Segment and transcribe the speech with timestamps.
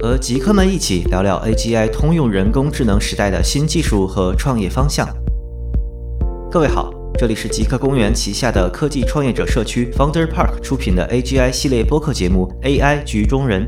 [0.00, 5.08] 和极客们一起聊聊 AGI 通用人工智能时代的新技术和创业方向。
[6.48, 13.66] 各位好，这里是极客公园旗下的科技创业者社区 Founder Park 出品的 AGI 系列播客节目 AI 局中人。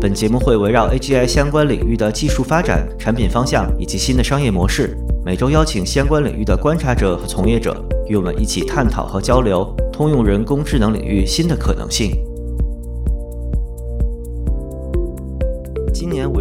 [0.00, 12.12] 本节目会围绕 AGI 相关领域的技术发展、产品方向以及新的商业模式，每周邀请相关领域的观察者和从业者，与我们一起探讨和交流通用人工智能领域新的可能性。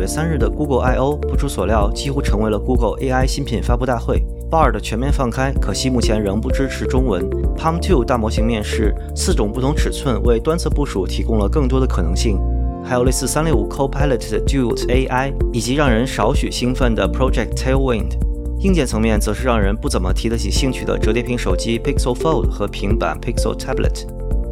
[0.04, 4.22] 月三日的 Google I/O 不出所料，几乎成为了 Google AI 新品发布大会。
[4.52, 7.24] Bard 全面放开，可惜目前仍不支持中文。
[7.56, 12.38] Palm 2大模型面试，四种不同尺寸为端侧部署提供了更多的可能性。
[12.84, 18.18] 还有类似三六五 Copilot 的 Duet AI，以及让人少许兴奋的 Project Tailwind。
[18.60, 24.06] 硬件层面，则是让人不怎么提得起兴趣的折叠屏手机 Pixel Fold 和平板 Pixel Tablet。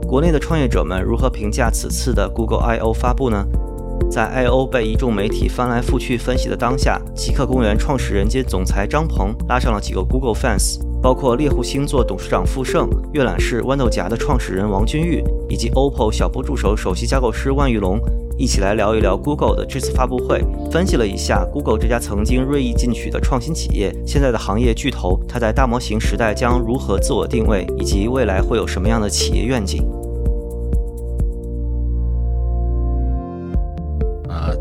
[0.08, 3.46] 国内的创业者们如何评价此次的 Google I/O 发布呢？
[4.10, 18.00] 在 I/O 被一众媒体翻来覆去分析的当下，极客公园创始人兼总裁张鹏拉上了几个 Google fans，包括猎户星座董事长傅盛、阅览室豌豆荚的创始人王君玉，以及 OPPO 小波助手首席架构师万玉龙。
[18.38, 29.86] 一起来聊一聊 Google 的这次发布会，分析了一下 Google 这家曾经锐意进取的创新企业，现在的行业巨头，它在大模型时代将如何自我定位，以及未来会有什么样的企业愿景。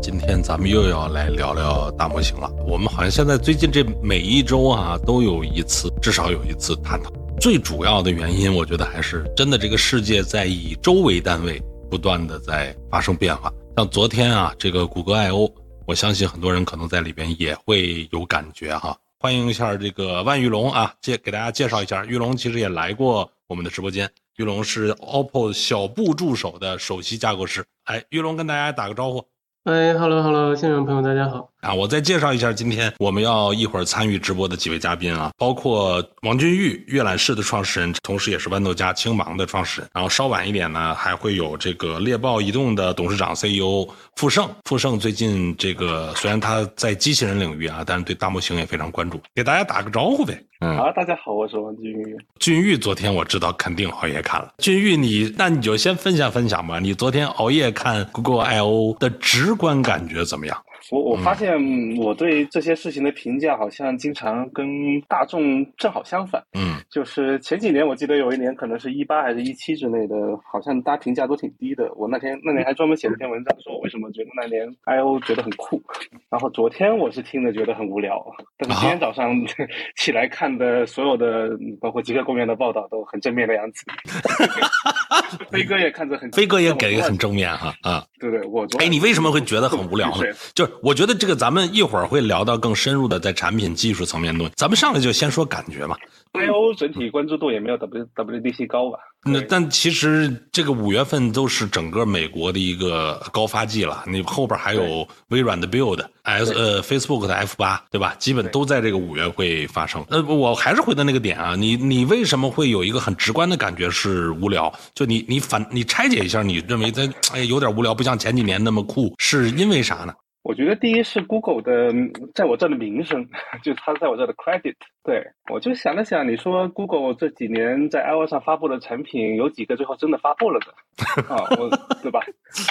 [0.01, 2.51] 今天咱们又要来聊聊大模型了。
[2.67, 7.11] 我们好像现在最近这每一周啊，都有一次，至少有一次探讨。
[7.39, 13.53] 最主要的原因，我觉得还是真的这个世界在以周为单位，不断的在发生变化。
[13.77, 15.53] 像昨天啊，这个谷歌 I/O，
[15.85, 18.97] 我相信很多人可能在里边也会有感觉哈。
[19.19, 24.09] 欢迎一下这个万玉龙啊，介给大家介绍一下，玉龙其实也来过我们的直播间。
[24.37, 27.63] 玉龙是 OPPO 小布助手的首席架构师。
[27.83, 29.23] 哎，玉龙跟大家打个招呼。
[29.63, 31.71] 哎，Hello Hello，现场朋友大家好啊！
[31.73, 39.89] 我再介绍一下今天我们要一会儿参与直播的几位嘉宾啊，包括王君玉，阅览室的创始人，同时也是豌豆荚青芒的创始人。
[39.93, 44.49] 然后稍晚一点呢，还会有这个猎豹移动的董事长 CEO 傅盛。
[44.65, 50.43] 傅盛最近这个虽然他在机器人领域啊，但是对大模型也非常关注，给大家打个招呼呗。
[50.61, 52.17] 嗯，好，大家好，我是王君玉。
[52.39, 54.51] 君玉昨天我知道肯定熬夜看了。
[54.57, 60.59] 君玉，你那你就先分享分享吧，你昨天熬夜看 Google I/O 的直观感觉怎么样？
[60.89, 61.55] 我我发现
[61.97, 66.41] 我对这些事情的评价好像经常跟大众正好相反。
[66.57, 70.15] 嗯，就是前几年我记得有一年可能是一八还是一七之类的，
[70.51, 71.91] 好像大家评价都挺低的。
[71.95, 75.81] 我那天那年还专门写了篇文章，说我为什么觉得那年 I/O 觉得很酷。
[76.29, 78.23] 然后昨天我是听着觉得很无聊，
[78.57, 79.35] 但是今天早上
[79.97, 81.49] 起来看的所有的
[81.79, 83.85] 包括极客公园的报道都很正面的样子。
[85.51, 88.03] 飞哥也看着很，飞哥也给个很正面哈啊。
[88.19, 90.23] 对对，我哎，你为什么会觉得很 无聊呢？
[90.53, 95.97] 就是我觉得这个咱们一会儿会聊到更深入的在产品技术层面的东西，咱们上来就先说感觉嘛。
[96.33, 98.97] I O 整体关注度也没有 W W D C 高吧？
[99.25, 108.15] 那但其实这个五月份都是整个美国的一个高发季了，你后边还有微软的 Build S 呃 Facebook 的 F 八对吧？
[108.17, 110.03] 基本都在这个五月会发生。
[110.09, 114.73] 呃，我还是回到那个点啊，你你为什么会有一个很直观的感觉是无聊？
[114.95, 120.13] 就你你反你拆解一下，你认为它哎有点无聊，不像前几年那么酷，是因为啥呢？
[120.43, 121.93] 我觉得第一是 Google 的
[122.33, 123.27] 在我这的名声，
[123.63, 124.75] 就它在我这的 credit。
[125.03, 130.73] 对我就想了想，你说 Google 这几年在 I O 上发布的产品，有几个最后真的发布了的
[131.29, 131.45] 啊？
[131.59, 131.69] 我
[132.01, 132.19] 对吧？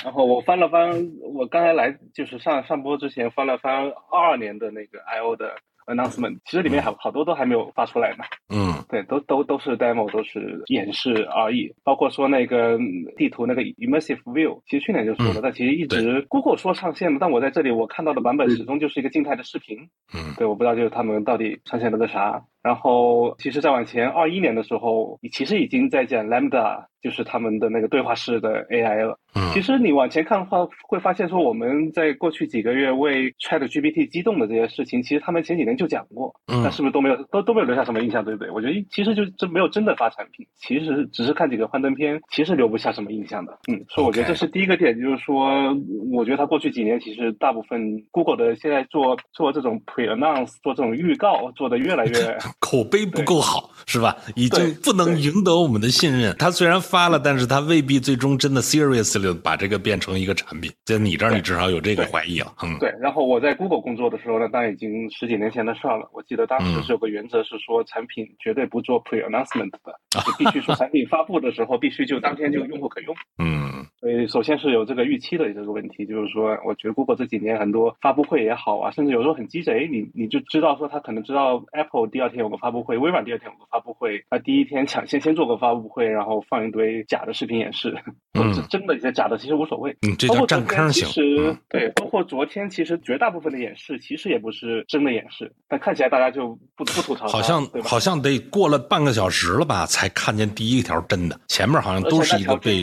[0.04, 5.56] 然后我翻了翻，我刚才来就是上上播之前翻了翻二二年的那个 I/O 的。
[5.94, 8.24] Announcement 其实里面好好多都还没有发出来呢。
[8.48, 11.72] 嗯， 对，都都都是 demo，都是演示而已。
[11.84, 12.78] 包括说那个
[13.16, 19.78] 地图那个 immersive view，其实去年就说了，但其实一直 Google 说上线了，但我在这里我看到的版本始终就是一个静态的视频。
[20.14, 22.42] 嗯，对，我不知道就是他们到底上线了个啥。
[22.62, 29.18] 然后，其实再往前，二一年的时候，你其实已经在讲 Lambda，就是他们的那个对话式的 AI 了。
[29.34, 36.34] 嗯，其实你往前看的话，会发现说我们在过去几个月为 Chat GPT 激动的这些事情，其实他们前几年就讲过。
[36.52, 38.50] 嗯，那是不是都没有都都没有留下什么印象，对不对？
[38.50, 43.58] 我觉得其实就这没有真的发产品，其实只是看几个幻灯片，其实留不下什么印象的。
[43.72, 45.74] 嗯，所以我觉得这是第一个点，就是说，
[46.12, 47.80] 我觉得他过去几年其实大部分
[48.10, 52.36] Google 的现在做做这种 pre announce，做这种预告，做的越来越。
[52.58, 54.16] 口碑不够好，是吧？
[54.34, 56.34] 已经不能赢得我们的信任。
[56.38, 60.70] 他虽然发了，但是他未必最终真的 seriously 把这个变成一个产品。
[60.84, 62.52] 在你这儿，你至少有这个怀疑了。
[62.62, 66.08] 嗯，对，然后我在 Google 工作的时候呢，当然已经十几年前的事儿了。
[66.12, 69.78] 我记得当时嗯是有个原则是说，产品绝对不做 pre announcement 的，
[70.24, 73.14] 就必须说产品发布的时候必须就当天就用户可用。
[73.38, 73.70] 嗯
[74.00, 87.94] 所以首先是有这个预期的这个问题，就是说，我觉得 Google 这几年很多发布会也好啊，甚至有时候很鸡贼，你你就知道说他可能知道 Apple 第二天有个发布会，微软第二天有个发布会，他第一天抢先先做个发布会，然后放一堆假的视频演示，
[88.34, 89.90] 或者是真的一些假的，其实无所谓。
[90.02, 91.06] 嗯，这包叫占坑型。
[91.06, 97.64] 其实嗯对，包括昨天其实绝大部分的演示其实也不是真的演示，但看起来大家就不不吐槽，好像？
[97.82, 102.82] 好像得过了半个小时了吧，才看见第一条真的，前面好像都是一个被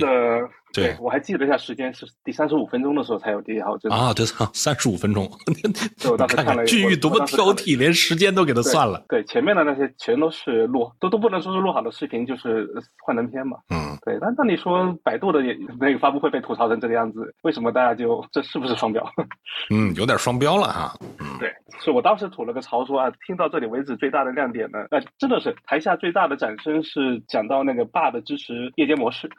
[0.74, 3.96] 对我还记得一下时间是第三十五分钟的时候才有第一条真的。
[3.96, 5.28] 啊，对， 三十五分钟。
[6.02, 9.04] 对我当时看了我俊玉多么挑剔，连时间都给他算了。
[9.10, 12.70] 对，前面的那些全都是录，都都不能说是录好的视频，就是
[13.04, 13.58] 幻灯片嘛。
[13.70, 19.04] 嗯，对，那那你说百度的也那个发布会被吐槽成这个样子，为什么大家就这是不是双标？
[19.72, 20.94] 嗯，有点双标了哈。
[21.20, 29.30] 嗯对，是我当时吐了个槽说啊，听到这里为止最大的亮点呢，呃，真的是台下最大的掌声是讲到那个 Bar 的支持夜间模式。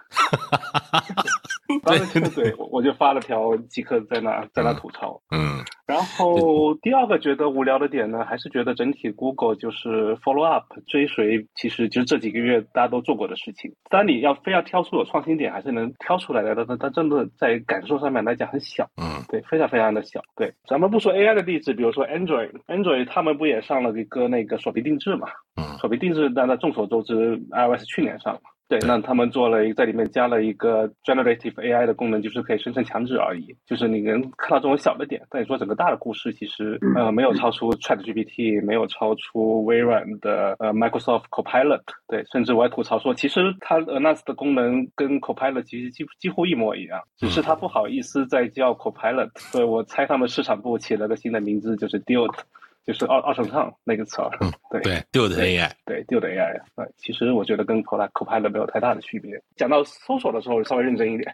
[1.84, 5.20] 当时对，我我就发了条即刻在那在那吐槽。
[5.30, 13.72] 嗯然后第二个觉得无聊的点呢，还是觉得整体 Google 就是 follow up 追随，其实就是这几个月大家都做过的事情。
[13.88, 18.86] 当你要非要挑出有创新点，还是能挑出来的，但但但真的在感受上面来讲很小。
[19.00, 20.20] 嗯对，非常非常的小。
[20.36, 25.28] 对，咱们不说 AI 的例子，比如说 Android，Android 他们不也上了一个那个手臂定制嘛？
[25.56, 28.40] 嗯手臂定制，那那众所周知，iOS 去年上了。
[28.68, 33.56] 对，那他们做了一在里面加了一个 generative AI 的功能，就是可以生成墙纸而已。
[33.64, 41.80] 就是你能看到这种小的点，但你说整个大的故事，其实呃没有超出 ChatGPT，没有超出微软的呃 Microsoft Copilot。
[42.08, 52.34] 对，甚至我还吐槽说，其实它 Announce 的功能跟 Copilot 其实几几乎一模一样，只是它不好意思再叫 Copilot，所以我猜他们市场部起了个新的名字，就是 Duet。
[52.88, 54.30] 就是二二重唱那个词儿，
[54.70, 55.70] 对对，丢的 AI。
[55.84, 59.38] 对，丢的 AI，对，其实我觉得跟 Copilot Copilot 没有太大的区别。
[59.56, 61.30] 讲到搜索的时候，稍微认真一点。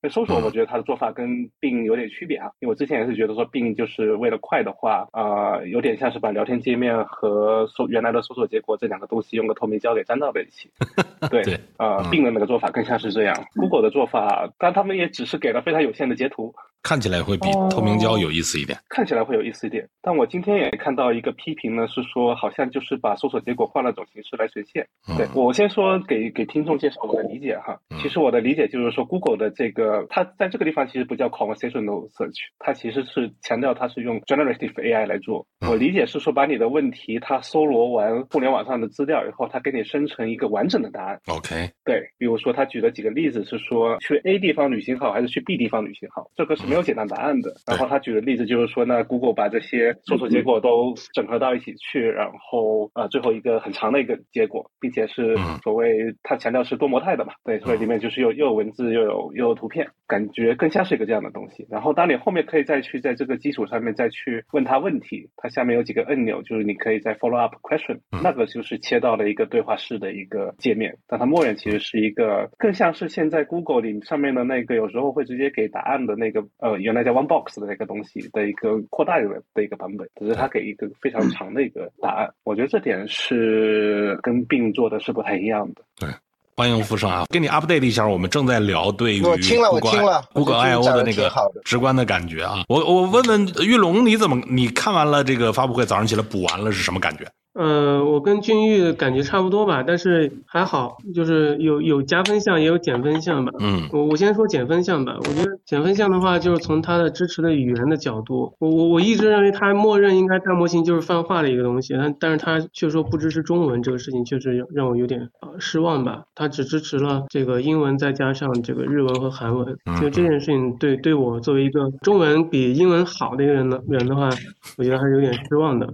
[0.00, 1.28] 那搜索，我觉得它的做法跟
[1.60, 10.70] Bing 有点区别啊，因为我之前也是觉得说 Bing 就是为了快的话，啊、有点像是把聊天界面和搜原来的搜索结果这两个东西用个透明胶给粘到了一起。
[11.30, 13.34] 对，对啊、嗯 b i n g 的那个做法更像是这样。
[13.54, 16.54] Google 的做法，但他们也只是给了非常有限的截图，
[16.84, 18.78] 看起来会比哦透明胶有意思一点。
[18.90, 19.88] 看起来会有意思一点。
[20.02, 24.86] 但我今天也看到一个批评呢，是说好像就是把搜索结果换了种形式来呈现。
[25.08, 27.98] 嗯对我先说给给听众介绍我的理解哈嗯。
[28.00, 35.46] 其实我的理解就是说，Google 的这个它在这个地方其实不叫 conversational search，它其实是强调它是用 generative AI 来做。
[35.60, 41.18] 嗯我理解是说，把你的问题它搜罗完互联网上的资料以后，它给你生成一个完整的答案。
[41.28, 47.52] OK，对，比如说他举了几个例子，是说去 A 地方旅行好还是去 B 地方旅行好，这个是没有简单答案的。
[47.66, 55.58] 然后他举的例子就是说，那 Google 把这些搜索结果都整合到一起去，然后呃最后一个很长的一个结果，并且是嗯。
[55.62, 61.66] 所谓他强调是多模态的嘛，对，所以里面就是又又有文字又有又有图片，感觉更像是一个这样的东西。
[61.70, 68.20] 然后当你后面可以再去在这个基础上面再去问他问题，它下面有几个按钮，就是你可以在 follow up question，嗯。
[68.22, 82.32] 那个就是切到了一个对话式的一个界面，但它默认其实是一个更像是现在 Google 里上面的那个有时候会直接给答案的那个呃原来叫 One Box 的那个东西的一个扩大的的一个版本，只是它给一个非常长的一个答案。
[82.42, 85.82] 我觉得这点是跟并做的是不太一样的。
[85.98, 86.08] 对
[86.56, 87.26] 欢迎福生啊！
[87.28, 91.30] 给你 update 一下，我们正在聊对于我听了我 Google 听了 Google 我觉得 I O 的那个
[91.64, 92.64] 直观的感觉啊。
[92.68, 97.26] 我我问问玉龙，你怎么你看完了这个发布会，早上起来补完了是什么感觉？
[97.54, 103.52] 呃，我跟君玉感觉差不多吧，但是还好，就是有有加分项也有减分项吧。
[103.60, 116.24] 嗯我我先说减分项吧，我觉得减分项的话，就是从它的支持的语言的角度，我我我一直认为它默认应该大模型就是泛化的一个东西，但但是它却说不支持中文，这个事情确实让让我有点呃失望吧。
[116.34, 124.28] 它只支持了这个英文，再加上这个日文和韩文，就这件事情对对我作为一个中文比英文好的一个人呢人的话，
[124.76, 125.86] 我觉得还是有点失望的。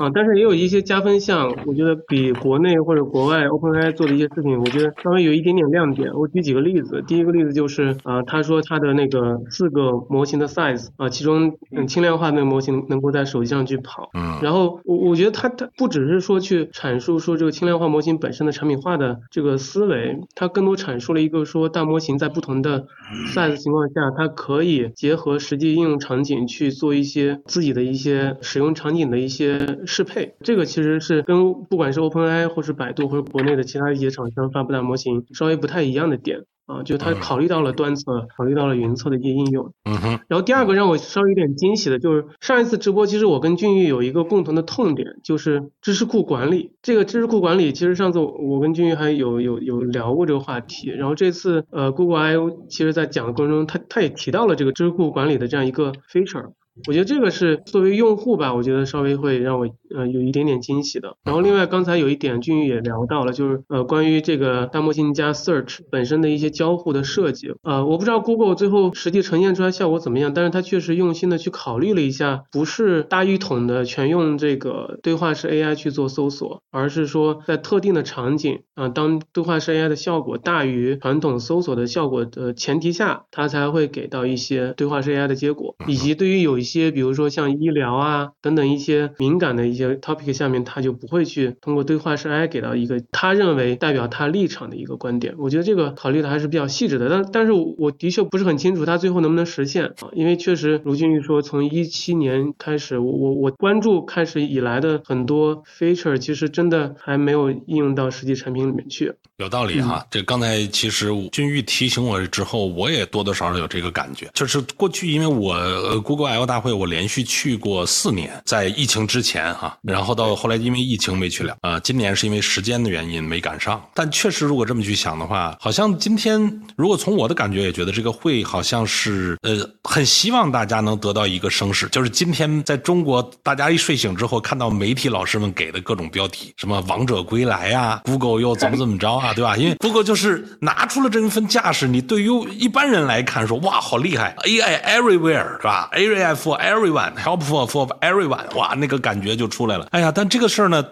[0.00, 6.12] 啊，但是也有一些加分项，我觉得比国内或者国外 OpenAI 做的一些事情，我觉得稍微有一点点亮点。
[6.14, 14.10] 我举几个例子，第一个例子就是啊、他说他的那个四个模型的 size 啊、其中嗯轻量化那个模型能够在手机上去跑。
[14.14, 22.86] 嗯然后我我觉得他他不只是说去阐述说这个轻量化模型本身的产品化的这个思维，它更多阐述了一个说大模型在不同的
[23.34, 30.34] size 情况下，它可以结合实际应用场景去做一些自己的一些使用场景的一些适配。
[30.40, 36.44] 这个其实实是跟不管是 OpenAI 或是百度或者国内的其他一些厂商发布大模型稍微不太一样的点。
[36.66, 39.74] 啊，就它考虑到了端侧，考虑到了云侧的一些应用。
[39.84, 40.20] 嗯哼。
[40.28, 46.72] 然后第二个让我稍微有点惊喜的就是上一次直播，其实我跟俊玉有一个共同的痛点，就是知识库管理。
[46.80, 50.88] 这个知识库管理，其实上次我跟俊玉还有有有聊过这个话题。
[50.88, 56.52] 然后这次呃，Google I/O 其实在讲的过程中，他他也提到了这个知识库管理的这样一个 feature。
[56.86, 61.16] 我觉得这个是作为用户吧，我觉得稍微会让我呃有一点点惊喜的。
[61.24, 67.54] 然后另外刚才有一点俊宇也聊到了，就是呃关于这个大模型加 search 本身的一些交互的设计。
[67.62, 95.34] 呃，我不知道 Google 最后实际呈现出来效果怎么样，但是它确实用心的去考虑了一下，不是大一统的全用这个对话式 AI 去做搜索，而是说在特定的场景啊，当对话式 AI 的效果大于传统搜索的效果的前提下，它才会给到一些对话式 AI 的结果，以及对于有一些，比如说像医疗啊等等一些敏感的一些 topic 下面，他就不会去通过对话式 AI 给到一个他认为代表他立场的一个观点。
[95.38, 109.12] 我觉得这个考虑的还是比较细致的，但但是我的确不是很清楚他最后能不能实现啊，因为确实卢俊玉说，从一七年开始，我我我关注开始以来的很多 feature，其实真的还没有应用到实际产品里面去。
[109.36, 116.84] 有道理哈，这刚才其实俊玉提醒我之后，我也多多少少有这个感觉，就是过去因为我 Google I/O 大会我。
[116.94, 123.82] 连续去过四年，在疫情之前哈，然后到后来因为疫情没去了啊，今年是因为时间的原因没赶上。
[123.94, 126.38] 但确实，如果这么去想的话，好像今天
[126.76, 131.88] 如果从我的感觉也觉得这个会好像是呃，很希望大家能得到一个声势。
[131.88, 139.56] 就是今天在中国，大家一睡醒之后看到媒体老师们给的各种标题，什么“王者归来”呀，Google 又怎么怎么着啊，对吧？
[139.56, 149.88] 因为 Google 就是拿出了这一份架势，你对于一般人来看说哇，好厉害，AI everywhere 是吧？AI for every Everyone helpful for everyone，哇，那个感觉就出来了。
[149.92, 150.84] 哎呀，但这个事儿呢，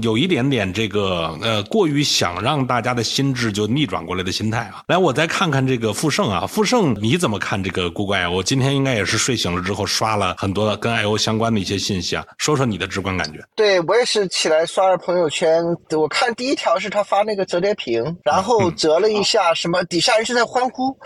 [0.00, 4.84] 有一点点这个呃，过于想让大家的心智就逆转过来的心态啊。
[4.86, 8.44] 来，我再看看这个富盛啊，富盛你怎么看这个 Google I/O？
[8.44, 13.44] 今天应该也是睡醒了之后刷了很多跟 I/O 相关的一些信息啊，说说你的直观感觉。
[13.56, 15.64] 对我也是起来刷了朋友圈，
[15.98, 20.96] 我看第一条是他发那个折叠屏，然后折了一下，什么底下人是在欢呼。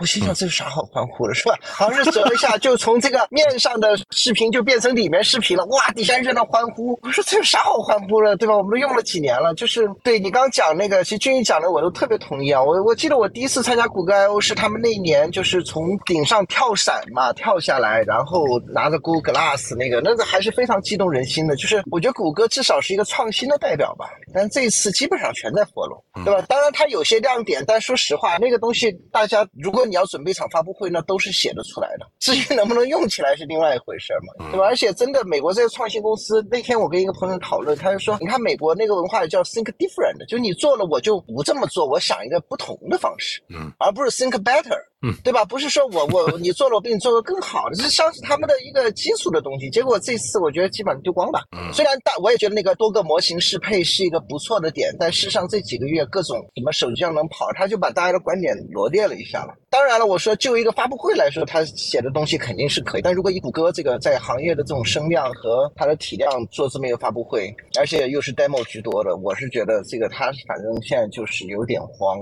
[0.00, 1.54] 我心想这有啥好欢呼的，是吧？
[1.62, 5.90] 好像是折一下，就从这个面上的视频就变成里面视频了，哇！
[5.92, 6.98] 底下人在那欢呼。
[7.02, 8.56] 我说这有啥好欢呼的，对吧？
[8.56, 12.62] 我们都用了几年了，就是对你刚讲那个，其实俊逸讲的我都特别同意啊。
[12.62, 21.54] 我我记得我第一次参加谷歌 I/O 是他们那一年，就是从顶上跳伞嘛，跳下来，然后拿着 Google Glass 那个，那个还是非常激动人心的。
[21.56, 26.42] 就是我觉得谷歌至少是一个创新的代表吧，但这一次基本上全在活龙，对吧？
[26.48, 32.06] 当然它有些亮点，但说实话，那个东西大家如果你要准备一场发布会，那都是写得出来的。
[32.20, 34.64] 至于能不能用起来是另外一回事嘛，对吧？
[34.64, 44.78] 而且真的，美国这些创新公司，那天我跟一个朋友讨论，他就说，你看美国那个文化叫 think different，就你做了我就不这么做，我想一个不同的方式，嗯，而不是 think better。
[45.02, 45.44] 嗯，对吧？
[45.44, 49.70] 不是说我我你做了，我比你做的更好，这是像是他们的一个基础的东西。
[49.70, 51.40] 结果这次我觉得基本上丢光了。
[51.56, 59.54] 嗯，虽然大我也觉得那个多个模型适配是一个不错的点，但事实上这几个月各种什么手机上能跑，他就把大家的观点罗列了一下了。
[59.70, 63.02] 当然了，我说就一个发布会来说，他写的东西肯定是可以。
[63.02, 72.18] 但如果以谷歌这个在行业的这种声量和它的体量做这么一个发布会，而且又是 demo 居多的，我是觉得这个他反正现在就是有点慌。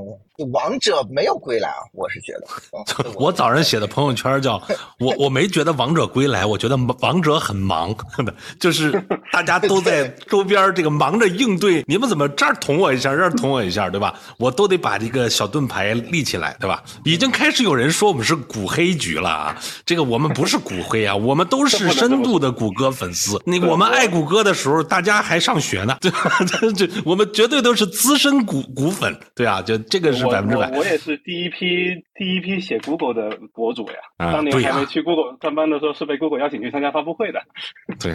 [0.53, 2.47] 王者没有归来啊，我是觉得。
[3.15, 4.63] 我早上写的朋友圈叫
[5.01, 7.95] 我我没觉得王者归来，我觉得王者很忙，
[8.61, 8.93] 就是
[9.33, 11.85] 大家都在 周边这个忙着应对。
[11.89, 14.15] 你们怎么这儿捅我一下，这儿捅我一下，对吧？
[14.39, 16.83] 我都得把这个小盾牌立起来，对吧？
[17.05, 19.57] 已经开始有人说我们是骨黑局了啊！
[19.85, 23.41] 这个我们不是骨黑啊，我们都是深度的谷歌粉丝。
[23.45, 26.39] 那我们爱谷歌的时候，大家还上学呢，对吧？
[26.77, 30.29] 这我们绝对都是资深股股粉，对啊，就这个是。
[30.29, 33.97] 百分之百，我也是第一批第一批写 Google 的博主呀。
[34.17, 37.41] 当年还没去 Google 上班的时候，是被 Google 邀请去参加发布会的。
[38.01, 38.15] 对。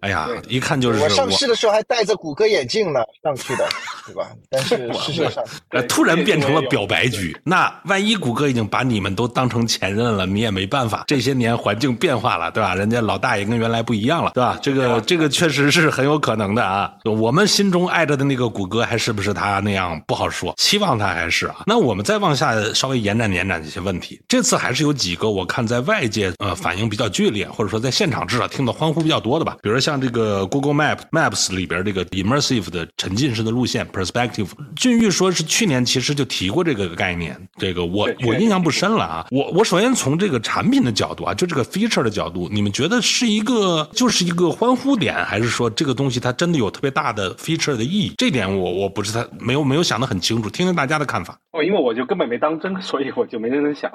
[0.00, 3.66] 哎呀，一看就是我上市的时候还戴着谷歌眼镜呢，上去的，
[4.06, 4.28] 对吧？
[4.50, 5.42] 但是事实上，
[5.88, 7.36] 突然变成了表白局。
[7.44, 11.04] 那万一谷歌已经把你们都当成前任了，你也没办法。
[11.06, 12.74] 这些年环境变化了，对吧？
[12.74, 14.58] 人家老大爷跟原来不一样了，对吧？
[14.60, 16.92] 这个这个确实是很有可能的啊。
[17.04, 20.52] 我们心中爱着的那个谷歌，还是不是他那样不好说。
[20.58, 21.62] 希望他还是啊。
[21.66, 24.20] 那我们再往下稍微延展延展这些问题。
[24.28, 29.56] 这次还是有几个我看在外界呃反应比较剧烈，或者说在现场至少听到欢呼比较多的吧。
[29.62, 29.76] 比如。
[29.76, 39.26] 如像这个 Google Map Maps 里边这个 immersive 的沉浸式的路线 perspective，俊玉说是去年其实就提过这个概念，这个我我印象不深了啊。
[39.30, 48.14] 我我首先从这个产品的角度啊，就这个 feature 的角度，你们觉得是一个就是一个欢呼点，还是说这个东西它真的有特别大的 feature 的意义？
[48.18, 51.38] 这点我我不是太没有没有想得很清楚，听听大家的看法。
[51.52, 53.88] 哦，因为我就根本没当真，所以我就没认真想。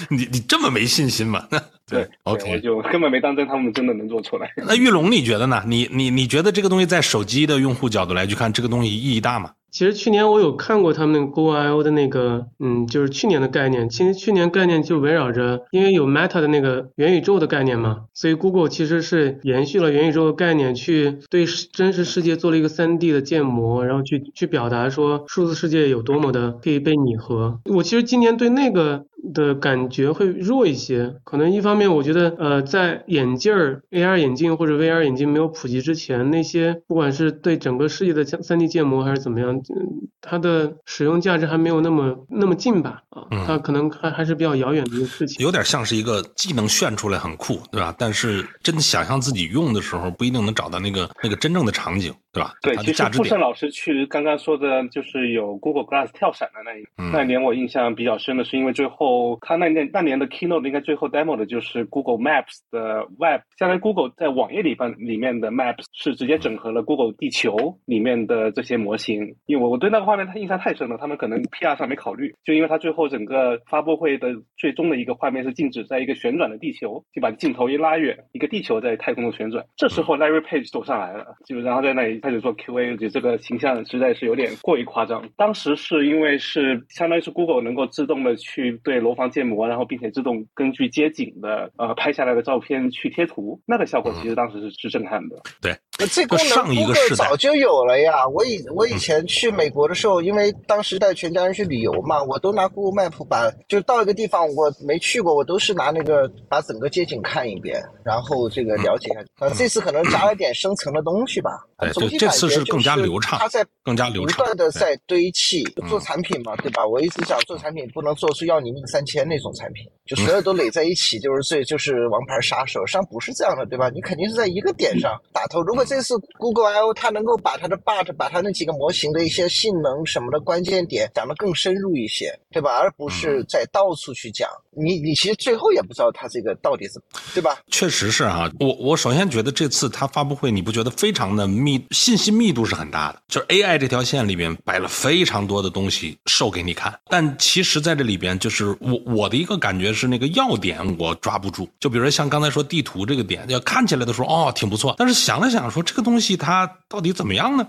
[0.10, 1.46] 你你这么没信心吗？
[1.88, 2.60] 对，OK。
[2.60, 4.50] 就根本没当真，他们真的能做出来。
[4.56, 5.62] 那玉龙你觉得呢？
[5.66, 9.52] 你你你觉得这个东西在手机的用户角度来去看，这个东西意义大吗？
[9.72, 13.88] 其实去年我有看过他们那个 Google I/O 的那个，嗯，就是去年的概念。
[13.88, 27.60] 其实去年概念就围绕着，因为有 Meta 的那个元宇宙的概念嘛，所以 Google 其实是延续了元宇宙的概念，去对真实世界做了一个 3D 的建模，然后去去表达说数字世界有多么的可以被拟合。
[27.66, 43.02] 我其实今年对那个的感觉会弱一些，可能一方面我觉得，呃，在眼镜儿、AR 眼镜或者 VR 眼镜没有普及之前，那些不管是对整个世界的三 D 建模还是怎么样，嗯它的使用价值还没有那么那么近吧？
[43.08, 45.42] 啊嗯，它可能还还是比较遥远的一个事情。
[45.44, 47.94] 有点像是一个技能炫出来很酷，对吧？
[47.98, 52.54] 但是真的想象自己用的时候，不一定能找到那个那个真正的场景，对吧？
[52.60, 52.92] 对，它其。
[52.92, 66.82] 实傅盛老师去刚刚说的，就是有 Google Glass 跳伞的那一、嗯那年，我印象比较深的是，因为最后他那年那年的 keynote 应该最后 demo 的就是 Google Maps 的 Web，相当于 Google 在网页里边里面的 Maps 是直接整合了
[66.82, 69.34] Google 地球里面的这些模型。
[69.46, 79.64] 因为我我对那个画面它印象太深了，他们可能 PR 上没考虑，就因为它最后整个发布会的最终的一个画面是静止在一个旋转的地球，就把镜头一拉远，一个地球在太空中旋转。
[79.76, 85.22] 这时候 Larry Page 走上来了，就然后在那里开始做 QA，就这个形象实在是有点过于夸张。
[85.36, 95.36] 当时是因为是相当于是 Google 能够自动的去对楼房建模，然后并且自动根据街景的呃拍下来的照片去贴图，那个效果其实当时是是震撼的。
[95.60, 98.26] 对，那 这功能上一个 Google 世代早就有了呀！
[98.28, 109.20] 我以我以前去美国的时候，因为当时带全家人去旅游嘛，我都拿 Google Map 把，就到一个地方我没去过，我都是拿那个把整个街景看一遍，然后这个了解一下。
[109.46, 111.50] 啊，这次可能加了点深层的东西吧。
[111.80, 116.86] 对这次是更加流畅它在更加流畅不断的在堆砌嗯做产品嘛，对吧？
[116.86, 122.84] 我一直想做产品不能做出要你命三千那种产品，就所有都垒在一起，就是最就是王牌杀手。
[122.84, 123.88] 实际上不是这样的，对吧？
[123.88, 125.62] 你肯定是在一个点上打头。
[125.62, 132.78] 如果这次 Google I/O 它能够把它的 but 把它那几个模型的一些性能什么的关键点讲得更深入一些，对吧？
[132.78, 134.48] 而不嗯是在到处去讲。
[134.70, 137.02] 你你其实最后也不知道它这个到底是
[137.34, 137.58] 对吧？
[137.72, 157.66] 确实是啊，我我首先觉得这次它发布会，你不觉得非常的密，信息密度是很大的，就是 AI 这条线里面摆了非常多的东西秀给你看，但其实在这里边，就是我我的一个感觉是那个要点我抓不住，就比如说像刚才说地图这个点，要看起来的时候哦挺不错，但是想了想说这个东西它到底怎么样呢？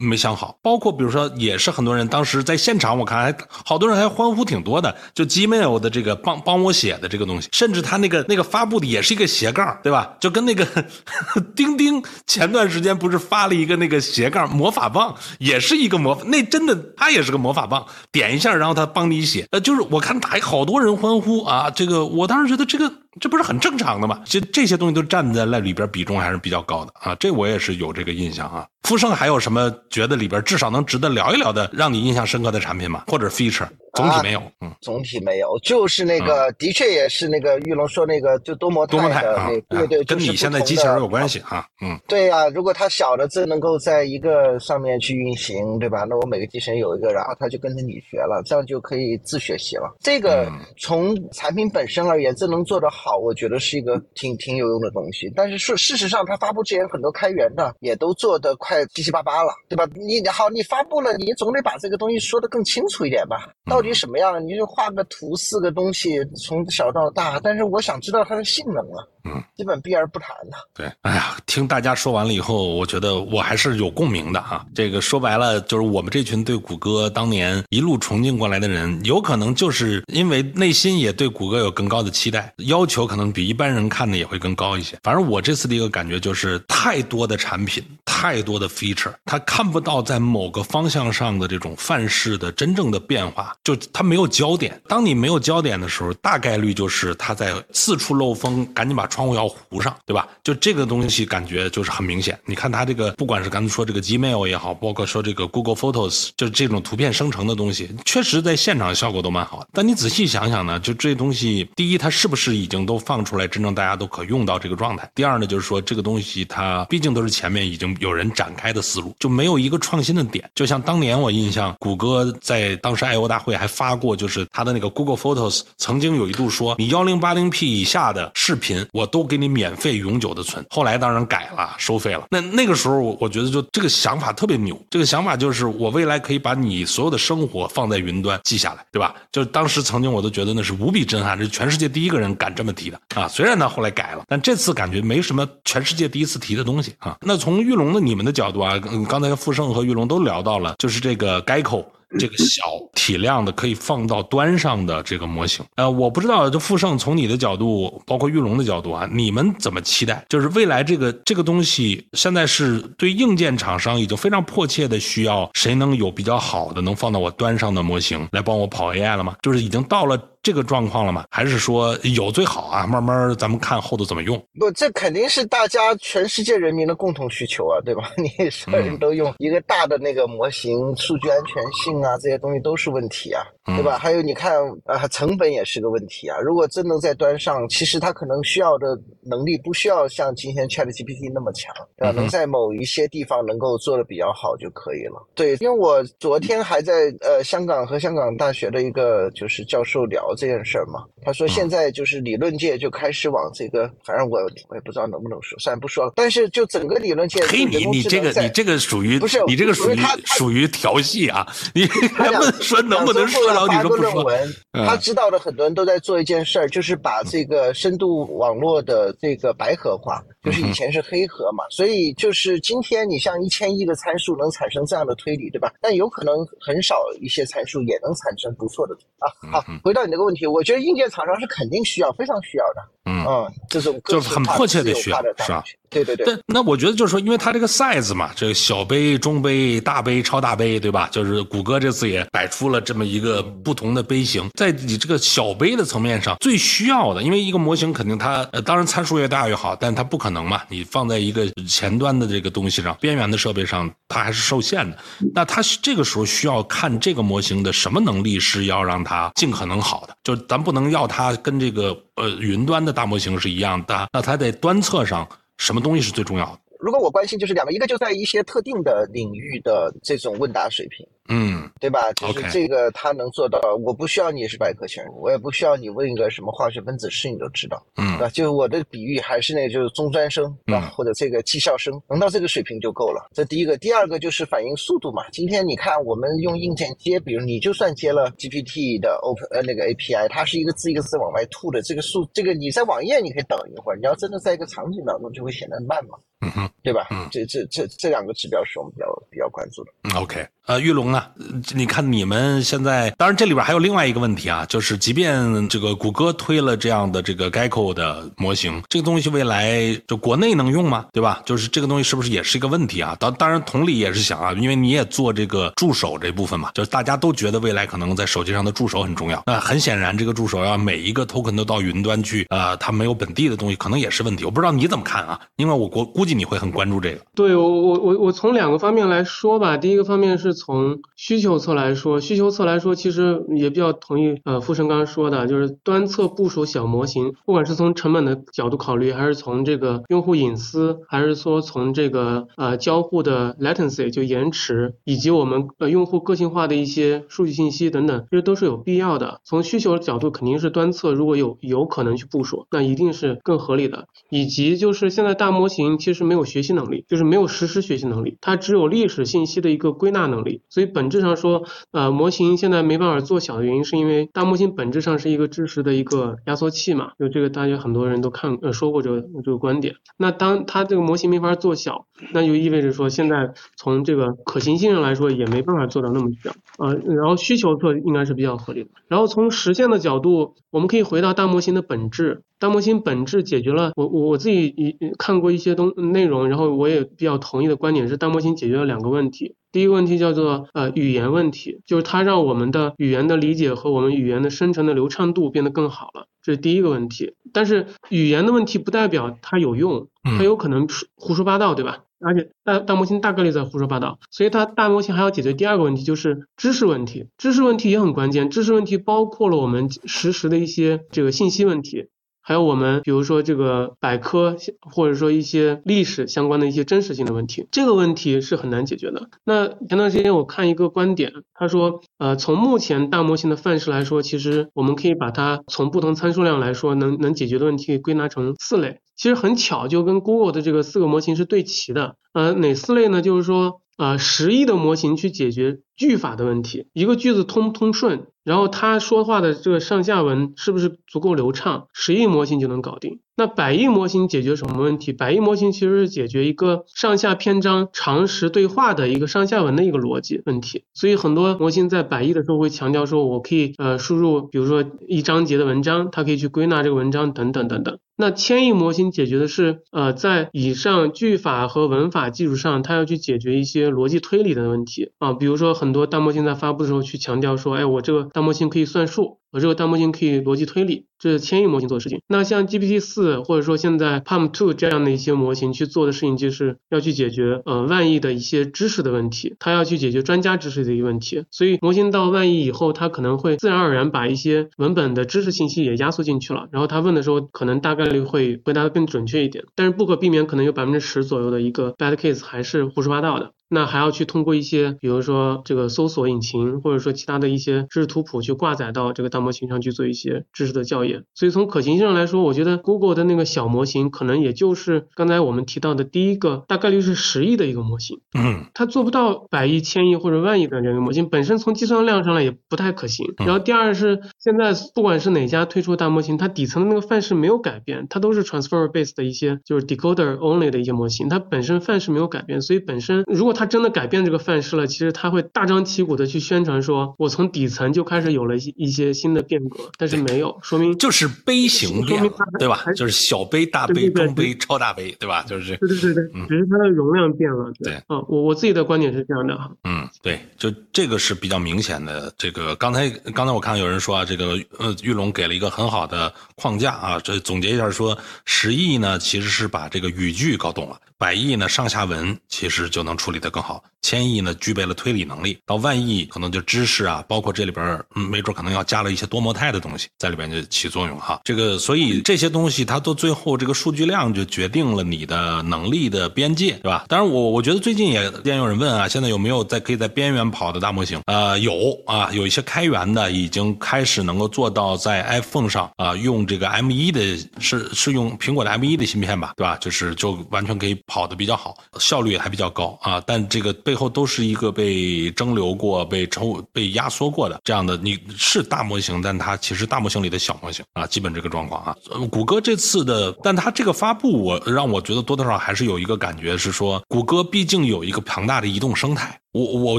[0.00, 10.14] 没想好，包括比如说也是很多人当时在现场，我看还好多人还欢呼挺多的，就 Gmail 的这个帮帮我写的这个东西，甚至他那个那个发布的也是一个斜杠，对吧？
[10.20, 10.64] 就跟那个
[11.56, 24.20] 钉钉前段时间不是发了一个那个斜杠魔法棒，也是一个魔，那真的它也是个魔法棒，点一下然后它帮你写，呃，就是我看打好多人欢呼啊，这个我当时觉得这个这不是很正常的吗？
[24.24, 28.64] 这这些东西都占在那里边比重还是比较高的啊，这我也是有这个印象啊。
[28.82, 33.04] 富盛还有什么觉得里边至少能值得聊一聊的，让你印象深刻的产品吗？
[33.06, 33.68] 或者 feature？
[33.98, 46.04] 总体没有，嗯，总体没有，就是那个，的确也是那个玉龙说那个，就多模多模态的那，，对对，就是跟你现在机器人有关系哈，嗯对呀、如果它小的真能够在一个上面去运行，对吧？
[46.08, 49.94] 那我每个机器人有一个，然后它就跟着你学了，这样就可以自学习了。
[50.00, 55.30] 这个嗯从产品本身而言，这能做得好，我觉得是一个挺挺有用的东西。
[55.34, 59.86] 但是事事实上，它发布之前很多开源的也都做得快七七八八了，对吧？
[59.94, 63.48] 你好，你发布了，你总得把这个东西说得更清楚一点吧？
[63.66, 64.46] 到底什么样？
[64.46, 70.56] 你就画个图，四个东西从小到大，但是我想知道它的性能啊，嗯，基本避而不谈的。
[70.74, 74.64] 对，哎呀，听大家说完了以后，我觉得我还是有共鸣的哈。
[74.74, 84.98] 这个说白了，就是我们这群对谷歌当年一路崇敬过来的人，有可能就是因为内心也对谷歌有更高的期待，要求可能比一般人看的也会更高一些。
[85.02, 94.80] 反正我这次的一个感觉就是，太多的产品，太多的 feature，他看不到在某个方向上的这种范式的真正的变化，就他没有焦点。
[94.88, 99.28] 当你没有焦点的时候，大概率就是他在四处漏风，赶紧把窗。
[99.28, 100.26] 户要糊上，对吧？
[100.42, 102.38] 就这个东西感觉就是很明显。
[102.46, 109.66] 你看它这个，不管是刚才说这个 Gmail 也好，包括说这个 Google Photos，就是这种图片生成的东西，确实在现场效果都蛮好。
[109.72, 115.10] 但你仔细想想呢，就这东西，第一，它是不是已经都放出来，真正大家都可用到这个状态？
[115.14, 120.48] 第二呢，就是说这个东西它毕竟都是前面已经有人展开的思路，就没有一个创新的点。
[120.54, 130.64] 就像当年我印象，谷歌在当时 I/O 大会还发过，就是它的那个 Google Photos 曾经有一度说，你幺零八零 P 以下的视频，我都给你免费永久的存。
[130.70, 132.24] 后来当然改了，收费了。
[132.30, 139.14] 那那个时候我我觉得就这个想法特别牛，这个想法就是我未来可以把你所有的生活放在云端记下来，对吧？
[139.30, 143.28] 就是当时曾经我都觉得那是无比震撼，这是全世界第一个人敢这么提的啊。
[143.28, 147.16] 虽然他后来改了，但这次感觉没什么全世界第一次提的东西啊。
[147.20, 148.76] 那从玉龙的你们的角度啊，
[149.08, 151.84] 刚才富盛和玉龙都聊到了，就是这个 Geico。
[152.18, 152.62] 这个小
[152.94, 160.24] 体量的可以放到端上的这个模型，呃，我不知道，就富盛从你的角度，包括玉龙的角度啊，你们怎么期待？
[160.28, 169.34] 就是未来这个这个东西，现在是对硬件厂商已经非常迫切的需要，谁能有比较好的能放到我端上的模型来帮我跑 AI 了吗？
[169.42, 170.18] 就是已经到了。
[170.42, 171.24] 这个状况了吗？
[171.30, 172.86] 还是说有最好啊？
[172.86, 174.38] 慢慢咱们看后头怎么用。
[174.58, 178.10] 不，这肯定是大家全世界人民的共同需求啊，对吧？
[178.16, 183.98] 你所有人都用一个大的那个模型，数据安全性啊，这些东西都是问题啊，对吧？
[183.98, 186.38] 还有你看啊，成本也是个问题啊。
[186.38, 192.12] 如果真能在端上，其实它可能需要的能力不需要像今天 ChatGPT 那么强，对吧？
[192.12, 195.20] 能在某一些地方能够做的比较好就可以了。
[195.34, 200.27] 对，因为我昨天还在呃香港和香港大学的一个就是教授聊。
[200.34, 204.38] 这件事儿嘛，他说现在就是理论界就开始往这个，反正我
[204.68, 206.12] 我也不知道能不能说，算了不说了。
[206.14, 211.46] 但是就整个理论界，嘿，你你这个你这个属于不是你这个属于属于调戏啊？
[211.74, 211.88] 你
[212.18, 213.66] 能不能说能不能说了？
[213.68, 214.30] 你说不说？
[214.72, 225.70] 他知道的很多人都在做一件事儿，就是把这个深度网络的这个白盒化，就是以前是黑盒嘛，所以就是今天你像一千亿的参数能产生这样的推理，对吧？
[225.80, 229.28] 但有可能很少一些参数也能产生不错的啊。
[229.52, 232.82] 好，回到你这个问题，我觉得硬件厂商是肯定需要，非常需要的。
[233.10, 235.64] 嗯，这种就是很迫切的需要，是吧？
[235.88, 236.26] 对对对。
[236.26, 241.08] 但那我觉得就是说，因为它这个 size 嘛，这个小杯、中杯、大杯、超大杯，对吧？
[241.10, 254.98] 就是谷歌这次也摆出了这么一个不同的杯型，在你这个小杯的层面上，最需要的，因为一个模型肯定它，呃，当然参数越大越好，但它不可能嘛，你放在一个前端的这个东西上，边缘的设备上，它还是受限的。
[255.34, 265.28] 那它这个时候需要看这个模型的什么能力是要让它尽可能好的，就咱不能要它跟这个呃云端的大模型是一样的，那它在端侧上。
[265.58, 266.60] 什么东西是最重要的？
[266.78, 271.04] 如果我关心就是两个，一个就在一些特定的领域的这种问答水平。
[271.28, 272.12] 嗯，对吧？
[272.14, 278.28] 就是这个他能做到，我不需要你是百科全书，我也不需要你问一个什么化学分子式，你都知道，嗯，对吧？
[278.30, 280.90] 就是我的比喻还是那个，就是中专生，对吧？
[280.94, 283.28] 或者这个技校生，能到这个水平就够了。
[283.34, 285.28] 这第一个，第二个就是反应速度嘛。
[285.30, 297.08] 今天你看我们用硬件接，比如你就算接了 GPT 的 Open 呃那个 API，它是一个字一个字往外吐的，这个速这个你在网页你可以等一会儿，你要真的在一个场景当中就会显得慢嘛，嗯哼，对吧？
[297.10, 299.90] 嗯，这这这这两个指标是我们比较比较关注的。
[300.04, 300.46] 嗯，OK。
[300.68, 301.26] 呃，玉龙啊，
[301.74, 311.06] 你看你们现在，当然这里边还有另外一个问题啊，就是即便这个谷歌推了这样的这个 Gecko 的模型，这个东西未来就国内能用吗？
[311.10, 311.40] 对吧？
[311.46, 313.16] 就是这个东西是不是也是一个问题啊？
[313.18, 319.42] 当当然，同理也是想啊，因为你也做这个助手这部分嘛，就是大家都觉得未来可能在手机上的助手很重要。
[319.46, 324.44] 那很显然，这个助手要每一个 token 都到云端去，呃，它没有本地的东西，可能也是问题。
[324.44, 325.40] 我不知道你怎么看啊？
[325.56, 327.20] 因为我估估计你会很关注这个。
[327.34, 330.57] 对我我我我从两个方面来说吧，第一个方面是。
[330.58, 349.40] 从需求侧来说，需求侧来说，其实也比较同意呃富生刚刚说的，就是端侧部署小模型，不管是从成本的角度考虑，还是从这个用户隐私，还是说从这个呃交互的 latency 就延迟，以及我们呃用户个性化的一些数据信息等等，这些都是有必要的。
[349.44, 354.06] 从需求角度，肯定是端侧如果有有可能去部署，那一定是更合理的。
[354.30, 360.47] 以及就是现在大模型其实没有学习能力，就是没有实时学习能力，它只有历史信息的一个归纳能力。
[360.68, 369.96] 所以本质上说，呃，模型现在没办法做小的原因，是因为大模型本质上是一个知识的一个压缩器嘛，就这个大家很多人都看呃说过这个这个观点。
[370.16, 376.94] 那当它这个模型没法做小，那就意味着说现在从这个可行性上来说也没办法做到那么小啊。
[376.94, 378.90] 然后需求侧应该是比较合理的。
[379.08, 382.42] 然后从实现的角度，我们可以回到大模型的本质。
[382.60, 389.54] 大模型本质解决了我我我自己一看过一些东内容，然后我也比较同意的观点是，大模型解决了两个问题。
[389.70, 397.34] 第一个问题叫做呃语言问题，就是它让我们的语言的理解和我们语言的生成的流畅度变得更好了，这是第一个问题。
[397.52, 402.04] 但是语言的问题不代表它有用，它有可能胡说八道，对吧？
[402.20, 407.26] 而且大大模型大概率在胡说八道，所以它大模型还要解决第二个问题，就是知识问题。
[407.38, 412.06] 知识问题也很关键，知识问题包括了我们实时的一些这个信息问题。
[412.48, 419.28] 还有我们比如说这个百科，或者说一些历史相关的一些真实性的问题，这个问题是很难解决的。
[419.44, 429.00] 那前段时间我看一个观点，他说，呃，从目前大模型的范式来说，其实我们可以把它从不同参数量来说，能能解决的问题归纳成四类。
[429.14, 432.16] 其实很巧，就跟 Google 的这个四个模型是对齐的。
[432.32, 433.20] 呃，哪四类呢？
[433.20, 438.28] 就是说，呃，十亿的模型去解决句法的问题，一个句子通不通顺。
[438.44, 441.88] 然后他说话的这个上下文是不是足够流畅？
[441.92, 443.20] 十亿模型就能搞定。
[443.36, 445.12] 那百亿模型解决什么问题？
[445.12, 450.84] 百亿模型其实是解决一个上下篇章常识对话的一个上下文的一个逻辑问题。
[450.94, 457.98] 所以很多模型在百亿的时候会强调说，我可以呃输入，比如说一章节的文章，它可以去归纳这个文章等等等等。
[458.20, 465.34] 那千亿模型解决的是呃在以上句法和文法基础上，它要去解决一些逻辑推理的问题啊。
[465.34, 469.38] 比如说很很多大模型在发布的时候去强调说，哎，我这个大模型可以算数。
[469.50, 472.20] 我这个大模型可以逻辑推理，这是千亿模型做的事情。
[472.28, 481.44] 那像 GPT 四或者说现在 p a m Two 这样的一些模型去做的事情，就是要去解决呃万亿的一些知识的问题，它要去解决专家知识的一个问题。
[481.50, 489.64] 所以模型到万亿以后，它可能会自然而然把一些文本的知识信息也压缩进去了，然后它问的时候可能大概率会回答的更准确一点。
[489.74, 493.52] 但是不可避免，可能有百分之十左右的一个 bad case 还是胡说八道的。
[493.70, 501.22] 那还要去通过一些，比如说这个搜索引擎，或者说其他的一些知识图谱去挂载到这个大大模型上去做一些知识的校验。
[501.34, 508.20] 所以从可行性上来说，我觉得 Google 的那个小模型可能也就是刚才我们提到的第一个，大概率是十亿的一个模型。
[508.36, 513.32] 嗯，它做不到百亿、千亿或者万亿的这个模型，本身从计算量上来也不太可行。
[513.38, 532.84] 然后第二是现在不管是哪家推出大模型，它底层的那个范式没有改变，它都是 transformer based 的一些就是 decoder only 的一些模型，它本身范式没有改变，所以本身如果它真的改变这个范式了，其实它会大张旗鼓的去宣传说，我从底层就开始有了一一些新的变革，但是没有，说明就是杯型变了，对吧？
[532.94, 535.42] 就是小杯、大杯、中杯、超大杯，对吧？
[535.48, 537.72] 就是对对对对，只是它的容量变了。
[537.82, 539.70] 对，嗯，我我自己的观点是这样的哈。
[539.84, 542.32] 嗯，对，就这个是比较明显的。
[542.36, 550.98] 这个刚才刚才我看有人说啊，这个呃，玉龙给了一个很好的框架啊，这总结一下说，十亿呢其实是把这个语句搞懂了。
[551.18, 561.40] 百亿呢，上下文其实就能处理得更好；千亿呢，具备了推理能力；到万亿，可能就知识啊，包括这里边，嗯，没准可能要加了一些多模态的东西在里边就起作用哈。
[561.42, 567.04] 这个，所以这些东西它都最后这个数据量就决定了你的能力的边界，是吧？
[567.08, 571.20] 当然，我我觉得最近也也有人问啊，现在有没有在可以在边缘跑的大模型？
[571.26, 571.72] 呃，有
[572.06, 579.76] 啊，有一些开源的已经开始能够做到在 iPhone 上啊用这个 M1 的，是是用苹果的 M1 的芯片吧，对吧？
[579.80, 580.96] 就是就完全可以。
[581.08, 587.96] 跑的比较好，效率也还比较高啊，但这个背后都是一个被蒸馏过、被抽、被压缩过的这样的。
[587.96, 591.96] 你是大模型，但它其实大模型里的小模型啊，基本这个状况啊。
[592.30, 599.40] 谷歌这次的，但它这个发布，我让我觉得多多少还是有一个感觉是说，谷歌毕竟有一个庞大的移动生态。
[599.52, 599.98] 我我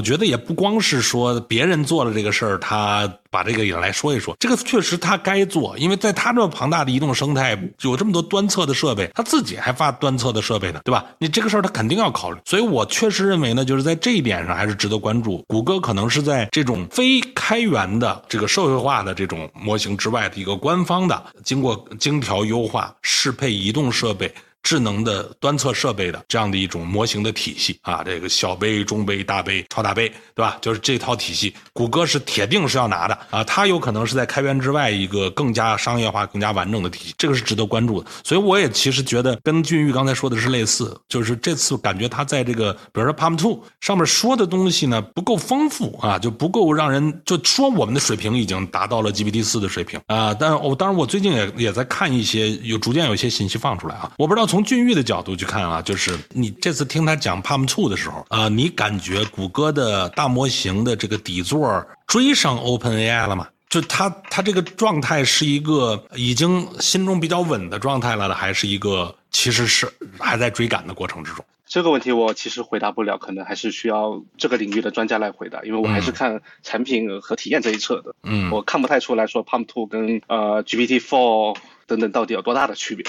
[0.00, 11.04] 觉得也不光是说别人做了这个事儿，他把这个也来说一说，这个确实他该做，因为在他这么庞大的移动生态，有这么多端测的设备，他自己还发端测的设备呢，对吧？
[11.18, 15.44] 你这个事儿他肯定要考虑，所以我确实认为呢，就是在这一点上还是值得关注。
[15.48, 24.32] 谷歌可能是在这种非开源的这个社会化的这种模型之外的一个官方的，经过精调优化适配移动设备。
[24.70, 30.56] 智能的端侧设备的这样的一种模型的体系啊，这个小杯、中杯、大杯、超大杯，对吧？
[30.60, 33.42] 就是这套体系，谷歌是铁定是要拿的啊。
[33.42, 38.08] 它有可能是在开源之外一个更加商业化、更加完整的体系，这个是值得关注的。
[38.22, 50.32] 所以我也其实觉得跟俊玉刚才说的是类似，就是这次感觉他在这个，比如说 Palm Two 上面说的东西呢不够丰富啊，就不够让人就说我们的水平已经达到了 GPT 四的水平啊。
[50.32, 54.46] 但我当然我最近也也在看一些，有逐渐有一些信息放出来啊，我不知道。
[54.50, 63.48] 从俊玉的角度去看啊，就是你这次听他讲 Palm Two 的时候啊，你感觉谷歌的大模型的这个底座追上 Open AI 了吗？
[63.68, 71.44] 就他他这个状态是一个已经心中比较稳的状态了，还是一个其实是还在追赶的过程之中？
[71.68, 78.12] 这个问题我其实回答不了，可能还是需要这个领域的专家来回答，因为我还是看产品和体验这一侧的。
[78.24, 81.56] 嗯，我看不太出来说 Palm Two 跟呃 GPT Four。
[81.90, 83.04] 等等，到底有多大的区别？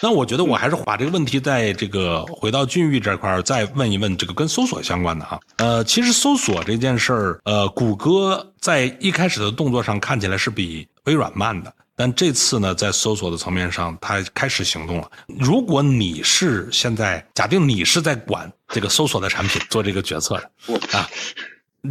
[0.00, 5.38] 那我觉得我还是把这个问题在这个回到俊玉这块儿再问一问，这个跟搜索相关的哈。
[5.58, 15.08] 呃，其实搜索这件事儿，呃，谷歌在一开始的动作上看起来是比微软慢的，但这次呢，在搜索的层面上，它开始行动了。
[15.28, 20.34] 如果你是现在假定你是在管这个搜索的产品做这个决策
[20.66, 21.08] 的啊。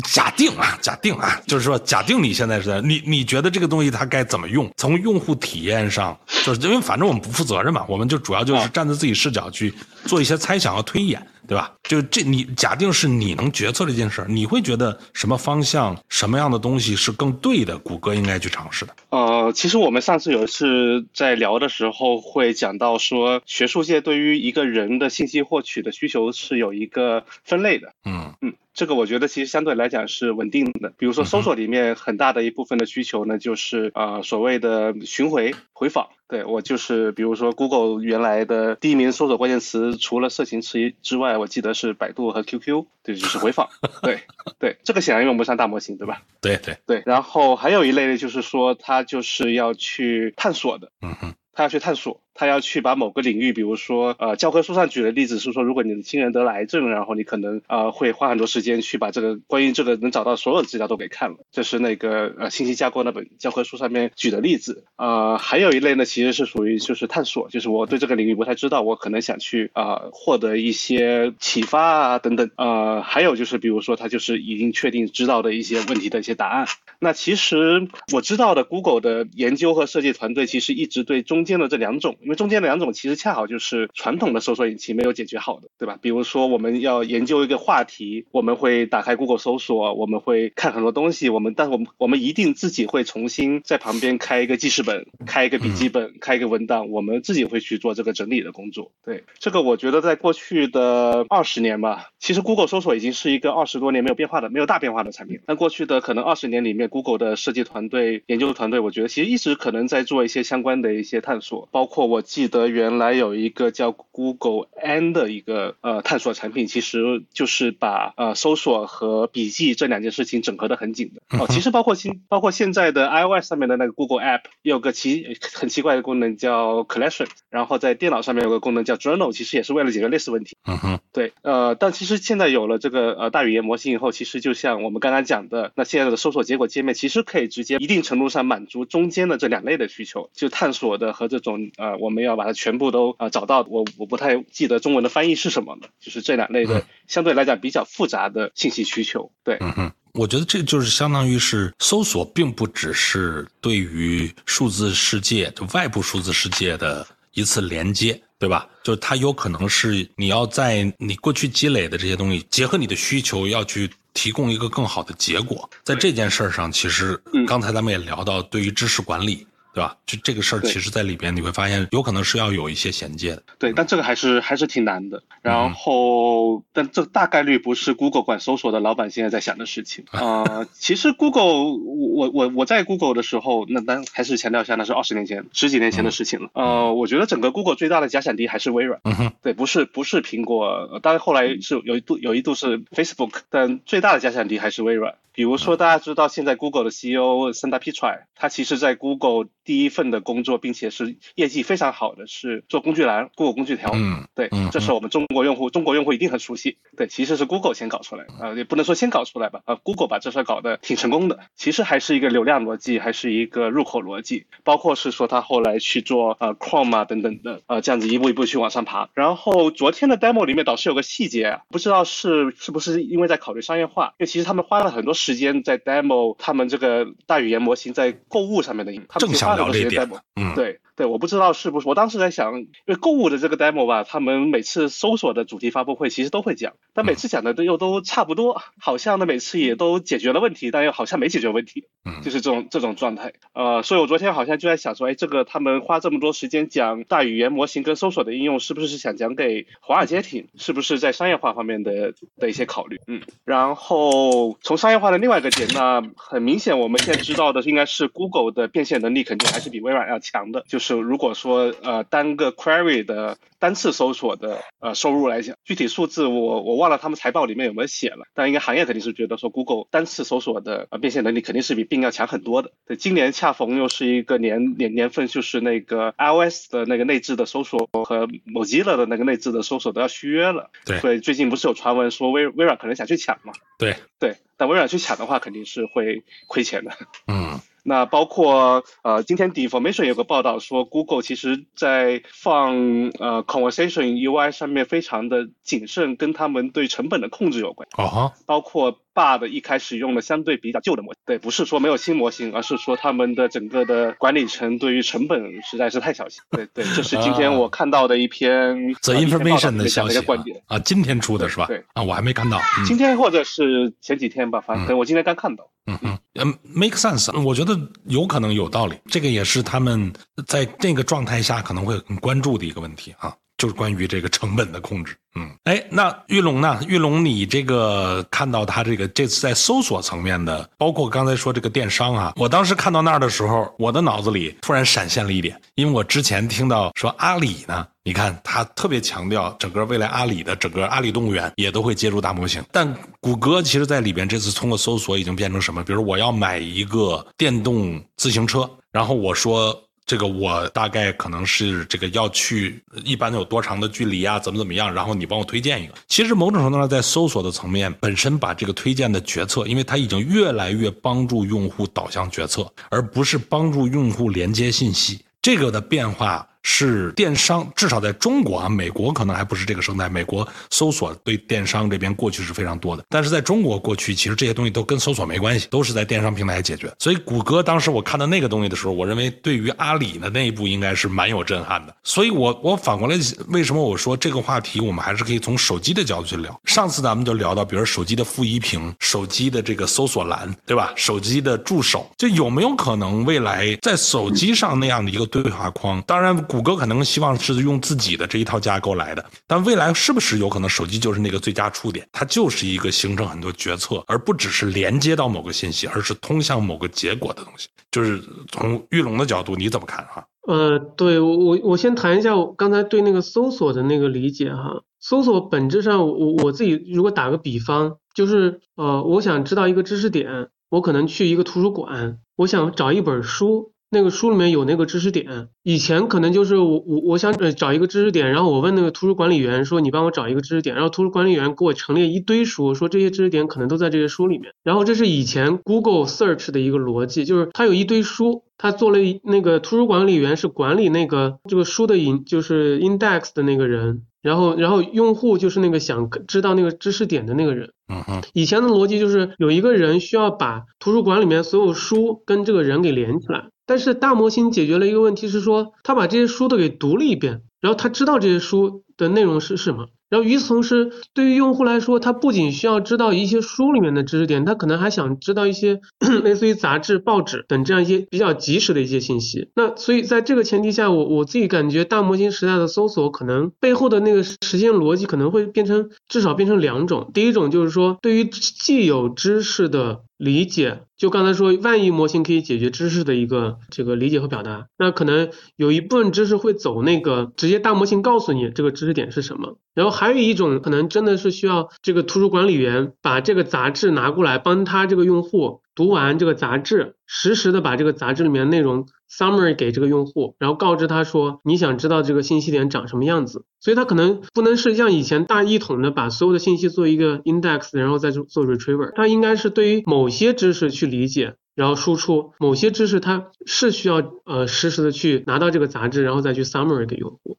[0.04, 4.69] 假定啊，假定啊，就是说，假定你现在是在你，你觉得这个东西它该怎么用？
[4.76, 9.74] 从用户体验上，就是因为反正我们不负责任嘛，我们就主要就是站在自己视角去
[10.06, 11.71] 做一些猜想和推演，对吧？
[11.84, 17.78] 就这，你假定是你能决策这件事儿，你会觉得什么方向、什么样的东西是更对的？
[17.78, 18.93] 谷歌应该去尝试的。
[19.12, 27.93] 呃，其实我们上次有一次在聊的时候会讲到说，学术界对于一个人的信息获取的需求是有一个分类的。
[28.04, 28.54] 嗯嗯。
[28.75, 30.93] 这个我觉得其实相对来讲是稳定的。
[30.97, 36.09] 比如说搜索里面很大的一部分的需求呢，就是啊所谓的巡回回访。
[36.27, 42.85] 对我就是比如说 Google 原来的第一名搜索关键词，除了色情词之外，我记得是百度和 QQ。
[43.01, 43.69] 对，就是回访。
[44.03, 44.21] 对
[44.59, 46.23] 对，这个显然用不上大模型，对吧？
[46.41, 47.03] 对对对。
[47.05, 50.91] 然后还有一类呢，就是说它就是要去探索的。
[51.01, 51.33] 嗯哼。
[51.57, 64.84] 他要去探索，他要去把某个领域，比如说，呃，教科书上举的例子是说，如果你的亲人得了癌症，然后你可能呃会花很多时间去把这个关于这个能找到所有的资料都给看了，这是那个呃信息架构那本教科书上面举的例子。
[64.98, 72.52] 呃，还有一类呢，其实是属于就是探索，就是我对这个领域不太知道，我可能想去啊获得一些启发啊等等。
[72.58, 76.67] 呃，还有就是比如说他就是已经确定知道的一些问题的一些答案。
[77.00, 85.99] 那其实我知道的，Google 的研究和设计团队其实一直对中间的这两种，因为中间的两种其实恰好就是传统的搜索引擎没有解决好的，对吧？
[86.01, 98.91] 比如说我们要研究一个话题，我们会打开 Google 搜索，我们会看很多东西，我们但我们我们一定自己会重新在旁边开一个记事本，开一个笔记本，开一个文档，我们自己会去做这个整理的工作。
[99.03, 105.41] 对这个，我觉得在过去的二十年吧，其实 Google 搜索已经是一个二十多年没有变化的、没有大变化的产品。
[105.45, 111.69] 但过去的可能二十年里面，Google 的设计团队、研究团队，我觉得其实一直可能在做一些相关的一些探索。
[111.71, 121.38] 包括我记得原来有一个叫 Google N 的一个呃探索产品，其实就是把呃搜索和笔记这两件事情整合的很紧的。
[121.39, 130.56] 哦，其实包括新包括现在的 iOS 上面的那个 Google App 也有个奇很奇怪的功能叫 Collection，然后在电脑上面有个功能叫 Journal，其实也是为了解决类似问题。
[130.65, 143.65] 嗯哼，对，呃，但其实现在有了这个呃大语言模型以后，其实就像我们刚刚讲的，那现在的搜索结果界面其实可以直接一定程度上满足中间的这两类的需求，就探索的和这种呃我们要把它全部都啊找到。
[143.68, 149.32] 我我不太记得中文的翻译是什么了，就是这两类的相对来讲比较复杂的信息需求。
[149.44, 158.22] 对，嗯哼，我觉得这就是相当于是搜索，并不只是对于数字世界就外部数字世界的一次连接。
[158.38, 158.68] 对吧？
[158.84, 165.68] 就是它有可能是你要在你过去积累的这些东西，结合你的需求，要去提供一个更好的结果。
[165.84, 169.48] 在这件事儿上，其实刚才咱们也聊到，对于知识管理。
[169.75, 169.97] 对吧？
[170.05, 173.43] 就这个事儿，其实在里边你会发现，有可能是要有一些衔接的。
[173.59, 175.21] 对，但这个还是还是挺难的。
[175.41, 180.65] 然后，但这大概率不是 Google 管搜索的老板现在在想的事情啊。
[180.73, 186.49] 其实 Google，我我我在 Google 的时候，那咱还是强调一下，那是二十年前、十几年前的事情了。
[186.53, 189.01] 呃，我觉得整个 Google 最大的假想敌还是微软。
[189.43, 195.15] 对，不是不是苹果，当然后来是有一度有一度是 Facebook，但最大的假想敌还是微软。
[195.36, 203.91] 比如说，大家知道现在 Google 的 CEO Sundar Pichai，他其实在 Google 第一份的工作，并且是业绩非常好的，是做工具栏，Google 工具条。
[203.93, 206.78] 嗯，对，这是我们中国用户，中国用户一定很熟悉。
[206.95, 211.39] 对，其实是 Google 先搞出来，呃，也不能说先搞出来吧，呃，Google 把这事搞得挺成功的。
[211.56, 219.10] 其实还是一个流量逻辑，还是一个入口逻辑，包括是说他后来去做呃 Chrome 啊等等的，呃，这样子一步一步去往上爬。
[219.13, 230.19] 然后昨天的 demo 里面倒是有个细节，不知道是是不是因为在考虑商业化，因为其实他们花了很多时间在 demo 他们这个大语言模型在购物上面的，他们花了很多时间 demo。
[230.35, 243.34] 嗯，对对，我不知道是不是，我当时在想，因为购物的这个 demo 吧，他们每次搜索的主题发布会其实都会讲，但每次讲的都又都差不多，好像呢每次也都解决了问题，但又好像没解决问题，嗯，就是这种这种状态。
[243.53, 250.47] 呃，所以我昨天好像就在想说，哎，这个他们花这么多时间讲大语言模型跟搜索的应用，是不是是想讲给华尔街听？
[250.55, 253.01] 是不是在商业化方面的的一些考虑？
[253.08, 260.85] 嗯，然后从商业化的另外一个点那，很明显我们现在知道的应该是 Google 的变现能力肯定还是比微软要强的，就是。
[260.86, 272.71] 就是如果说呃单个 query 的单次搜索的呃收入来讲，具体数字我我忘了他们财报里面有没有写了，但应该行业肯定是觉得说 Google 单次搜索的呃变现能力肯定是比 Bing 要强很多的。
[272.86, 280.69] 对，今年恰逢又是一个年年年份，就是那个 iOS 的那个内置的搜索和 Mozilla 的那个内置的搜索都要续约了。
[280.86, 283.54] 对所以最近不是有传闻说微微软可能想去抢嘛？
[283.80, 286.91] 对，对，但微软去抢的话肯定是会亏钱的。
[287.28, 292.74] 嗯那包括呃，今天 The Information 有个报道说，Google 其实在放
[293.19, 297.88] 呃 Conversation UI 上面非常的谨慎，跟他们对成本的控制有关。
[297.95, 306.41] 哦哈，包括 Bard 一开始用的相对比较旧的模型，对，不是说没有新模型，而是说他们的整个的管理层对于成本实在是太小心。
[306.51, 310.61] 对 对，这是今天我看到的一篇 The Information 的消息观点。
[310.68, 311.66] 啊啊，今天出的是吧？
[311.68, 312.59] 对啊，我还没看到。
[312.78, 315.70] 嗯今天或者是前几天吧，反正我今天刚看到。
[315.88, 320.11] 嗯嗯嗯，make sense，我觉得有可能有道理，这个也是他们
[320.47, 325.16] 在这个状态下可能会很关注的一个问题啊，就是关于这个成本的控制。
[325.38, 326.80] 嗯，哎，那玉龙呢？
[326.88, 337.86] 玉龙，你这个看到他这个这次在搜索层面的，包括刚才说这个电商啊，我当时看到那儿的时候，我的脑子里突然闪现了一点，因为我之前听到说阿里呢。
[338.08, 345.84] 你看，他特别强调整个未来阿里的整个阿里动物园也都会接入大模型，但谷歌其实在里边这次通过搜索已经变成什么？
[345.84, 349.76] 比如我要买一个电动自行车，然后我说
[350.06, 355.93] 这个我大概可能是这个要去一般有多长的距离啊，怎么怎么样，然后你帮我推荐一个。
[356.08, 365.20] 其实某种程度上在搜索的层面本身把这个推荐的决策，因为它已经越来越帮助用户导向决策，而不是帮助用户连接信息。
[365.41, 370.09] 这个的变化是电商，至少在中国啊，美国可能还不是这个生态。
[370.09, 376.91] 美国搜索对电商这边过去是非常多的，但是在中国过去其实这些东西都跟搜索没关系，都是在电商平台解决。
[376.97, 381.95] 所以谷歌当时我看到那个东西的时候，我认为对于阿里的那一步应该是蛮有震撼的。
[382.03, 383.16] 所以我我反过来，
[383.49, 386.59] 为什么我说这个话题我们还是可以从手机的角度去聊？
[386.66, 390.91] 上次咱们就聊到，比如手机的负一屏、手机的这个搜索栏，对吧？
[390.95, 396.01] 手机的助手，就有没有可能未来在手机上那样的一个对话框？
[396.07, 402.08] 当然，谷歌可能希望是用自己的这一套架构来的，但未来是不是有可能手机就是那个最佳触点？
[402.14, 407.68] 它就是一个形成很多决策，而不只是连接到某个信息，而是通向某个结果的东西。
[407.91, 410.26] 就是从玉龙的角度，你怎么看哈？
[410.47, 414.82] 呃，对我我我先谈一下我刚才对那个搜索的那个理解哈。
[414.99, 425.49] 搜索本质上，我我自己如果打个比方，就是呃，我想知道一个知识点，我可能去一个图书馆，我想找一本书，那个书里面有那个知识点。
[425.63, 434.53] 以前可能就是我我我想呃找一个知识点，然后我问那个图书管理员说你帮我找一个知识点，然后图书管理员给我陈列一堆书，说这些知识点可能都在这些书里面。
[434.63, 438.43] 然后这是以前 Google Search 的一个逻辑，就是它有一堆书。
[438.57, 447.71] 他做了那个图书管理员是管理那个这个书的引就是 index 的那个人，然后然后用户就是那个想知道那个知识点的那个人。
[447.89, 459.88] 嗯哼，以前的逻辑就是有一个人需要把图书馆里面所有书跟这个人给连起来，但是大模型解决了一个问题是说，他把这些书都给读了一遍，然后他知道这些书的内容是什么。
[460.07, 465.82] 然后与此同时，对于用户来说，他不仅需要知道一些书里面的知识点，他可能还想知道一些
[466.24, 469.49] 类似于杂志、报纸等这样一些比较及时的一些信息。
[469.55, 477.09] 那所以在这个前提下，我我自己感觉大模型时代的搜索可能背后的那个实现逻辑可能会变成至少变成两种。
[477.11, 489.57] 第一种就是说，对于既有知识的理解，就刚才说万亿模型可以解决知识的一个这个理解和表达，那可能有一部分知识会走那个直接大模型告诉你这个知识点是什么。
[489.74, 503.43] 然后还有一种可能真的是需要这个图书管理员把这个杂志拿过来，帮他这个用户读完这个杂志，实时的把这个杂志里面内容 summary 给这个用户，然后告知他说你想知道这个信息点长什么样子。
[503.60, 508.91] 所以他可能不能是像以前大一统的把所有的信息做一个 index，然后再做做 retriever。
[508.95, 511.36] 它应该是对于某些知识去理解。
[511.56, 517.38] 然后输出某些知识，它是需要呃实时的去拿到这个杂志，然后再去 summary 给用户。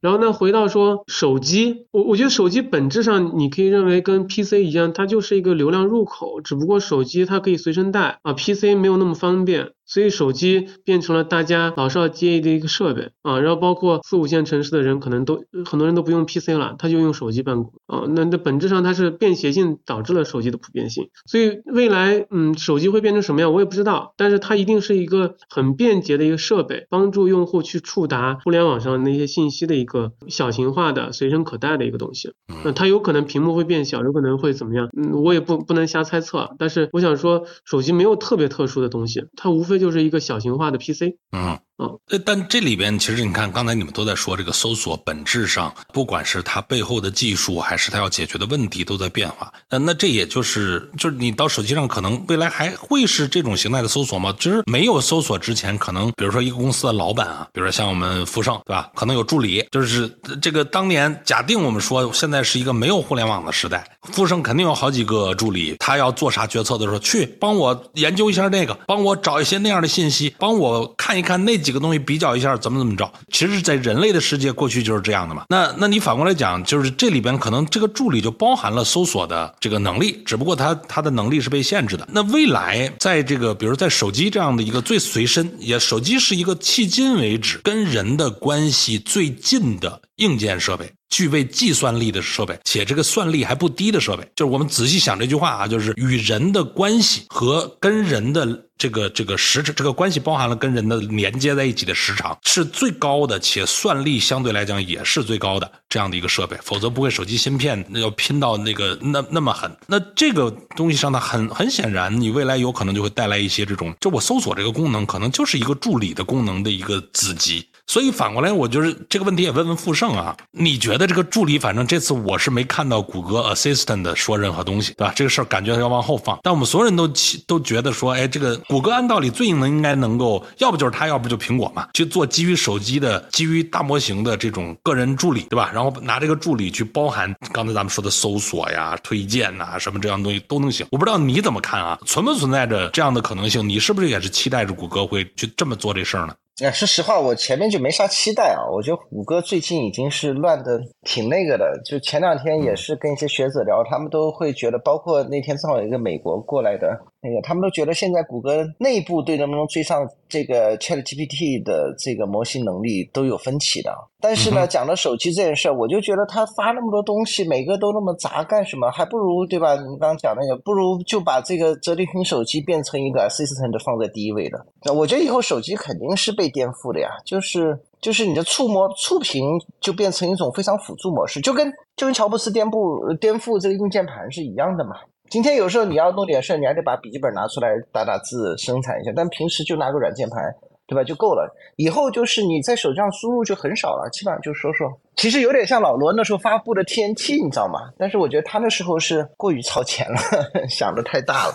[0.00, 9.72] 然后呢，回到说手机，我我觉得手机本质上你可以认为跟 PC 一样，它就是一个流量入口，只不过手机它可以随身带啊，PC 没有那么方便。
[9.86, 18.04] 所以手机变成了大家老少皆宜的一个设备啊，然后包括四五线城市的人可能都很多人都不用 PC 了，他就用手机办公啊。
[18.08, 32.32] 那那本质上它是便携性导致了手机的普遍性，所以未来嗯手机会变成什么样我也不知道，但是它一定是一个很便捷的一个设备，帮助用户去触达互联网上那些信息的一个小型化的随身可带的一个东西。
[32.64, 34.88] 那它有可能屏幕会变小，有可能会怎么样？
[34.96, 36.50] 嗯，我也不不能瞎猜测。
[36.58, 39.75] 但是我想说，手机没有特别特殊的东西，它无非。
[39.76, 41.16] 非就是一个小型化的 PC。
[41.32, 49.52] 嗯嗯，呃，但这里边其实你看，刚才你们都在说这个搜索本质上，不管是它背后的技术，还是它要解决的问题，都在变化。
[49.68, 54.34] 呃，那这也就是就是你到手机上，可能未来还会是这种形态的搜索吗？
[54.40, 58.90] 其实没有搜索之前，可能比如说一个公司的老板啊，比如说像我们富盛，对吧？
[58.94, 60.08] 可能有助理，就是
[60.40, 73.12] 这个当年假定我们说现在是一个没有互联网的时代，富盛肯定有好几个助理，他要做啥决策的时候，去帮我研究一下那个，帮我找一些那样的信息，帮我看一看那几个东西，比较一下怎么怎么着。
[73.32, 75.46] 其实，在人类的世界，过去就是这样的嘛。
[75.48, 82.06] 那那你反过来讲，就是这里边可能这个助理就包含了搜索的这个能力，只不过它它的能力是被限制的。
[82.12, 90.95] 那未来在这个，比如在手机这样的一个最随身，也手机是一个迄今为止跟人的关系最近的硬件设备。
[91.10, 109.74] 具备计算力的设备，且这个算力还不低的设备，就是我们仔细想这句话啊，就是与人的关系和跟人的这个这个时这个关系包含了跟人的连接在一起的时长是最高的，且算力相对来讲也是最高的这样的一个设备，否则不会手机芯片那要拼到那个那那么狠。
[109.86, 117.66] 那这个东西上呢，很很显然，你未来有可能就会带来一些这种，就我搜索这个功能可能就是一个助理的功能的一个子集。
[117.86, 125.12] 所以反过来，我就是这个问题也问问傅盛啊，你觉得这个助理，反正这次我是没看到谷歌 Assistant 说任何东西，对吧？
[125.14, 127.08] 这个事儿感觉要往后放，但我们所有人都
[127.46, 135.70] 都觉得说，哎，这个谷歌按道理最能应该能够，要不就是它，要不就苹果嘛，去做基于手机的、基于大模型的这种个人助理，对吧？
[135.72, 140.84] 然后拿这个助理去包含刚才咱们说的搜索呀、推荐呐什么这样东西都能行。
[140.90, 141.96] 我不知道你怎么看啊？
[142.04, 143.66] 存不存在着这样的可能性？
[143.68, 146.34] 你是不是也是期待着谷歌会去这么做这事儿呢？
[146.64, 148.64] 哎，说实话，我前面就没啥期待啊。
[148.72, 151.78] 我觉得虎哥最近已经是乱的挺那个的。
[151.84, 163.92] 就前两天也是跟一些学者聊，他们都会觉得，包括那天正好有一个美国过来的那个，他们都觉得现在谷歌内部对能不能追上这个 Chat GPT 的这个模型能力都有分歧的。
[164.20, 168.90] 但是呢，讲到手机这件事儿，我就觉得他发那么多东西，每个都那么杂，干什么？
[168.90, 169.74] 还不如对吧？
[169.74, 174.94] 你刚刚讲那个，不如就把这个折叠屏手机变成一个 Assistant 放在第一位的。
[174.94, 179.44] 我觉得以后手机肯定是被颠覆的呀，就是就是你的触摸触屏
[179.80, 184.96] 就变成一种非常辅助模式，就跟就跟乔布斯颠覆颠覆这个硬键盘是一样的嘛。
[185.30, 190.54] 今天有时候你要弄点事儿，你还得把笔记本拿出来打打字生产一下，但平时就拿个软键盘。
[190.88, 191.02] 对吧？
[191.02, 191.52] 就够了。
[191.74, 194.86] 以后就是你在手机上输入就很少了，基本上就说说。
[195.16, 197.90] 其实有点像老罗那时候发布的 TNT，你知道吗？
[197.98, 200.16] 但是我觉得他那时候是过于超前了，
[200.70, 201.54] 想的太大了。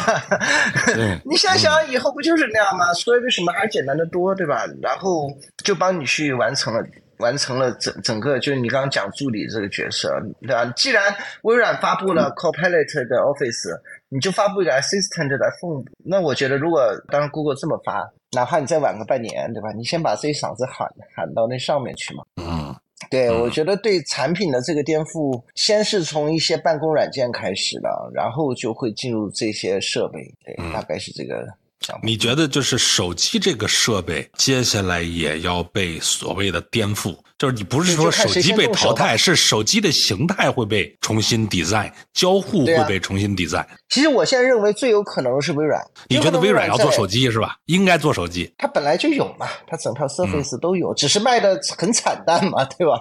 [1.26, 2.90] 你想想，以后不就是那样吗？
[2.94, 4.64] 说一个什么还简单的多，对吧？
[4.80, 5.28] 然后
[5.62, 6.80] 就帮你去完成了，
[7.22, 10.12] 完成了整整个，就是你刚刚讲助理这个角色，
[10.42, 10.70] 对吧？
[10.76, 11.02] 既然
[11.44, 15.86] 微软发布了 Copilot 的 Office，你就发布一个 Assistant 的 Phone。
[16.04, 18.12] 那我觉得，如果当 Google 这么发。
[18.34, 19.70] 哪怕你再晚个半年，对吧？
[19.76, 22.24] 你先把自己嗓子喊喊到那上面去嘛。
[22.40, 22.74] 嗯，
[23.10, 30.18] 对，我觉得对产品的这个颠覆，先是从一些办公软件开始的，然后就会进入这些设备。
[30.46, 31.46] 对，大概是这个
[31.82, 32.02] 想法。
[32.04, 37.16] 你觉得就是手机这个设备，接下来也要被所谓的颠覆？
[37.38, 43.66] 就是你不是说手机被淘汰，是手机的形态会被重新 design，交互会被重新 design。
[43.88, 45.82] 其实我现在认为最有可能是微软。
[46.06, 47.56] 你觉得微软要做手机是吧？
[47.66, 48.52] 应该做手机。
[48.58, 53.00] 它本来就有嘛，它整套 Surface 都有，只是卖的很惨淡嘛，对吧？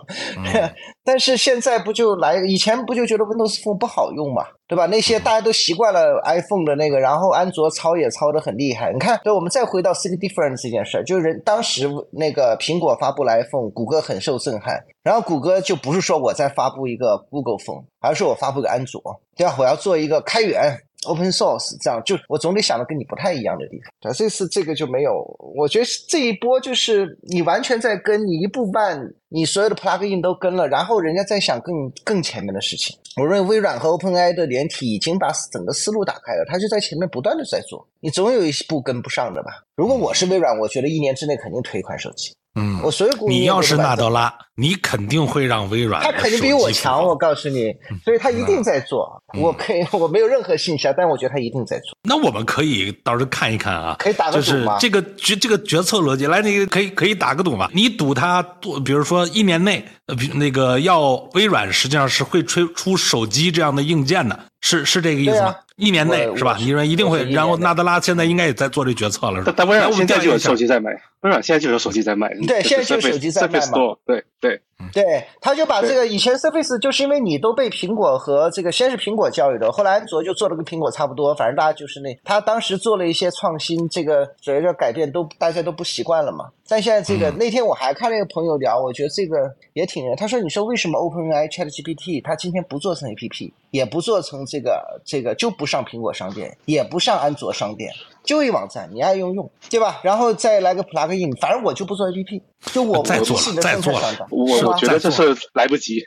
[1.04, 2.38] 但是现在不就来？
[2.46, 4.86] 以前不就觉得 Windows Phone 不好用嘛，对吧？
[4.86, 8.94] 那些大家都习惯了 iPhone 的那个，然后安卓抄也抄的很厉害。
[8.94, 19.02] 你看，对，我们再回到 City Difference 这件事儿，就是人当时那个苹果发布了 iPhone，谷歌很受震撼，然后谷歌就不是说我在发布一个 Google Phone，而是我发布个安卓，
[19.36, 19.56] 对吧？
[19.58, 20.78] 我要做一个开源。
[21.08, 25.26] Open source 这样就我总得想到跟你不太一样的地方，这次这个就没有，
[25.56, 31.74] 我觉得这一波就是你完全在跟你一步半，你所有的 plugin 都跟了，然后人家在想更
[32.04, 32.96] 更前面的事情。
[33.18, 39.64] 我认为微软和 OpenAI 的联体已经把整个思路打开了，他就在前面不断的在做，你总有一步跟不上的吧？
[39.76, 42.32] 如果我是微软，我觉得一年之内肯定推一款手机。
[42.56, 46.04] 嗯，我所有你要是纳德拉，你肯定会让微软。
[46.04, 47.74] 他肯定比我强，我告诉你，
[48.04, 49.10] 所以他一定在做。
[49.40, 51.98] 我可以，我没有任何信息啊，但我觉得他一定在做。
[52.04, 54.78] 那我们可以到时候看一看啊，可以打个赌吗？
[54.82, 57.70] 这个决这个决策逻辑，来，你可以可以打个赌嘛？
[57.74, 58.44] 你赌他，
[58.84, 64.38] 比如说一年内，呃，那个要微软实际上是会吹出手机这样的硬件的。
[64.62, 65.56] 是是这个意思吗？
[65.76, 66.56] 一年内是吧？
[66.60, 67.24] 你认为一定会？
[67.32, 69.54] 然后纳德拉现在应该也在做这决策了，是吧？
[69.58, 70.92] 但微软现在就有手机在卖，
[71.22, 72.30] 微软现在就有手机在卖。
[72.48, 73.96] 对，现在就有手机在卖嘛。
[74.06, 74.62] 对对。
[74.94, 86.50] 对，他就把这个以前 Surface 就是因为你都被苹果和这个先是苹果教育的，后来安卓就做了跟苹果差不多，反正大家就是那他当时做了一些创新，这个随着改变都大家都不习惯了嘛。
[86.68, 90.16] 但现在这个、嗯那天我还看那个朋友聊，我觉得这个也挺人。
[90.16, 97.92] 他说：“你说为什么 OpenAI ChatGPT 它今天不做成 APP，也不做成这个这个就不上苹果商店，也不上安卓商店，
[98.24, 100.00] 就一网站，你爱用用，对吧？
[100.04, 102.42] 然后再来个 plugin，反正我就不做 APP，
[102.72, 106.04] 就我再做了我自己的再做了我我觉得这是来不及。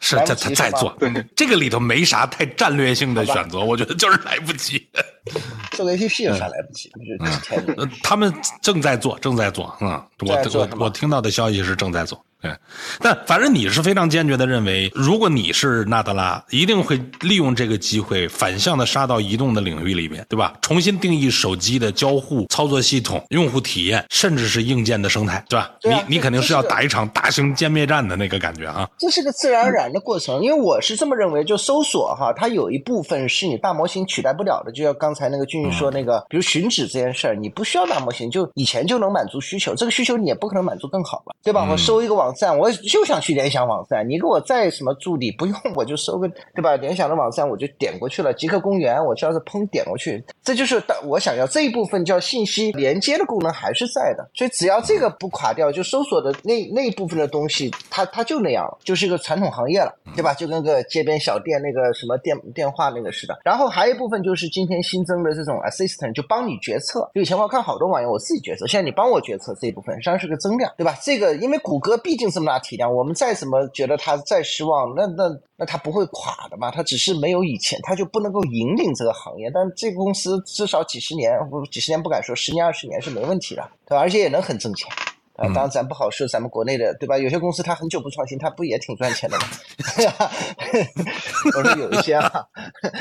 [0.00, 0.96] 是来不他他再做，
[1.36, 4.88] 这个里头没啥太战略性的选择，我觉得就是来不及。
[5.72, 6.90] 做个 APP 有啥来不及？
[6.90, 7.74] 就是天哪！
[7.76, 8.32] 呃，他们
[8.62, 12.50] 正在做，正在做，嗯，我我我听到的消息是正在做，对，
[13.00, 20.54] 但反正你是非常坚决的认为，如果你是纳德拉，一定会利用这个机会反向的杀到移动的领域里面，对吧？
[20.62, 25.70] 重新定义手机的交互、操作系统、用户体验，甚至是硬件的生态，对吧？
[25.80, 41.66] 对啊你你肯定是要打一场大型歼灭战的那个感觉啊，这是个自然而然的过程，因为我是这么认为，就搜索哈，它有一部分是你大模型取代不了的，就像刚才那个俊俊说那个，比如寻址这件事儿，你不需要大模型，就以前就能满足需求，这个需求你也不可能满足更好了，对吧？
[41.66, 46.76] 嗯我搜一个网网站，我就想去联想网站，你给我再什么助理不用， 我就搜个对吧？
[46.76, 60.32] 联想的网站我就点过去了，极客公园我只要是砰点过去，这就是大我想要这一部分叫信息连接的功能还是在的，所以只要这个不垮掉，就搜索的那那一部分的东西，它它就那样了，就是一个传统行业了，对吧？
[60.34, 63.36] 就跟个街边小店那个什么电电话那个似的。
[63.44, 67.10] 然后还有一部分就是今天新增的这种 assistant，就帮你决策。
[67.14, 70.96] 就以前我看好多网友我自己决策，现在你帮我决策这一部分实际上是个增量，对吧？
[71.02, 75.24] 这个因为谷歌必竟这么大体量，我们再怎么觉得它再失望，那那
[75.56, 79.50] 那它不会垮的嘛，它只是没有以前，它就不能够引领这个行业。
[79.52, 84.00] 但这个公司至少几十年，不几十年不敢说，十年二十年是没问题的，对吧？
[84.00, 84.88] 而且也能很挣钱。
[85.36, 87.16] 啊，当然咱不好说咱们国内的，对吧？
[87.16, 89.44] 有些公司它很久不创新，它不也挺赚钱的吗？
[91.56, 92.30] 我说有一些啊，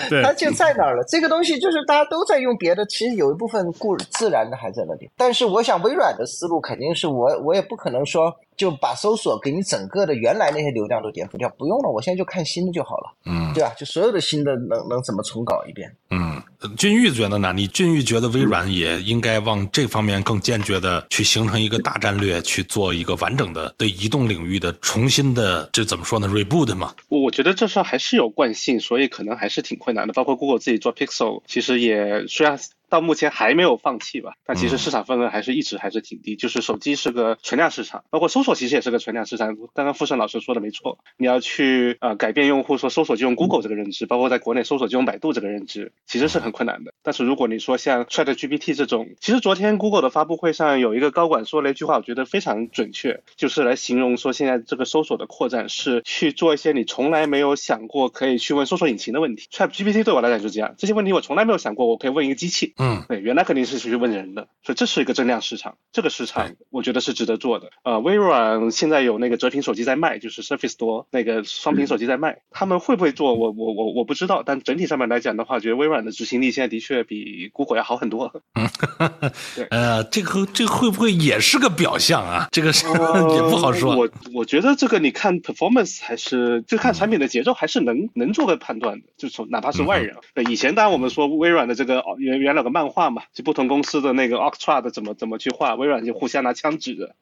[0.10, 1.04] 对它就在那儿了。
[1.06, 5.12] 这个东西就是大家都在用别的，其实有一部分固自然的还在那里。
[5.18, 13.74] 但是我想微软的思路肯定是我我也不可能说就把搜索给你整个的原来那些流量都颠覆掉，不用了，我现在就看新的就好了，嗯对吧？
[13.80, 15.90] 就所有的新的能能怎么重搞一遍？
[16.10, 16.44] 嗯，
[16.76, 17.54] 俊玉觉得呢？
[17.56, 26.94] 你俊玉觉得微软也应该往这方面更坚决的去形成一个大战略，去做一个完整的对移动领域的重新的这怎么说呢？reboot 嘛？
[27.08, 30.12] 我我觉得这事儿还是有惯性，所以可能还是挺困难的。
[30.12, 32.60] 包括 Google 自己做 Pixel，其实也虽然
[32.90, 36.36] 到目前还没有放弃吧，但其实市场份额还是一直还是挺低。
[36.36, 39.56] 就是手机是个存量市场，包括搜索其实也是个存量市场。
[39.74, 46.94] 刚刚傅盛老师说的没错，你要去呃改变用户说搜索就用 Google 这个认知，包括在国内搜索就用百度这个认知，其实是很困难的。
[47.04, 59.48] 但是如果你说像 ChatGPT 这种，其实昨天 Google 的发布会上有一个高管说了一句话，我觉得非常准确，就是来形容说现在这个搜索的扩展是去做一些你从来没有想过可以去问搜索引擎的问题。
[59.52, 62.74] ChatGPT 对我来讲就是这样，这些问题我从来没有想过，我可以问一个机器。
[62.80, 67.70] 嗯对，原来肯定是去问人的，所以这是一个增量市场，这个市场我觉得是值得做的。
[67.84, 78.32] 呃，微软现在有那个折屏手机在卖，就是 Surface 多那个双屏手机在卖，他们会不会做，我我我我不知道，但整体上面来讲的话，觉得微软的执行力现在的确比 Google 要好很多。
[79.70, 82.48] 呃，这个这个会不会也是个表象啊？
[82.52, 82.88] 这个是
[83.36, 83.92] 也不好说。
[83.92, 89.08] 呃我我觉得这个你看 performance 还是就看产品的节奏，还是能能做个判断的。
[89.18, 97.16] 就从哪怕是外人，对以前当然我们说微软的这个哦原原来有漫画嘛，就不同公司的那个 Octra 的怎么怎么去画，微软就互相拿枪指着，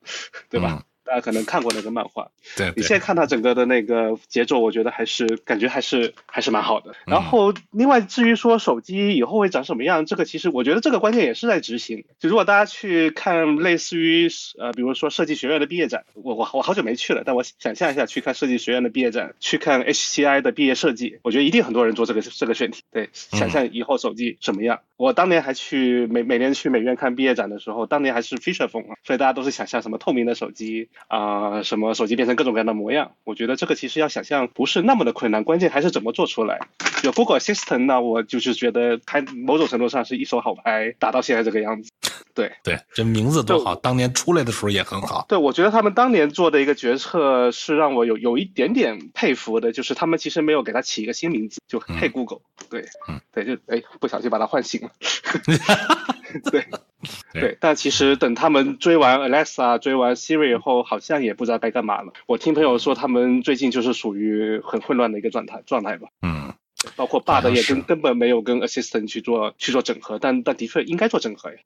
[0.49, 0.83] 对吧？
[1.07, 6.91] 大家可能看过那个漫画， 对对你现在看它整个的那个节奏，我觉得还是感觉还是还是蛮好的。
[6.91, 12.03] 嗯然后另外至于说手机以后会长什么样，这个其实我觉得这个关键也是在执行。
[12.19, 14.27] 就如果大家去看类似于
[14.59, 22.83] 呃，比如说设计学院的毕业展，我我我好久没去了，但我想象一下去看设计学院的毕业展，去看 HCI 的毕业设计，我觉得一定很多人做这个这个选题。
[22.91, 24.81] 对，想象以后手机什么样。
[24.97, 33.11] 我当年还去每每年去美院看毕业展的时候，当年还是 feature 风啊，所以大家都是想象什么透明的手机啊、什么手机变成各种各样的模样。
[33.23, 36.59] 我觉得这个其实要想象不是那么的困难，关键还是怎么做出来。
[37.03, 41.91] 有 Google Assistant 呢，我就是觉得它某种程度上是一手好牌，打到现在这个样子。
[42.33, 45.25] 对，对，这名字多好，当年出来的时候也很好。
[45.27, 54.91] 对，我觉得他们当年做的一个决策是让我有有一点点佩服的，就是他们其实没有给它起一个新名字，就嘿 Google，、对，嗯对，就哎不小心把它唤醒了，
[56.51, 56.67] 对。
[57.33, 62.13] 对对，但其实等他们追完 Alexa、追完 Siri 以后，好像也不知道该干嘛了。
[62.25, 66.07] 我听朋友说，他们最近就是属于很混乱的一个状态状态吧。
[66.21, 66.53] 嗯，
[66.95, 71.57] 包括 Bard 也跟根本没有跟 Assistant 去做去做整合，但但的确应该做整合呀。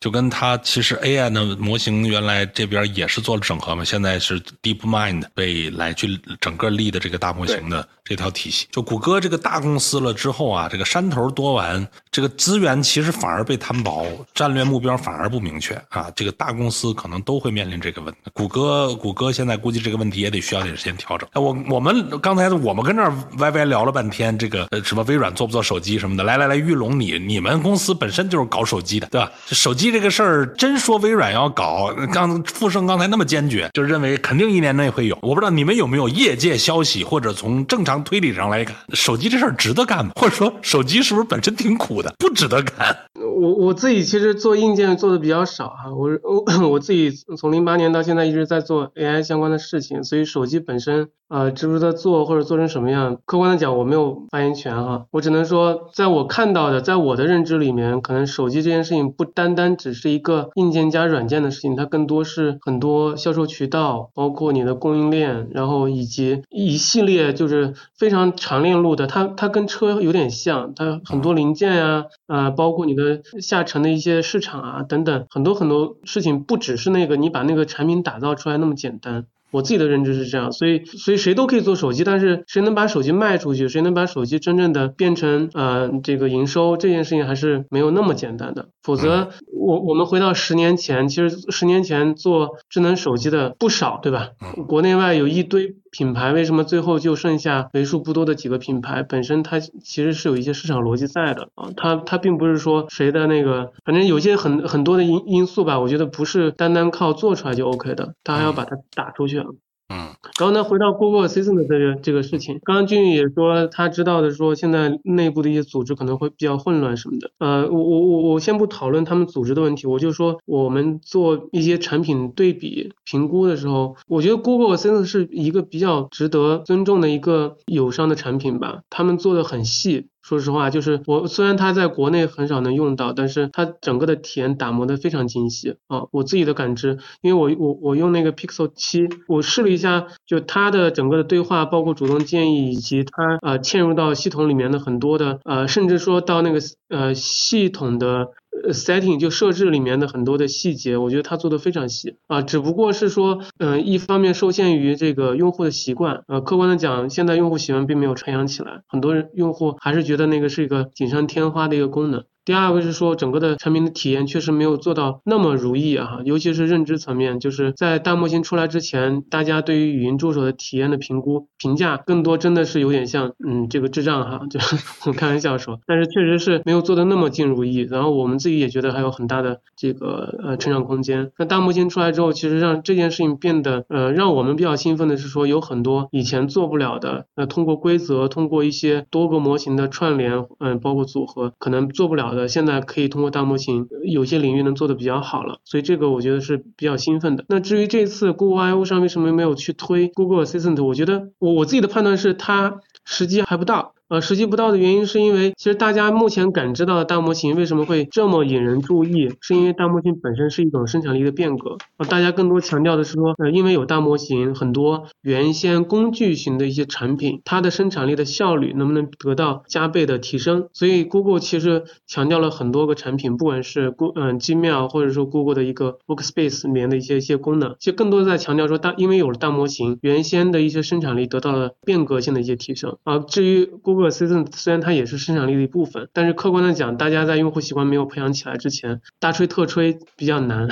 [0.00, 8.66] 就跟它其实 AI 的模型原来这边也是做了整合嘛，现在是 DeepMind 被来去整个立的这个大模型的这条体系。
[8.70, 16.10] 就谷歌这个大公司了之后啊，这个山头多完，这个资源其实反而被摊薄，战略目标反而不明确啊。
[16.14, 18.20] 这个大公司可能都会面临这个问题。
[18.34, 21.26] 谷歌谷歌现在估计这个问题也得需要点时间调整。
[21.32, 29.32] 我我们刚才我们跟这儿歪歪聊了半天，这个什么微软做不做手机什么的，来来来，玉龙你你们公司本身就是搞手机的，对吧？
[29.46, 29.83] 这手机。
[29.84, 35.18] 机这个事儿真说微软要搞，刚富盛刚才那么坚决，就认为肯定一年内会有。
[35.20, 40.12] 我不知道你们有没有业界消息，或者从正常推理上来看，手机这事儿值得干吗？
[40.16, 42.96] 或者说手机是不是本身挺苦的，不值得干？
[43.20, 59.73] 我我自己其实做硬件做的比较少哈，我我 我自己从零八年到现在一直在做 AI 相关的事情，所以手机本身呃值不值得做或者做成什么样，客观的讲我没有发言权哈，我只能说在我看到的，在我的认知里面，可能手机这件事情不单单。
[59.76, 69.06] 只是一个硬件加软件的事情，它更多是很多销售渠道，包括你的供应链，然后以及一系列就是非常长链路的。
[69.06, 79.26] 它它跟车有点像，它很多零件呀，啊，包括你的下沉的一些市场啊等等，很多很多事情不只是那个你把那个产品打造出来那么简单。
[79.54, 88.66] 我自己的认知是这样，所以所以谁都可以做手机，但是谁能把手机卖出去，谁能把手机真正的变成呃这个营收，这件事情还是没有那么简单的。
[88.82, 94.30] 否则，我我们回到十年前，其实十年前做智能手机的不少，对吧？
[94.66, 99.04] 国内外有一堆品牌，为什么最后就剩下为数不多的几个品牌？
[99.04, 109.38] 本身它其实是有一些市场逻辑在的啊，它它并不是说谁的那个，反正有些很很多的因因素吧，我觉得不是单单靠做出来就 OK 的，它还要把它打出去。
[109.38, 109.54] 嗯，
[109.88, 117.30] 嗯然后呢，回到 Google Assistant 的这个这个事情，刚刚俊宇也说他知道的，说现在内部的一些组织可能会比较混乱什么的。
[117.38, 130.08] 呃，我我我我先不讨论他们组织的问题，我就说我们做一些产品对比评估的时候，我觉得 Google Assistant 是一个比较值得尊重的一个友商的产品吧，他们做的很细。
[130.24, 136.04] 说实话，就是我虽然它在国内很少能用到，但是它整个的体验打磨的非常精细啊。
[136.12, 146.58] 我自己的感知，因为我我我用那个 Pixel 七，我试了一下，就它的整个的对话，包括主动建议，以及它呃嵌入到系统里面的很多的呃，甚至说到那个
[146.88, 148.28] 呃系统的。
[148.72, 162.24] Setting 就设置里面的很多的细节，我觉得他做的非常细啊，只不过是说，嗯，一方面受限于这个用户的习惯，啊，客观的讲，现在用户习惯并没有传扬起来，很多人用户还是觉得那个是一个锦上添花的一个功能。
[162.44, 174.60] 第二个是说，整个的产品的体验确实没有做到那么如意啊，尤其是认知层面，就是在大模型出来之前，大家对于语音助手的体验的评估评价，更多真的是有点像，嗯，这个智障哈，就
[175.06, 177.78] 我开玩笑说，但是确实是没有做的那么尽如意。
[177.78, 181.30] 然后我们自己也觉得还有很大的这个呃成长空间。
[181.38, 192.33] 那大模型出来之后，其实让这件事情变得呃让我们比较兴奋的是说，有很多以前做不了的，呃，通过规则，通过一些多个模型的串联，嗯，包括组合，可能做不了。
[192.34, 197.44] 呃，现在可以通过大模型，有些领域能做的比较好了，所以这个我觉得是比较兴奋的。
[197.48, 203.94] 那至于这次 Google I/O 上为什么没有去推 Google Assistant，我觉得我我自己的判断是它时机还不到。
[204.08, 211.78] 呃，时机不到的原因是因为，其实大家目前感知到的大模型为什么会这么引人注意，是因为大模型本身是一种生产力的变革。
[211.96, 220.68] 呃，大家更多强调的是说，呃，因为有大模型，很多原先工具型的一些产品，它的生产力的效率能不能得到加倍的提升？
[220.74, 232.98] 所以 Google 其实强调了很多个产品，不管是 Go 嗯 Gmail 或者说 Google 的一个 Workspace 里面的一些一些功能，其实更多的在强调说大，因为有了大模型，原先的一些生产力得到了变革性的一些提升。
[233.04, 240.68] 啊，至于 Google Assistant 虽然它也是生产力的一部分，但是客观的讲，大家在用户习惯没有培养起来之前，大吹特吹比较难。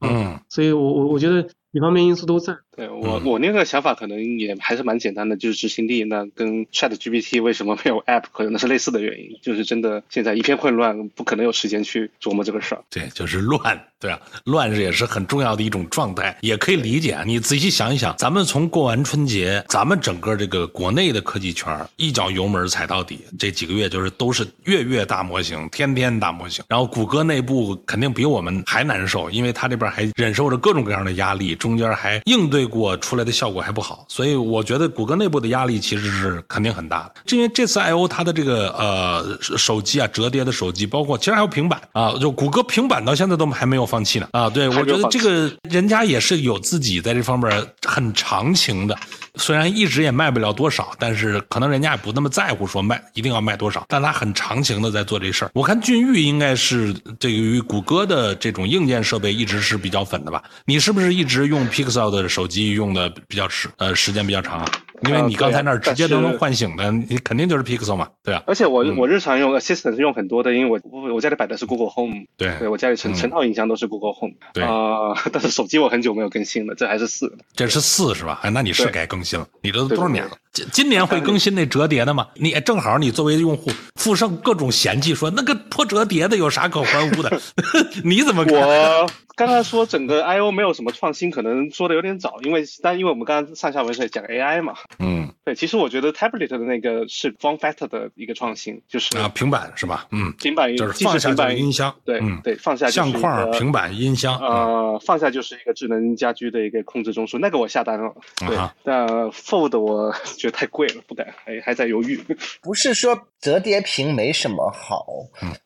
[0.00, 2.56] 嗯，所以我我我觉得几方面因素都在。
[2.76, 6.04] 对我我那个想法可能也还是蛮简单的，就是执行力。
[6.04, 12.82] 那跟 Chat GPT 为什么没有 App 可能是类似的原因，就是真的现在一片混乱，不可能有时间去琢磨这个事儿。
[12.90, 17.18] 对，就是乱，对啊，乱也是很重要的一种状态，也可以理解。
[17.24, 26.64] 你仔细想一想，咱们从过完春节，咱们整个这个国内的科技圈一脚油门踩到底，这几个月就是都是月月大模型，天天大模型。
[26.68, 37.36] 然后谷歌内部肯定比我们还难受，因为他这边还忍受着各种各样的压力，中间还应对过出来的效果还不好，所以我觉得谷歌内部的压力其实是肯定很大的。
[37.36, 44.48] 因为这次 I O 它的这个呃手机啊，折叠的手机，包括其实还有平板啊，就谷歌平板到现在都还没有放弃呢啊。
[44.48, 48.96] 对我觉得这个人家也是有自己在这方面很长情的。
[49.36, 55.50] 虽然一直也卖不了多少，但是可能人家也不那么在乎说卖一定要卖多少，但他很长情的在做这事儿。
[55.54, 60.42] 我看俊玉应该是对于谷歌的这种硬件设备一直是比较粉的吧？
[60.64, 64.66] 你是不是一直用 Pixel 的手机用的比较时呃时间比较长啊？
[65.06, 68.42] 因为你刚才那儿直接都能唤醒的，你肯定就是 Pixel 嘛，对啊？
[68.46, 78.40] 而且我我日常用 Assistant 是用很多的，因为我我我家里摆的是 Google Home，对，对我家里成成套音箱都是 Google Home，对啊，但是手机我很久没有更新了，这还是四，这是四是吧？
[78.42, 80.32] 哎，那你是该更新了，你这多少年了？
[80.52, 82.28] 今今年会更新那折叠的吗？
[82.36, 87.40] 你正好你作为用户，富盛各种嫌弃说那个破折叠的有啥可欢呼的？
[88.04, 88.54] 你怎么看？
[88.54, 100.06] 我刚才说整个 I O 没有什么创新，可能说的有点早，因为但因为我们刚刚上下文是讲 A I 嘛，嗯，对，其实我觉得 Tablet 的那个是 Form Factor 的一个创新，就是啊平板是吧？
[100.10, 108.14] 嗯，平板就是放下就是音箱，对，嗯，对，放下相框、平板、音箱，呃，放下就是一个智能家居的一个控制中枢，那个我下单了，
[108.46, 112.22] 对，但 Fold 我觉得太贵了，不敢，还还在犹豫。
[112.62, 115.06] 不是说折叠屏没什么好，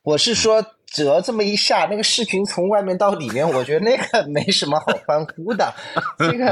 [0.02, 0.64] 我是说。
[0.92, 5.72] 折这么一下，那个视频从外面到里面，我觉得那个没什么好欢呼的。
[6.18, 6.46] 这个，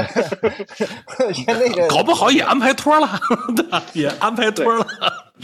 [1.25, 3.19] 我觉得那个搞不好也安排托了，
[3.93, 4.85] 也安排托了。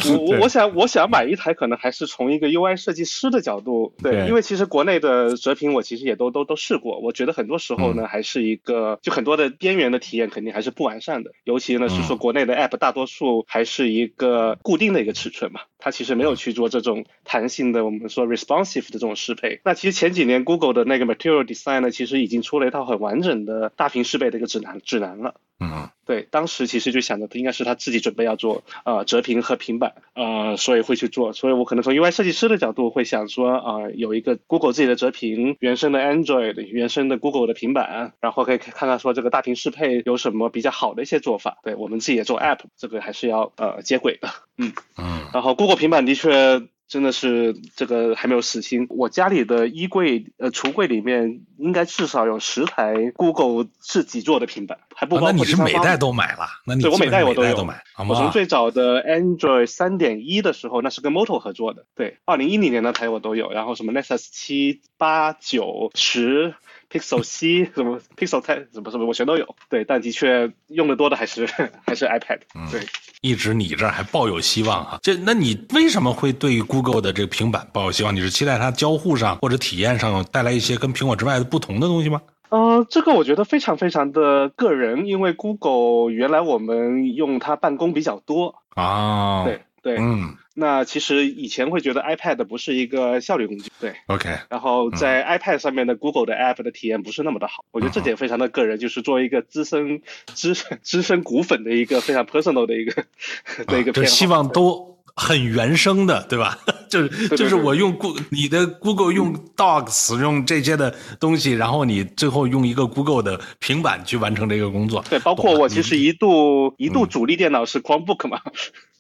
[0.10, 19.60] 我我我想我想买一台，可能还是从一个 UI 设计师的角度，对，因为其实国内的折屏我其实也都都都试过，我觉得很多时候呢，还是一个就很多的边缘的体验肯定还是不完善的，尤其呢是说国内的 App 大多数还是一个固定的一个尺寸嘛，它其实没有去做这种弹性的，我们说 responsive 的这种适配。
[19.66, 25.36] 那其实前几年 Google 的那个 Material Design 呢，其实已经出了一套很完整的大屏适配的一个指南指南了。
[25.60, 31.32] 嗯，对，当时其实就想着应该是他自己准备要做呃折屏和平板，呃，所以会去做。
[31.32, 41.60] 所以我可能从 UI 设计师的角度会想说，啊，有一个 Google 自己的折屏，原生的 Android，原生的 Google 的平板，然后可以看看说这个大屏适配有什么比较好的一些做法。
[41.64, 44.30] 对我们自己也做 App，这个还是要呃接轨的。
[44.58, 46.62] 嗯嗯，然后 Google 平板的确。
[46.86, 48.86] 真的是这个还没有死心。
[48.90, 56.46] 我家里的衣柜呃橱柜里面应该至少有十台 Google 自己做的平板，还不包括那你是每代都买了？
[56.68, 57.66] 那你对我每代我都有。
[57.66, 57.82] 买。
[58.08, 61.86] 我从最早的 Android 三点一的时候，那是跟 Moto 合作的。
[61.96, 63.50] 对，二零一零年那台我都有。
[63.52, 66.54] 然后什么 Nexus 七、八、九、十。
[66.94, 71.48] Pixel C 什么 Pixel 太什么什么我全都有，对，但的确用的多的还是
[71.88, 72.40] 还是 iPad，
[72.72, 72.82] 对，
[73.22, 78.16] 一直你这儿还抱有希望啊，这那你为什么会对 Google 的这个平板抱有希望？
[78.16, 82.22] 你是期待它交互上或者体验上带来一些跟苹果之外的不同的东西吗？
[82.50, 90.36] 呃，这个我觉得非常非常的个人，因为 Google 原来我们用它办公比较多啊，对对，嗯。
[90.56, 94.30] 那其实以前会觉得 iPad 不是一个效率工具，对，OK。
[94.50, 100.04] 然后在 iPad 上面的 Google 的 App 的体验不是那么的好，我觉得这点非常的个人，就是作为一个资深
[100.36, 100.54] 资
[100.84, 103.04] 资深股粉的一个非常 personal 的一个
[103.66, 104.12] 的一个偏好。
[104.12, 106.60] 希望都很原生的，对吧？
[106.88, 115.04] 就是就是我用 Google 你的 Google 用 Docs 用这些的东西，然后你最后用一个 Google 的平板去完成这个工作。
[115.10, 118.40] 对，包括我其实一度一度主力电脑是 Chromebook 嘛。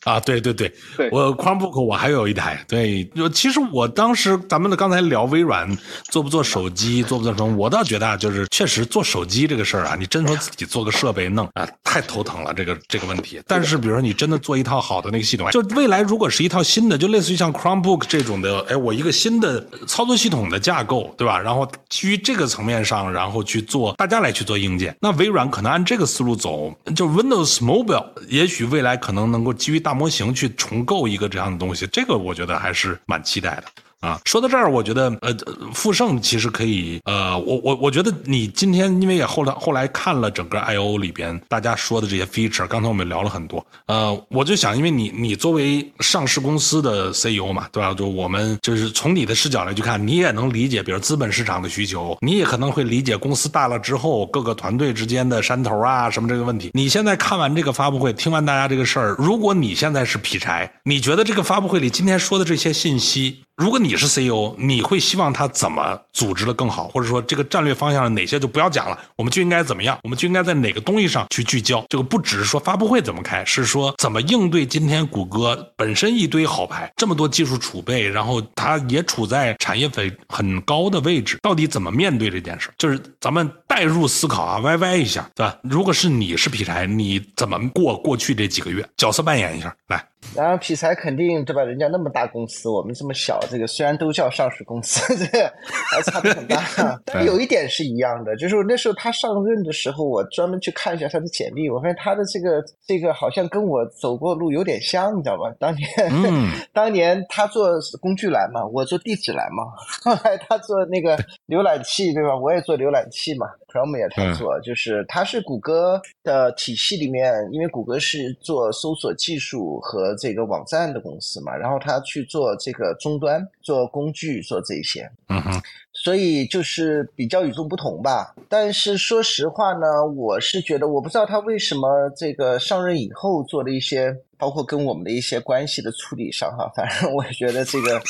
[0.04, 0.72] 啊，对对对，
[1.12, 2.64] 我 Chromebook 我还有一台。
[2.68, 5.78] 对，其实我当时咱们的刚才聊微软
[6.10, 13.41] 做不做手机，做不做什么，我倒觉得啊，就是确实做手机这个事儿啊，你真说自己做个设备弄啊，太头疼了这个这个问题。
[13.47, 21.39] 但是比如说你真的做一套好的那个系统，就未来如果是一套新的，就类似于像 Chromebook 这种的，哎，我一个新的操作系统的架构，对吧？
[21.39, 29.93] 然后基于这个层面上，然后去做大家来去做硬件，那微软可能按这个思路走，就 Windows Mobile，也许未来可能能够基于大。
[29.94, 33.64] 模型去重构一个这样的东西，这个我觉得还是蛮期待的。
[34.04, 35.34] 啊，说到这儿，我觉得呃，
[35.74, 47.93] 富盛其实可以呃，我我我觉得你今天因为也后来后来看了整个 I O 里边大家说的这些 feature，刚才我们聊了很多，呃，我就想，因为你你作为上市公司的 CEO 嘛，对吧？
[47.93, 56.72] 就我们就是从你的视角来去看，你也能理解，比如资本市场的需求，你也可能会理解公司大了之后各个团队之间的山头啊什么这个问题。
[56.74, 63.43] 你现在看完这个发布会，听完大家这个事儿，如果你现在是劈柴，你觉得这个发布会里今天说的这些信息？
[63.56, 69.95] 如果你是 CEO，你会希望他怎么组织的更好，或者说这个战略方向哪些就不要讲了，我们就应该怎么样？
[70.01, 71.86] 我们就应该在哪个东西上去聚焦？
[71.88, 82.72] 这个不只是说发布会怎么开，是说怎么应对今天谷歌本身一堆好牌，这么多技术储备，然后它也处在产业粉很高的位置，到底怎么面对这件事？
[82.80, 85.56] 就是咱们代入思考啊，歪歪一下，对吧？
[85.62, 88.84] 如果是你是劈柴，你怎么过过去这几个月？
[88.97, 90.04] 角色扮演一下，来。
[90.36, 91.64] 然后劈柴肯定对吧？
[91.64, 95.54] 人家那么大公司，我们这么小，这个虽然都叫上市公司， 这个
[95.92, 96.62] 还差别很大。
[97.06, 105.54] 但有一点是一样的，就是那时候他上任的时候，我专门去看一下他的简历，我发现他的这个这个好像跟我走过路有点像，你知道吧？
[105.60, 105.88] 当年，
[106.74, 107.70] 当年他做
[108.02, 109.64] 工具栏嘛，我做地址栏嘛，
[110.04, 111.18] 后来他做那个
[111.48, 112.36] 浏览器，对吧？
[112.36, 113.48] 我也做浏览器嘛。
[113.74, 125.62] Chrome 也他做，就是它是谷歌的体系里面，因为谷歌是做搜索技术和这个网站的公司嘛，然后他去做这个终端，做工具，做这些，嗯哼，
[125.92, 128.36] 所以就是比较与众不同吧。
[128.48, 134.16] 但是说实话呢，我是觉得，我不知道他为什么这个上任以后做的一些。
[134.44, 138.02] 包括跟我们的一些关系的处理上哈，反正我觉得这个，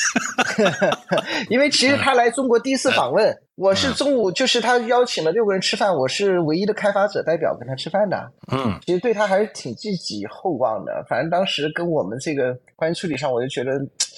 [1.48, 11.06] 因为其实他来中国第一次访问，我是中午就是他邀请了六个人吃饭，我是唯一的开发者代表跟他吃饭的，嗯，其实对他还是挺寄予厚望的。
[11.08, 13.74] 反正当时跟我们这个关系处理上，我就觉得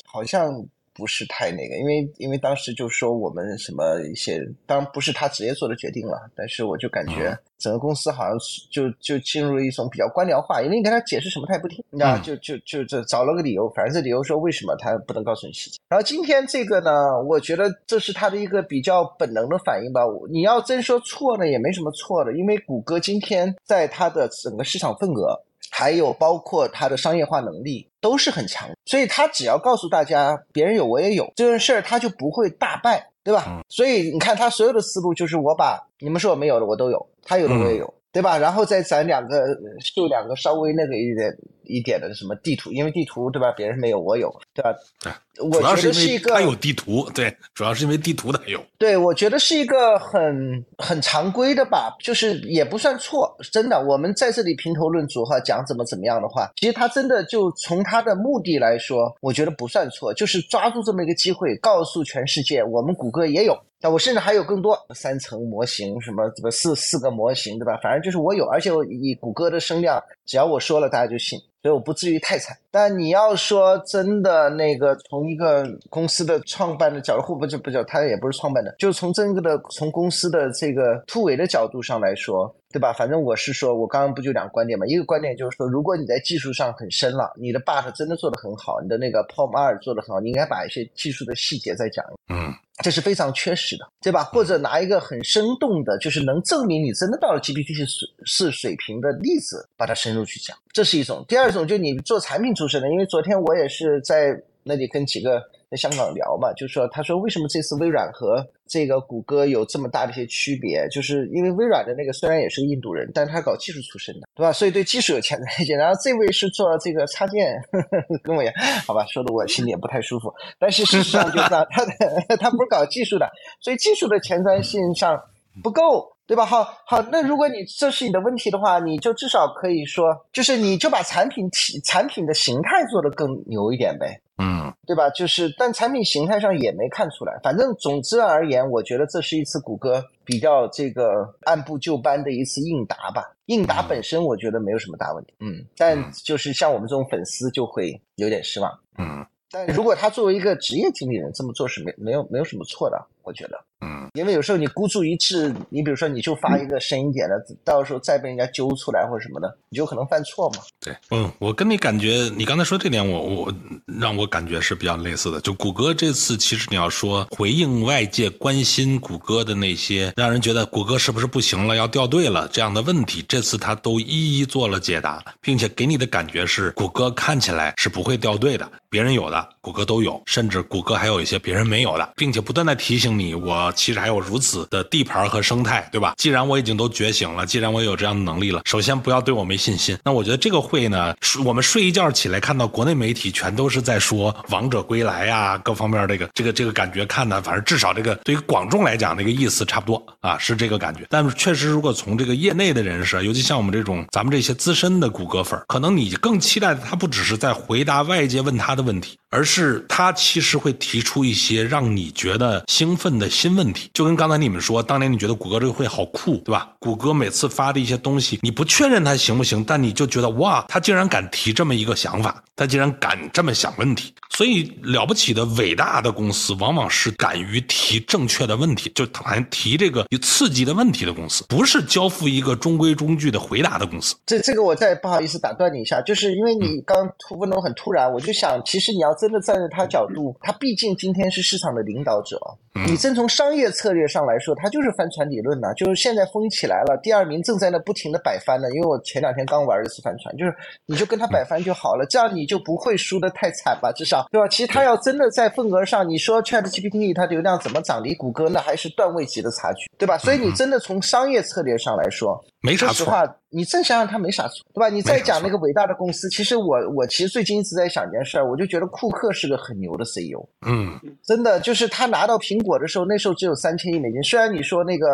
[0.06, 0.54] 好像。
[0.96, 15.78] 不是太那个，因为因为当时就说我们什么一些，当然不是他直接做的决定了，但是我就感觉整个公司好像是就就进入了一种比较官僚化，因为你跟他解释什么他也不听，你知道就就就就找了个理由，反正这理由说为什么他不能告诉你细节。
[15.90, 16.92] 然后今天这个呢，
[17.28, 20.02] 我觉得这是他的一个比较本能的反应吧。
[20.32, 25.42] 你要真说错呢，也没什么错的，因为谷歌今天在它的整个市场份额。
[25.78, 33.62] 还有包括他的商业化能力都是很强，所以他只要告诉大家别人有我也有这件事儿，他就不会大败，对吧？
[33.68, 38.38] 所以你看他所有的思路就是我把你们说我没有的我都有，他有的我也有，对吧？
[38.38, 39.46] 然后再攒两个
[39.84, 41.38] 秀两个稍微那个一点。
[41.68, 43.52] 一点的什么地图，因为地图对吧？
[43.52, 44.72] 别人没有，我有，对吧？
[45.02, 45.12] 对，
[45.44, 48.64] 我觉得是一个他有地图，对，主要是因为地图他有。
[48.78, 53.84] 对，我觉得是一个很很常规的吧，就是也不算错，真的。
[53.84, 63.60] 我们在这里评头论足哈，讲怎么怎么样的话，其实他真的就从他的目的来说，我觉得不算错，就是抓住这么一个机会，告诉全世界，我们谷歌也有。
[63.90, 67.80] 我甚至还有更多三层模型，什么什么四四个模型，对吧？
[67.82, 71.40] 反正就是我有，而且我以谷歌的声量，只要我说了，大家就信。
[71.66, 82.56] 所以我不至于太惨，但你要说真的，那个从一个公司的创办的角度，不就不叫他也不是创办的，就是从整个的从公司的这个突围的角度上来说。
[82.72, 82.92] 对吧？
[82.92, 84.86] 反正我是说，我刚刚不就两个观点嘛？
[84.86, 92.04] 一个观点就是说，如果你在技术上很深了，你的 but 真的做得很好，你的那个 POM 二做得很好，你应该把一些技术的细节再讲。
[92.28, 92.52] 嗯，
[92.84, 94.26] 这是非常缺失的，对吧？
[94.26, 101.24] 或者拿一个很生动的，就是能证明你真的到了 GPT 是是水平的例子，把它深入去讲，这是一种。
[101.26, 105.42] 第二种，就你做产品出身的，因为昨天我也是在那里跟几个。
[105.68, 114.54] 在香港聊嘛，就说他说为什么这次微软和这个谷歌有这么大的一些区别，就是因为微软的那个虽然也是印度人，但是他搞技术出身的，对吧？
[114.54, 115.76] 所以对技术有潜在性。
[115.76, 118.54] 然后这位是做这个插件，呵 呵跟我也
[118.86, 120.32] 好吧，说的我心里也不太舒服。
[120.60, 121.84] 但是事实上就是他他
[122.38, 123.28] 他不是搞技术的，
[123.60, 125.20] 所以技术的前瞻性上
[125.64, 126.46] 不够，对吧？
[126.46, 134.22] 好好，那如果你这是你的问题的话，你就至少可以说，就是你就把产品体产品的形态做得更牛一点呗。
[134.38, 135.10] 嗯，对吧？
[135.12, 137.40] 就是，但产品形态上也没看出来。
[137.42, 143.32] 反正总之而言，我觉得这是一次谷歌比较这个按部就班的一次应答吧。
[143.46, 145.34] 应答本身我觉得没有什么大问题。
[145.40, 148.78] 嗯，但就是像我们这种粉丝就会有点失望。
[148.98, 153.58] 嗯，但如果他作为一个职业经理人这么做是没没有没有什么错的，我觉得。
[153.82, 160.60] 嗯，因为有时候你孤注一掷，你比如说你就发一个深一点的，到时候再被人家揪出来或者什么的，你就可能犯错嘛。
[160.80, 163.54] 对，嗯，我跟你感觉，你刚才说这点，我我
[163.86, 165.42] 让我感觉是比较类似的。
[165.42, 183.72] 就谷歌这次，其实你要说回应外界关心谷歌的那些让人觉得谷歌是不是不行了，要掉队了这样的问题，这次他都一一做了解答，并且给你的感觉是，谷歌看起来是不会掉队的，别人有的谷歌都有，甚至谷歌还有一些别人没有的，并且不断的提醒你我。
[183.76, 186.14] 其实还有如此的地盘和生态，对吧？
[186.18, 189.98] 既然我已经都觉醒了，既然我有这样的能力了，首先不要对我没信心。
[190.04, 201.06] 那我觉得这个会呢，我们睡一觉起来看到国内媒体全都是在说王者归来呀，各方面这个这个这个感觉看呢，反正至少这个对于广众来讲，那个意思差不多啊，是这个感觉。
[201.10, 209.18] 但是确实，如果从这个业内的人士，尤其像我们这种咱们这些资深的谷歌粉，可能你更期待的他不只是在回答外界问他的问题。
[209.36, 213.90] 而是他其实会提出一些让你觉得兴奋的新问题。
[213.94, 216.70] 就跟刚才你们说，当年你觉得谷歌这个会好酷，对吧？
[216.80, 224.14] 谷歌每次发的一些东西，你不确认它行不行，但你就觉得哇，他竟然敢提这么一个想法，他竟然敢这么想问题。
[224.30, 234.16] 所以了不起的、伟大的公司，往往是敢于提正确的问题，就谈提这个有刺激的问题的公司，不是交付一个中规中矩的回答的公司。
[234.26, 242.40] 这这个我再不好意思打断你一下，就是因为你刚突问的很突然，我就想，其实你要真的站在他角度，他毕竟今天是市场的领导者，
[242.88, 248.68] 你真从商业策略上来说，它就是帆船理论呐，就是现在风起来了，第二名正在那不停的摆帆呢。
[248.76, 250.54] 因为我前两天刚玩一次帆船，就是
[250.86, 254.48] 你就跟他摆帆就好了，这样你就不会输得太惨吧，至少对吧？
[254.50, 260.18] 其实他要真的在份额上，你说 Chat GPT 它流量怎么涨，离谷歌那还是段位级的差距，对吧？
[260.18, 262.94] 所以你真的从商业策略上来说，没啥错。
[262.94, 264.90] 说实话，你真想想他没啥错，对吧？
[264.90, 274.22] 你再讲那个伟大的公司，其实我我其实最近一直在想一件事儿，我就觉得库克是个很牛的 CEO，嗯，真的就是他拿到苹果的时候，那时候只有三千亿美金。
[274.24, 275.06] 虽然你说那个，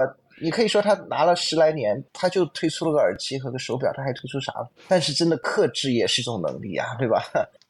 [0.42, 4.68] 你可以说他拿了十来年，他就推出了个耳机和个手表，他还推出啥了？
[4.88, 7.22] 但是真的克制也是一种能力啊，对吧？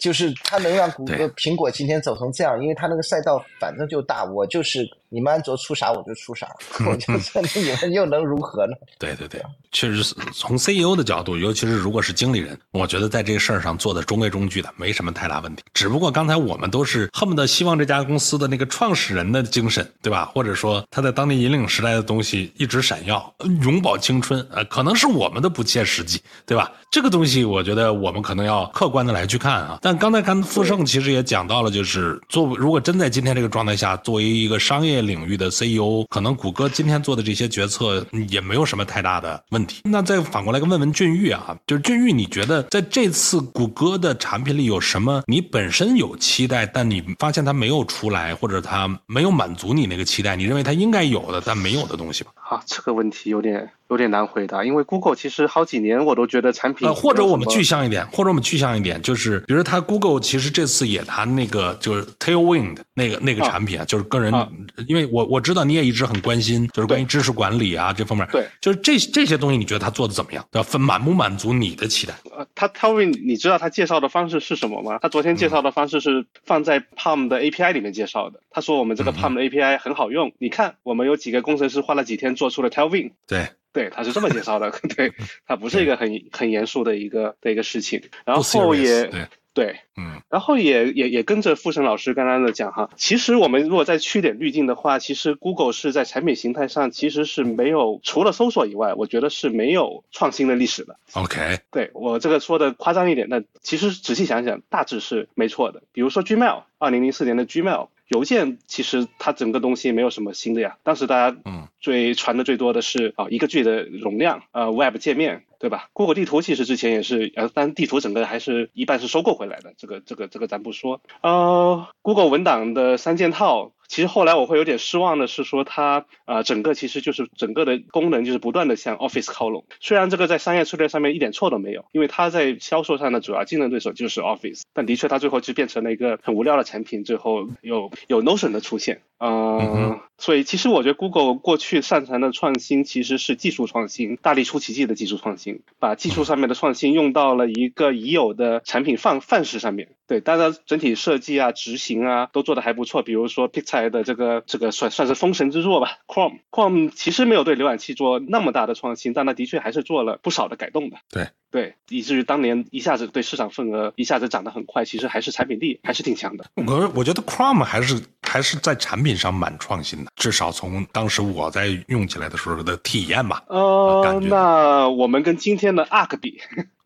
[0.02, 6.48] 就是他能让谷歌、苹果今天走成这样，因为他那个赛道反正就大，我就是你们安卓出啥我就出啥，
[6.88, 8.74] 我就说你们又能如何呢？
[8.98, 9.40] 对对对，
[9.72, 15.64] 确实是从 CEO 的角度，尤其是如果是经理人，我觉得在这个事儿上做的中规中矩的，没什么太大问题。
[15.72, 20.26] 只不过刚才我们都是恨不得希望这家公司的那个创始人的精神，对吧？
[20.34, 23.32] 或者说他在当年引领时代的东西一直闪耀，
[23.62, 26.72] 永葆青春，呃，可能是我们的不切实际，对吧？
[26.90, 29.78] 这个东西我觉得我们可能要客观的来去看啊。
[29.82, 39.82] 但刚才看富盛其实也讲到了，就是作如果真在今天这个状态下，作为一个商业领域的 CEO，可能谷歌今天做的这些决策嗯也没有什么太大的问题。
[39.84, 52.32] 那再反过来问问俊玉啊，就是俊玉，你觉得在这次谷歌的产品里有什么你本身有期待，但你发现它没有出来，或者它没有满足你那个期待，你认为它应该有的但没有的东西吗？
[52.50, 64.48] 啊，这个问题有点有点难回答，因为 Google 其实好几年我都觉得产品呃，或者我们具象一点，或者我们具象一点，就是比如它 Google 其实这次也谈那个就是 Tailwind 那个那个啊产品啊，就是个人啊，
[64.88, 70.46] 因为我我知道你也一直很关心，就是关于知识管理啊这方面，对，就是这这些东西，你觉得它做的怎么样？
[70.54, 70.64] 要？
[70.64, 72.14] 分满不满足你的期待？
[72.34, 75.00] 呃，他他问你知道他介绍的方式是什么吗？
[75.02, 78.40] 他昨天介绍的方式是放在 Palm 的 API 里面介绍的。
[78.52, 83.12] 他说我们这个嗯 Palm 的 API 很好用，你看我们有几个工程师花了几天做出了 Tailwind。
[83.28, 85.14] 对，对，他是这么介绍的， 对，
[85.46, 88.02] 他不是一个很很严肃的一个的一个事情。
[88.26, 100.98] 然不后也对，对，嗯然后也也也跟着傅盛老师刚刚的讲哈，其实我们如果再去点滤镜的话，其实 Google 是在产品形态上其实是没有除了搜索以外，我觉得是没有创新的历史的。
[101.14, 105.84] ，OK，对我这个说的夸张一点，那其实仔细想想，大致是没错的。
[105.92, 110.78] 比如说 Gmail，二零零四年的 Gmail 邮件，其实它整个东西没有什么新的呀。
[110.84, 121.00] 当时大家嗯最传的最多的是啊、一个 G 的容量，呃，Web 界面，对吧？Google 地图其实之前也是，呃，但地图整个还是一半是收购回来的，这个这个这个咱不说。
[121.22, 123.72] 呃，Google 文档的三件套。
[123.88, 149.90] 其实后来我会有点失望的是说它呃整个其实就是整个的功能就是不断的向 Office 靠拢，虽然这个在商业策略上面一点错都没有，因为它在销售上的主要竞争对手就是 Office，但的确它最后就变成了一个很无聊的产品，最后有有 Notion 的出现，呃，嗯所以其实我觉得 Google 过去擅长的创新其实是技术创新，大力出奇迹的技术创新，把技术上面的创新用到了一个已有的产品范范式上面。
[150.08, 153.02] 对，当然整体设计啊、执行啊都做得还不错。
[153.02, 160.98] 比如说 Pixar 的这个这个算算是封神之作吧，Chrome Chrome 其实没有对浏览器做那么大的创新，但它的确还是做了不少的改动的。
[161.10, 166.46] 对对，以至于当年一下子对市场份额一下子涨得很快，其实还是产品力还是挺强的。
[166.56, 173.44] 我我觉得 Chrome 还是还是在产品上蛮创新的，至少从当时我在用起来的时候的体验吧。
[173.48, 176.40] 呃感，觉那我们跟今天的 Arc 比，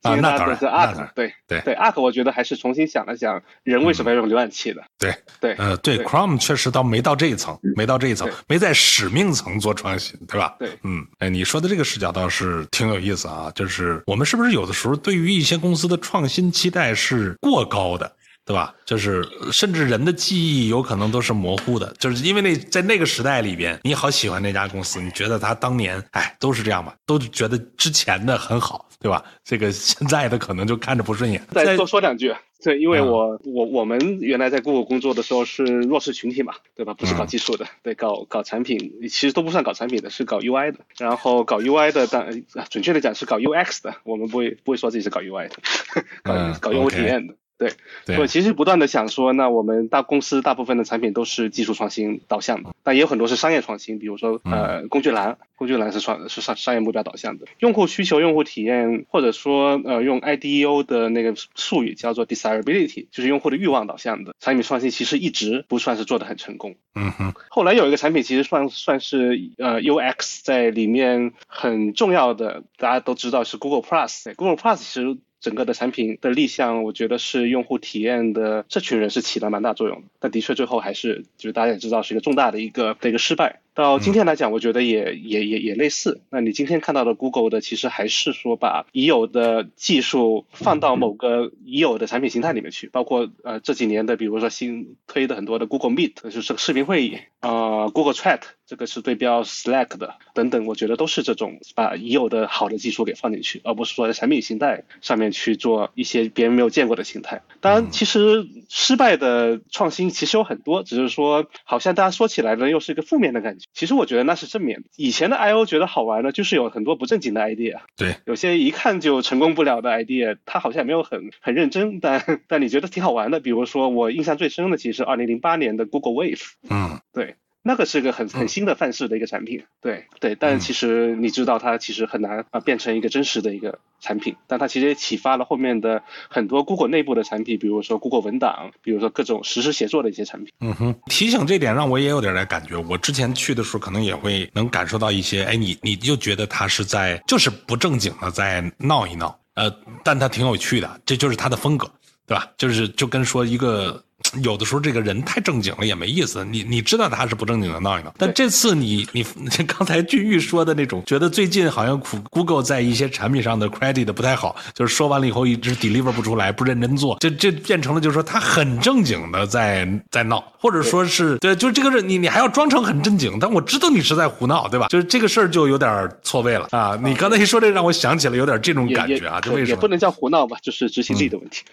[0.05, 4.83] 今天那当然对对对，Arc 我觉得还是重新想了想，人为什么要用浏览器的？
[4.99, 10.55] 对，对，呃，对对，Chrome 确实到没到这一层，没到这一层，没在使命层做创新，对吧？
[10.59, 18.15] 对嗯，哎，你说的这个视角倒是挺有意思啊，就是我们是不是有的时候对于一些公司的创新期待是过高的？
[18.45, 18.73] 对吧？
[18.85, 29.23] 就是甚至人的记忆有可能都是模糊的，就是因为那在那个时代里边，你好喜欢那家公司，你觉得他当年哎都是这样吧，都觉得之前的很好，对吧？
[29.43, 31.41] 这个现在的可能就看着不顺眼。
[31.51, 32.33] 再多说两句。
[32.63, 36.95] 对，因为嗯我、我我们原来在 Google 工作的时候是弱势群体嘛，对吧？
[36.95, 40.79] 不是搞嗯技术的，对，搞搞产品，其实都不算搞产品的，是搞 UI 的。
[40.97, 45.55] 然后搞 UI 的，当啊准确的讲是搞 UX 的，我们不会不会说自己是搞 UI 的，
[46.23, 47.35] 搞、嗯搞用户体验的。
[47.57, 47.71] 对，
[48.05, 66.75] 对我其实不断的想说，那我们大公司大部分的产品都是技术创新导向的，但也有很多是商业创新，比如说呃工具栏，工具栏是创是商商业目标导向的，用户需求、用户体验，或者说呃用 IDEO 的那个术语叫做 desirability，就是用户的欲望导向的产品创新，其实一直不算是做的很成功。
[66.93, 74.33] 嗯哼，后来有一个产品，其实算算是呃 UX 在里面很重要的，大家都知道是 Google Plus。
[74.35, 80.07] Google Plus 其实整个的产品的立项，我觉得是用户体验的这群人是起了蛮大作用的。
[80.19, 83.61] 但的确最后还是就是大家也知道是一个重大的一个的一个失败。
[83.75, 86.21] 到今天来讲，我觉得也也也也类似。
[86.29, 107.41] 那你今天看到的 Google 的，其实还是说把已有的技术放到某个已有的产品形态里面去，包括呃这几年的，比如说新推的很多的 Google Meet，就是视频会议，呃 Google Chat，这个是对标 Slack 的等等，我觉得都是这种把已有的好的技术给放进去，而不是说在产品形态上面去做一些别人没有见过的形态。
[107.59, 113.64] 当然，其实失败的创新其实有很多，只是说好像大家说起来呢，又是一个负面的感觉。
[113.73, 114.89] 其实我觉得那是正面的。
[114.95, 123.39] 以前的 I/O 觉得好玩的，就是有很多不正经的 idea，对，有些一看就成功不了的 idea，他好像也没有很很认真，但但你觉得挺好玩的。
[123.39, 127.35] 比如说我印象最深的，其实是二零零八年的 Google Wave，嗯，对。
[127.67, 140.53] 那个是个很很新的范式的一个产品，对对，但其实你知道它其实很难啊变成一个真实的一个产品，但它其实也启发了后面的很多 Google 内部的产品，比如说 Google 文档，比如说各种实时协作的一些产品。
[140.59, 142.77] 嗯哼，提醒这点让我也有点点感觉。
[142.77, 151.91] 我之前去的时候，可能也会能感受到一些，哎，你你就觉得它是在就是不正经的在闹一闹，呃，但它挺有趣的，这就是它的风格，
[152.27, 152.47] 对吧？
[152.59, 154.03] 就是就跟说一个。
[154.43, 159.23] 有的时候这个人太正经了也没意思，你你知道他是不正经的闹一闹，但这次你你
[159.65, 161.99] 刚才俊玉说的那种，觉得最近好像
[162.29, 174.87] Google 在一些产品上的 credit 不太好，就是说完了以后一直 deliver 不出来，不认真做，这这变成了就是说他很正经的在在闹，或者说是对，就是这个人你你还要装成很正经，但我知道你是在胡闹，对吧？
[174.87, 176.97] 就是这个事儿就有点错位了啊！
[177.03, 179.67] 你刚才一说这，让我想起了有点这种感觉啊，这为什么？
[179.69, 181.63] 也不能叫胡闹吧，就是执行力的问题，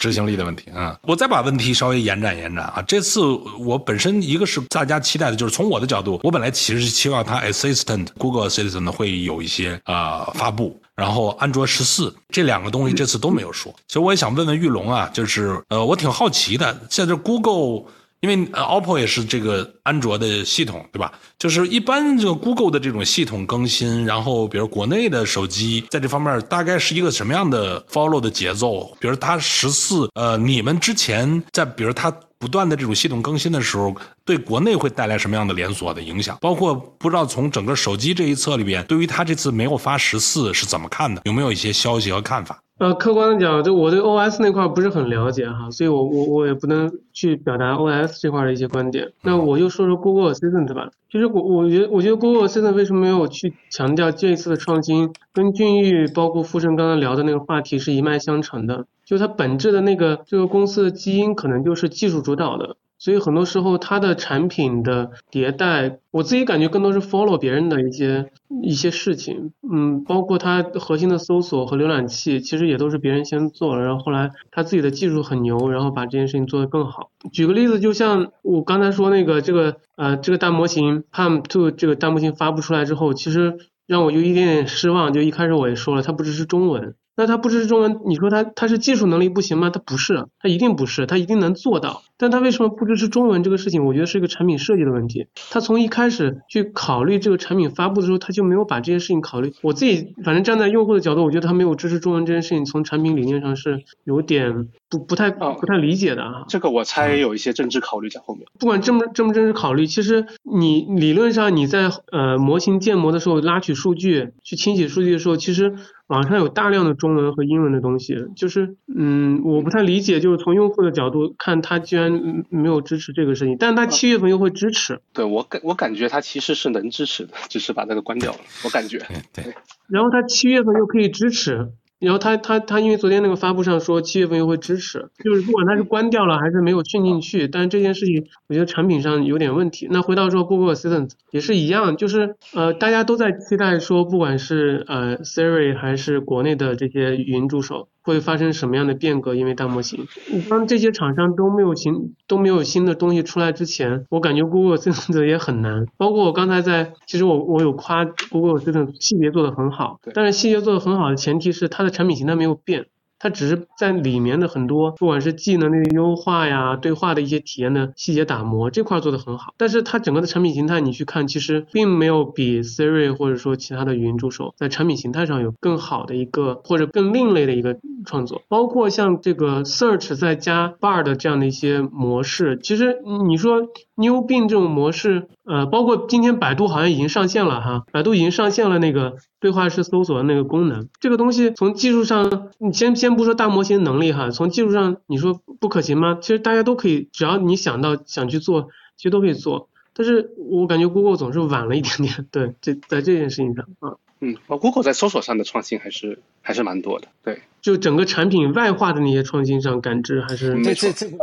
[0.00, 0.98] 执行力的问题啊！
[1.02, 3.20] 我再把问题稍微延展延展啊，这次
[3.58, 13.70] 我本身一个是大家期待的，就是从我的角度，我本来其实是期望它 Assistant Google Assistant 会有一些啊发布，然后安卓十四这两个东西这次都没有说。
[13.86, 17.90] 其实我也想问问玉龙啊，就是呃，我挺好奇的，现在 Google。
[18.20, 21.12] 因为 OPPO 也是这个安卓的系统，对吧？
[21.38, 28.96] 就是一般这个 Google 的这种系统更新，然后比如国内的手机在这方面大概是一个什么样的 follow 的节奏？
[28.98, 36.36] 比如它十四，呃，你们之前在比如它不断的这种系统更新的时候，对国内会带来什么样的连锁的影响？
[36.40, 41.22] 包括不知道从整个手机这一侧里边，对于它这次没有发十四是怎么看的？
[41.24, 42.60] 有没有一些消息和看法？
[42.78, 49.12] 呃，客观的讲，就我对 OS 那块不是很了解哈，所以我我我也不能去表达 OS 这块的一些观点。
[49.22, 50.90] 那我就说说 Google Assistant 吧。
[51.10, 58.86] 其实我我觉得，我觉得 Google Assistant 为什么没有去强调这一次的创新，跟俊玉包括富盛刚刚聊的那个话题是一脉相承的。
[59.04, 62.76] 就它本质的那个这个公司的基因可能就是技术主导的。
[62.98, 68.30] 所以很多时候，它的产品的迭代，我自己感觉更多是 follow 别人的一些
[68.62, 77.10] 一些事情，嗯，包括它核心的搜索和浏览器，其实也都是别人先做了，然后后来他自己的技术很牛，然后把这件事情做得更好。
[77.32, 86.96] 举个例子，就像我刚才说那个这个呃这个大模型 Palm Two 这个大模型发布出来之后，其实让我有一点点失望，就一开始我也说了，它不支持中文。
[87.18, 89.70] 那他不支持中文，你说他他是技术能力不行吗？
[89.70, 92.02] 他不是，他一定不是，他一定能做到。
[92.16, 95.26] 但他为什么不支持中文这个事情，我觉得是一个产品设计的问题。
[95.50, 99.52] 他从一开始去考虑这个产品发布的时候，他就没有把这些事情考虑。
[99.62, 106.44] 我自己反正站在用户的角度，我觉得他没有支持中文这件事情，从产品理念上是有点不不太不太理解的啊。
[106.48, 108.46] 这个我猜有一些政治考虑在后面。
[108.58, 115.74] 不管这么这么政治考虑，其实你理论上你在呃模型建模的时候拉取数据去清洗数据的时候，其实。
[116.08, 125.02] 网上有大量的中文和英文的东西，就是嗯，我不太理解，就是从用户的角度看，他居然没有支持这个事情，但是他七月份又会支持。
[125.12, 128.38] 对我感我感觉他其实是能支持的，只是把这个关掉了。
[128.64, 129.06] 我感觉。
[129.34, 129.52] 对。
[129.86, 131.72] 然后他七月份又可以支持。
[131.98, 139.88] 然后他他他因为昨天那个发布上说七月份又会支持，就是不管他是关掉了还是没有训进去，但是这件事情我觉得产品上有点问题。
[139.90, 147.88] 那回到说 Google Assistant 也是一样，就是呃大家都在期待说不管是呃 Siri 还是国内的这些语音助手。
[148.08, 149.34] 会发生什么样的变革？
[149.34, 150.06] 因为大模型，
[150.48, 155.86] 当这些厂商都没有新都没有新的东西出来之前，我感觉 Google Assistant 也很难。
[155.96, 162.86] 包括我刚才在，其实我我有夸 Google Assistant 细节做得很好，但是细节做得很好的前提是它的产品形态没有变。
[163.18, 169.54] 它只是在里面的很多不管是技能的优化呀、对话的一些体验的细节打磨这块做得很好。
[169.56, 177.76] 但是它整个的产品形态你去看，其实并没有比 Siri 或者说其他的语音助手在产品形态上有更好的一个或者更另类的一个
[178.06, 178.42] 创作。
[178.48, 183.60] 包括像这个 Search 再加 Bard 这样的一些模式，其实你说
[183.96, 190.88] New Bing 这种模式，呃，包括今天百度好像已经上线了哈，百度已经上线了那个对话式搜索的那个功能。
[191.00, 196.18] 这个东西从技术上，你先先不说大模型能力哈，从技术上你说不可行吗？
[196.20, 198.68] 其实大家都可以，只要你想到想去做，
[198.98, 199.70] 其实都可以做。
[199.94, 203.96] 但是我感觉 Google 总是晚了一点点，对，这在这件事情上啊。
[204.20, 211.16] 嗯，Google 在搜索上的创新还是还是蛮多的，对，就整个产品外化的那些创新上感知还是这这这个，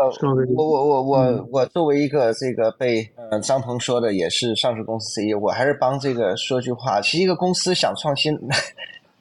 [0.55, 8.37] 我我我我我作为一个这个被呃张鹏说的也是上市公司 CEO，我还是帮这个说句话，其实一个公司想创新。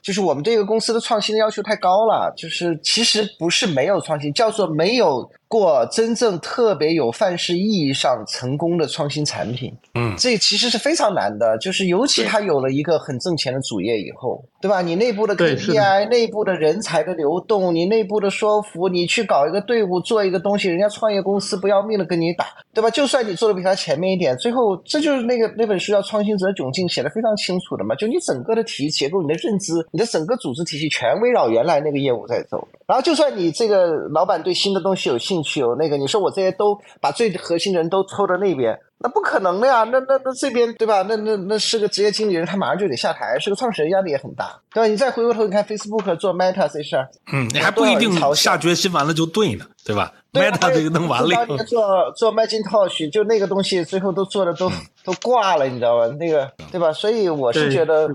[0.05, 9.73] 就是我们对一个公司的创新的要求太高了，就是其实不是没有创新，叫做没有过真正特别有范式意义上成功的创新产品。
[9.95, 14.83] 嗯，这其实是非常难的，就是尤其他有了一个很挣钱的主业以后，对吧？
[14.83, 22.91] 你内部的 KPI、内部的人才的流动、你内部的说服，你去搞一个队伍做一个东西，人家创业公司不要命的跟你打，对吧？
[22.91, 29.73] 就算你做的比他前面一点，最后这就是那个那本书叫《创新者窘境》写的非常清楚的嘛，就你整个的体系结构、你的认知。
[29.91, 39.85] 你的整个组织体系全围绕原来那个业务在走，然后就算你这个老板对新的东西有兴趣，有那个，你说我这些都把最核心的人都抽到那边，那不可能的呀！
[39.85, 41.05] 那那那这边对吧？
[41.09, 44.87] 那那那是个职业经理人，他马上就得下台，是个创始人压力也很大，对吧？
[44.89, 54.71] 你再回过头你看 Facebook 做 Meta 这事儿，嗯，你还不一定下决心完了就对呢，对吧？Meta 这个弄完了，做做 Macintosh 就那个东西，最后都做的都
[55.05, 56.07] 都挂了，你知道吧？
[56.19, 56.93] 那个对吧？
[56.93, 58.09] 所以我是觉得。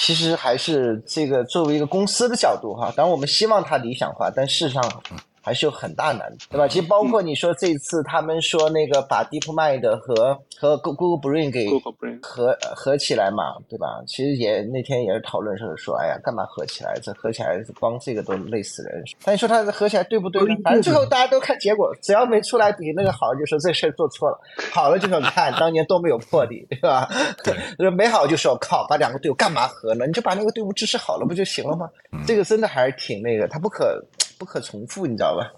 [0.00, 4.80] 其实还是这个作为一个公司的角度哈，当然我们希望它理想化，但事实上。
[5.48, 6.68] 还是有很大难度，对吧？
[6.68, 11.66] 其实包括你说这次他们说那个把 DeepMind 和和 Google Brain 给
[12.20, 13.86] 合合起来嘛，对吧？
[14.06, 16.92] 其实也那天也是讨论时候说，哎呀，干嘛合起来？
[17.02, 19.02] 这合起来光这个都累死人。
[19.24, 20.54] 但你说它合起来对不对呢？
[20.62, 24.36] 反正最后大家都看结果，只要没出来比那个好，就说这事儿做错了；
[24.70, 27.08] 好了就说你看当年多没有魄力，对吧？
[27.96, 30.06] 没好就说靠，把两个队伍干嘛合呢？
[30.06, 31.88] 你就把那个队伍支持好了不就行了吗？
[32.26, 34.04] 这个真的还是挺那个，他不可。
[34.38, 35.52] 不可重复，你知道吧？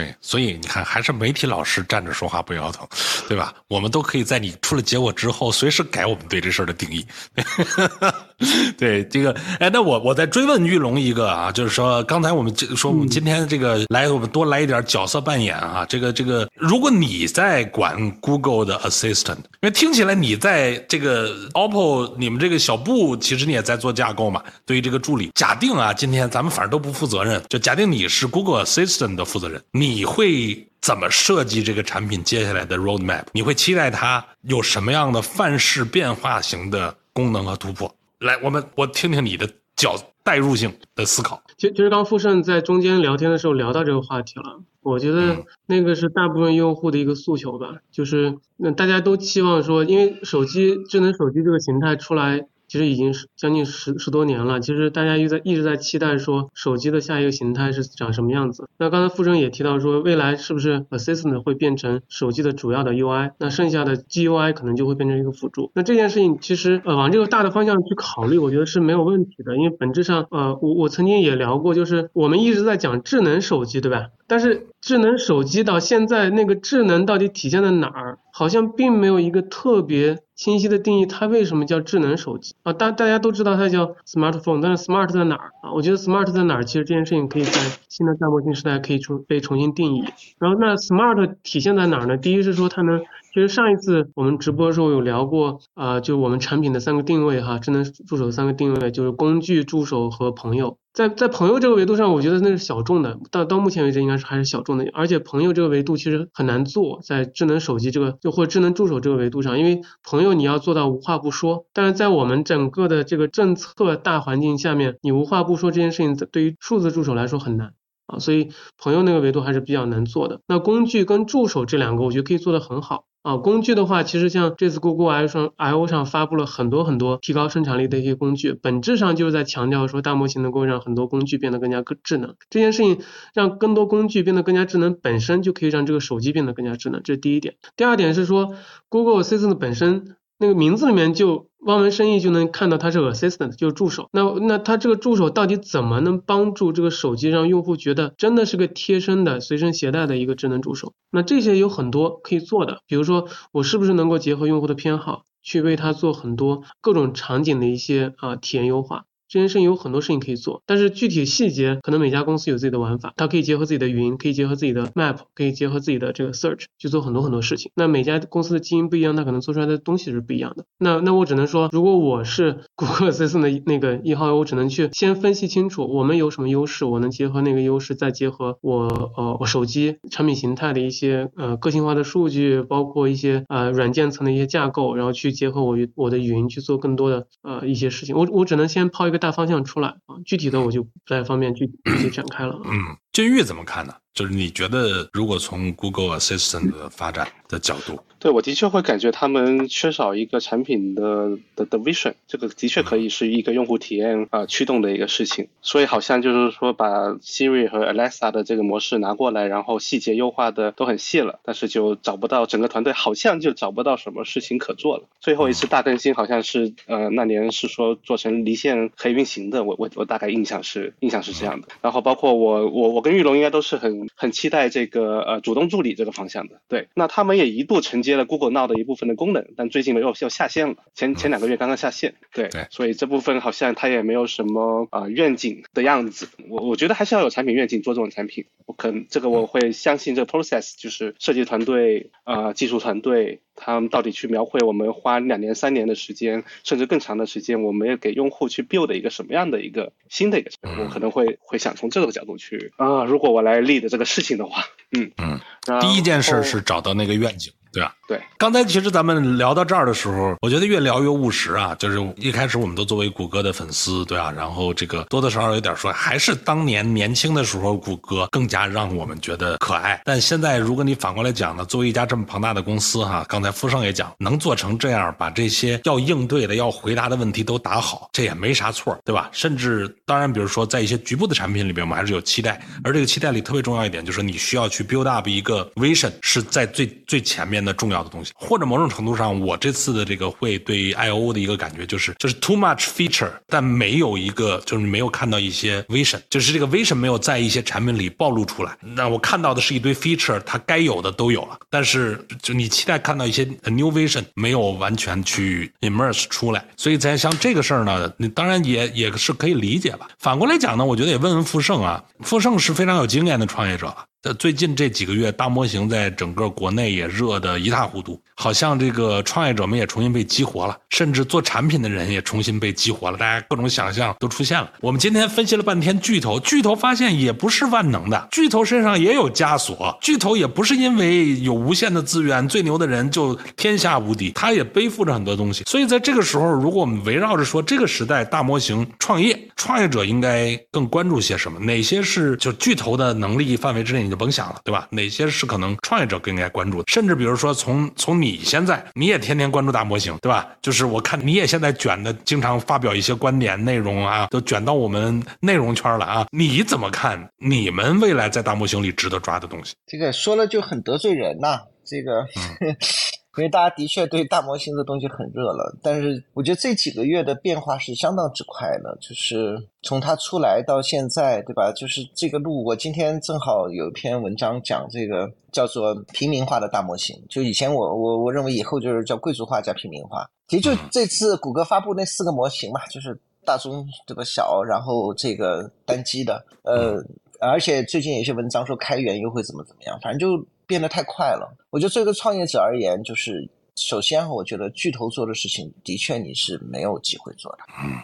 [0.00, 2.88] 对，所以你看，还是媒体老师站着说话不腰疼，
[3.28, 3.52] 对吧？
[3.68, 7.04] 我们都可以在你出了结果之后，随时改我们对这事儿的定义。
[8.78, 15.84] 对这个，哎，那我我再追问玉龙一个啊，就是说，刚才我们说我们今天这个来，我们多来一点角色扮演啊。
[15.86, 24.42] 这个这个，如果你在管 Google 的 Assistant，因为听起来你在这个 OPPO，你们这个小布，其实你也在做架构嘛。
[24.64, 33.24] 对于这个助理，假定啊，今天咱们反正都不负责任，就假定你是 Google Assistant 的负责人，你会怎么设计这个产品接下来的 Roadmap？
[33.32, 37.94] 你会期待它有什么样的范式变化型的功能和突破？
[38.18, 41.42] 来，我们我听听你的角代入性的思考。
[41.56, 52.46] 其其实刚富盛在中间聊天的时候聊到这个话题了，我觉得那个是大部分用户的一个诉求吧，就是那大家都期望说，因为手机智能手机这个形态出来。
[52.70, 54.60] 其实已经是将近十十多年了。
[54.60, 58.68] 其实大家一直在一直在期待说手机的下一个形态是长什么样子。
[58.78, 63.32] 那刚才傅征也提到说，未来是不是 Assistant 会变成手机的主要的 UI？
[63.40, 65.72] 那剩下的 GUI 可能就会变成一个辅助。
[65.74, 69.56] 那这件事情其实呃往这个大的方向去考虑，我觉得是没有问题的。
[69.56, 74.10] 因为本质上呃我我曾经也聊过，就是我们一直在讲智能手机，对吧？
[74.28, 78.18] 但是智能手机到现在那个智能到底体现在哪儿？
[78.32, 82.72] 好像并没有一个特别清晰的定义，它为什么叫智能手机啊？
[82.72, 85.70] 大大家都知道它叫 smartphone，但是 smart 在哪儿啊？
[85.74, 87.60] 我觉得 smart 在哪儿，其实这件事情可以在
[87.90, 90.02] 新的大模型时代可以重被重新定义。
[90.38, 92.16] 然后那 smart 体现在哪儿呢？
[92.16, 93.02] 第一是说它能。
[93.32, 100.78] 其实上一次我们直播的时候有聊过，啊，就我们产品的三个定位哈，智能助手的三个定位就是工具、助手和朋友。
[100.92, 104.90] 在在朋友这个维度上，我觉得那是小众的，到到目前为止应该是还是小众的。
[104.92, 117.74] 而且朋友这个维度其实很难做，在智能手机这个就或智能助手这个维度上，因为朋友你要做到无话不说，但是在我们整个的这个政策大环境下面，你无话不说这件事情对于数字助手来说很难
[118.08, 120.40] 啊，所以朋友那个维度还是比较难做的。
[120.48, 123.04] 那工具跟助手这两个，我觉得可以做得很好。
[123.22, 132.34] 啊，工具的话，其实像这次 Google I 上 I O 上发布了很多很多提高生产力的一些工具，本质上就是在强调说大模型能够让很多工具变得更加智能。
[132.48, 133.00] 这件事情
[133.34, 137.56] 让更多工具变得更加智能，本身就可以让这个手机变得更加智能，这是第一点。
[137.76, 138.54] 第二点是说
[138.88, 144.08] Google Assistant 本身那个名字里面就望文生义就能看到它是 assistant，就是助手。
[144.10, 150.94] 那那它这个助手到底怎么能帮助这个手机让用户觉得真的是个贴身的、随身携带的一个智能助手？
[151.10, 159.04] 那这些有很多可以做的，比如说我是不是能够结合用户的偏好，去为他做很多各种场景的一些啊体验优化？
[159.30, 167.70] 这件事情有很多事情可以做，但是具体细节可能每家公司有自己的玩法，它可以结合自己的云，可以结合自己的 map，可以结合自己的这个 search 去做很多很多事情。
[167.76, 170.64] 那每家公司的基因不一样，它可能做出来的东西是不一样的。
[170.78, 188.16] 那那我只能说，如果我是 谷歌 Assistant 的那个一号，我只能去先分析清楚我们有什么优势，我能结合那个优势，再结合我呃我手机产品形态的一些呃个性化的数据，包括一些呃软件层的一些架构，然后去结合我我的云去做更多的呃一些事情。
[188.16, 189.19] 我我只能先抛一个。
[189.20, 192.60] 大方向出来啊，具体的我就不太方便具具体展开了。
[192.64, 193.94] 嗯，俊玉怎么看呢？
[194.12, 205.48] 就是你觉得，如果从 Google Assistant 的发展的角度，对我的确会感觉他们缺少一个产品的的的 vision，这个的确可以是一个用户体验啊驱动的一个事情。
[205.62, 215.04] 所以好像就是说，把 Siri 和 Alexa 的这个模式拿过来，然后细节优化的都很细了，但是就找不到整个团队好像就找不到什么事情可做了。
[215.20, 221.68] 最后一次大更新好像是呃那年是说做成离线可以运行的，我我我大概印象是印象是这样的。
[221.80, 223.99] 然后包括我我我跟玉龙应该都是很。
[224.16, 243.40] 很期待这个呃主动助理这个方向的，对，那他们也一度承接了 Google Now 的一部分的功能，但最近没有要下线了，前前两个月刚刚下线，对，所以这部分好像他也没有什么啊愿景的样子，我我觉得还是要有产品愿景做这种产品，我可能这个我会相信这个 process 就是设计团队啊技术团队。
[243.54, 255.10] 他们到底去描绘我们花两年三年的时间，甚至更长的时间，我们要给用户去 build 一个什么样的一个新的一个，我可能会会想从这个角度去啊，如果我来 lead 这个事情的话，嗯。
[255.18, 255.40] 嗯，
[255.80, 257.52] 第一件事是找到那个愿景。
[257.72, 257.94] 对吧？
[258.08, 261.74] 对，刚才其实咱们聊到这儿的时候，我觉得越聊越务实啊。
[261.78, 270.00] 就是一开始我们都作为谷歌的粉丝，对啊，然后这个多多少少有点说，还是当年年轻的时候，谷歌更加让我们觉得可爱。
[270.04, 279.30] 但现在如果你反过来讲呢，作为一家这么庞大的公司哈，刚才富盛也讲，能做成这样，把这些要应对的、要回答的问题都打好，这也没啥错，对吧？
[279.32, 282.60] 甚至当然，比如说在一些局部的产品里边，我们还是有期待。
[282.82, 288.32] 而这个期待里特别重要一点，就是你需要去 build up 一个 vision，是在最最前面的重要的东西。
[288.34, 298.76] 或者某种程度上，我这次的这个会对 I O 的一个感觉就是，就是 too much feature，但没有一个，就是没有看到一些 vision，就是这个 vision 没有在一些产品里暴露出来。
[298.80, 306.64] 那我看到的是一堆 feature，它该有的都有了，但是就你期待看到一些 new vision，没有完全去 immerse 出来。
[306.76, 310.08] 所以在像这个事儿呢，你当然也也是可以理解吧。
[310.18, 314.04] 反过来讲呢，我觉得也问问富盛啊，富盛是非常有经验的创业者了。
[314.22, 324.70] 呃最近这几个月，大模型在整个国内也热得一塌糊涂，好像这个创业者们也重新被激活了，甚至做产品的人也重新被激活了，大家各种想象都出现了。
[324.82, 335.64] 我们今天分析了半天巨头，巨头发现也不是万能的，巨头身上也有枷锁，巨头也不是因为有无限的资源、最牛的人就天下无敌，他也背负着很多东西。
[335.64, 341.58] 所以在这个时候，如果我们围绕着说这个时代大模型创业，创业者应该更关注些什么？
[341.58, 344.09] 哪些是就巨头的能力范围之内？
[344.10, 344.88] 就甭想了，对吧？
[344.90, 346.84] 哪些是可能创业者更应该关注的？
[346.90, 350.48] 甚至比如说，从从你现在，你也天天关注大模型，对吧？
[350.60, 356.26] 就是我看你也现在卷的，经常发表一些观点内容啊，都卷到我们内容圈了啊。
[356.30, 357.30] 你怎么看？
[357.38, 359.74] 你们未来在大模型里值得抓的东西？
[359.86, 362.26] 这个说了就很得罪人呐，这个。
[363.40, 371.72] 因为大家的确对大模型的东西很热了，但是我觉得这几个月的变化是相当之快的，就是从它出来到现在，对吧？
[371.72, 387.02] 就是这个路，我今天正好有一篇文章讲这个叫做平民化的大模型，就以前我我我认为以后就是叫贵族化加平民化，其实就这次谷歌发布那四个模型嘛，就是大中这个小，然后这个单机的，呃，
[387.40, 390.46] 而且最近有些文章说开源又会怎么怎么样，反正就。
[390.70, 397.58] 变得太快了，我觉得作为一个创业者而言，就是首先，我觉得巨头做的事情的确你是没有机会做的。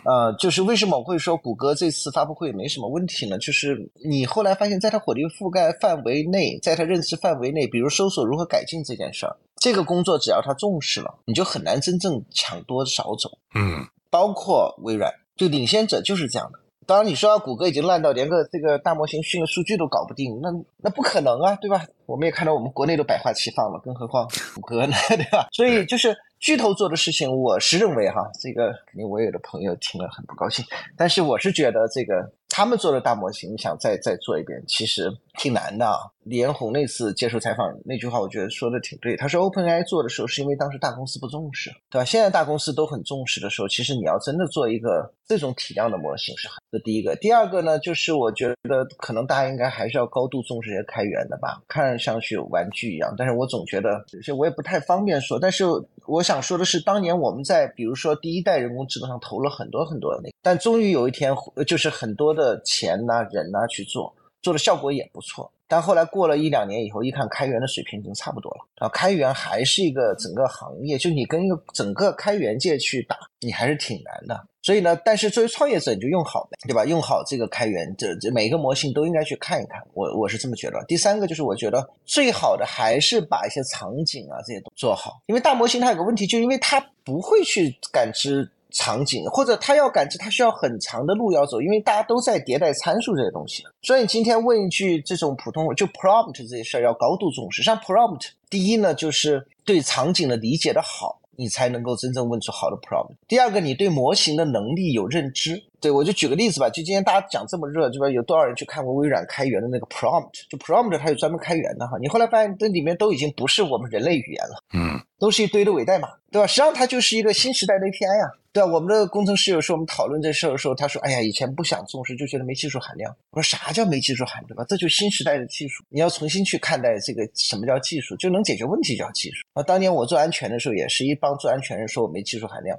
[0.05, 3.39] 呃，就是为什么我会说谷歌这次发布会没什么问题呢？
[3.39, 13.39] 就是你后来发现，在它火力覆盖范围内，在它认知范围内，比如搜索如何改进这件事儿，这个工作只要他重视了，你就很难真正抢多少走。
[13.55, 16.59] 嗯，包括微软，就领先者就是这样的。
[16.87, 20.49] 当然，你说谷歌已经烂到连个这个大模型训的数据都搞不定，那
[20.79, 21.85] 那不可能啊，对吧？
[22.07, 25.49] 我们也看到我们国内都百花齐放了，更何况谷歌呢，对吧？
[25.53, 30.65] 所以就是巨头做的事情，我是认为哈，这个肯定我有的朋友听了很不高兴，
[30.97, 32.31] 但是我是觉得这个。
[32.57, 35.95] 他们做的大模型，你想再再做一遍，其实挺难的。
[36.23, 39.15] 李彦宏那次接受采访那句话，我觉得说的挺对。
[39.15, 42.05] 他说，OpenAI 做的时候是因为当时大公司不重视，对吧？
[42.07, 46.57] 现在大公司都很重视的时候，其实你要真的做一个这种体量的模型是很。
[46.73, 55.39] 这第一个，第二个呢，就是我觉得可能大家应该还是要高度重视一些开源的吧，看上去玩具一样，但是我总觉得有些我也不太方便说。
[55.39, 55.65] 但是
[56.07, 61.35] 我想说的是，当年我们在比如说第一代人工智能上投了很多很多的那，但终于有一天，
[61.67, 64.15] 就是很多的钱呐、人呐去做，
[64.47, 65.51] 做的效果也不错。
[65.67, 74.47] 但后来过了一两年以后，一看开源的水平已经差不多了啊，开源还是一个整个行业，就你跟一个整个开源界去打，你还是挺难的。
[74.63, 76.85] 所以呢，但是作为创业者，你就用好呗，对吧？
[76.85, 79.83] 用好这个开源，这这每个模型都应该去看一看。
[79.93, 80.85] 我我是这么觉得。
[80.87, 88.49] 第三个就是我觉得最好的还是把一些场景啊这些都做好，因为大模型它有个问题，就因为它不会去感知。
[88.71, 93.63] 场景或者他要感知，他需要很长的路要走，因为大家都在迭代参数这些东西。
[93.83, 97.63] 所以今天问一句这种普通就 prompt 这些事儿要高度重视。
[97.63, 103.15] 像 prompt，第一呢就是对场景的理解的好，你才能够真正问出好的 prompt。
[103.29, 105.63] 第二个，你对模型的能力有认知。
[105.81, 108.09] 对我就举个例子吧，就今天大家讲这么热，对吧？
[108.11, 110.33] 有多少人去看过微软开源的那个 prompt？
[110.49, 111.97] 就 prompt 它有专门开源的哈。
[112.01, 116.47] 你后来发现这里面都已经不是我们人类语言了，嗯，都是一堆的伪代码，对吧？
[116.47, 118.31] 实际上它就是一个新时代的 API 啊。
[118.53, 124.67] 对啊，我们的工程师有时候我们讨论这事儿的时候，他说：“哎呀，以前不想重视，就觉得没技术含量。”我说：“啥叫没技术含量？
[124.67, 132.79] 这就新时代的技术，你要重新去看待这个什么叫技术，就能解决问题叫技术。”啊，当年我做安全的时候，也是一帮做安全人说我没技术含量，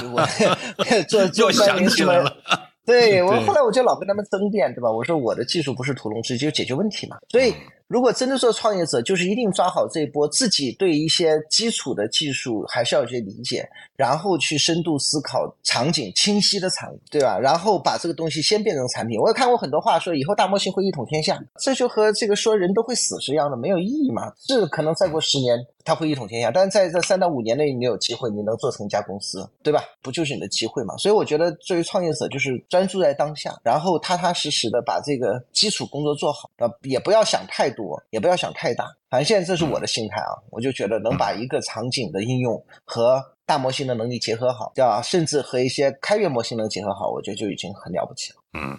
[0.10, 0.26] 我
[1.06, 2.32] 做做想起来了。
[2.86, 4.90] 对我后来我就老跟他们争辩，对吧？
[4.90, 7.18] 我说我的技术不是屠龙之技，就解决问题嘛。
[7.28, 7.52] 所以。
[7.88, 13.66] 如果真的做创业者，就是一定抓好这一波，自己对一些基础的技术还是要有些理解，
[13.96, 17.38] 然后去深度思考场景清晰的场，对吧？
[17.38, 19.18] 然后把这个东西先变成产品。
[19.18, 24.30] 我也看过很多话说以后大模型会一统天下，这就和这个说人都会死是一样的，没有意义嘛。
[24.46, 29.82] 是可能再过十年它会一统天下，但是在这三到五年内你有机会，你能做成一家公司，对吧？
[30.02, 30.94] 不就是你的机会嘛？
[30.98, 37.77] 所以我觉得作为创业者，就是专注在当下，然后踏踏实实的把这个基础工作做好，啊，也不要想太多。
[37.78, 45.00] 多也不要想太大，反正现在这是我的心态啊，我就觉得能把一个场景的应用和大模型的能力结合好，对吧？
[45.00, 48.38] 甚至和一些开源模型能结合好，我觉得就已经很了不起了。
[48.54, 48.76] 嗯，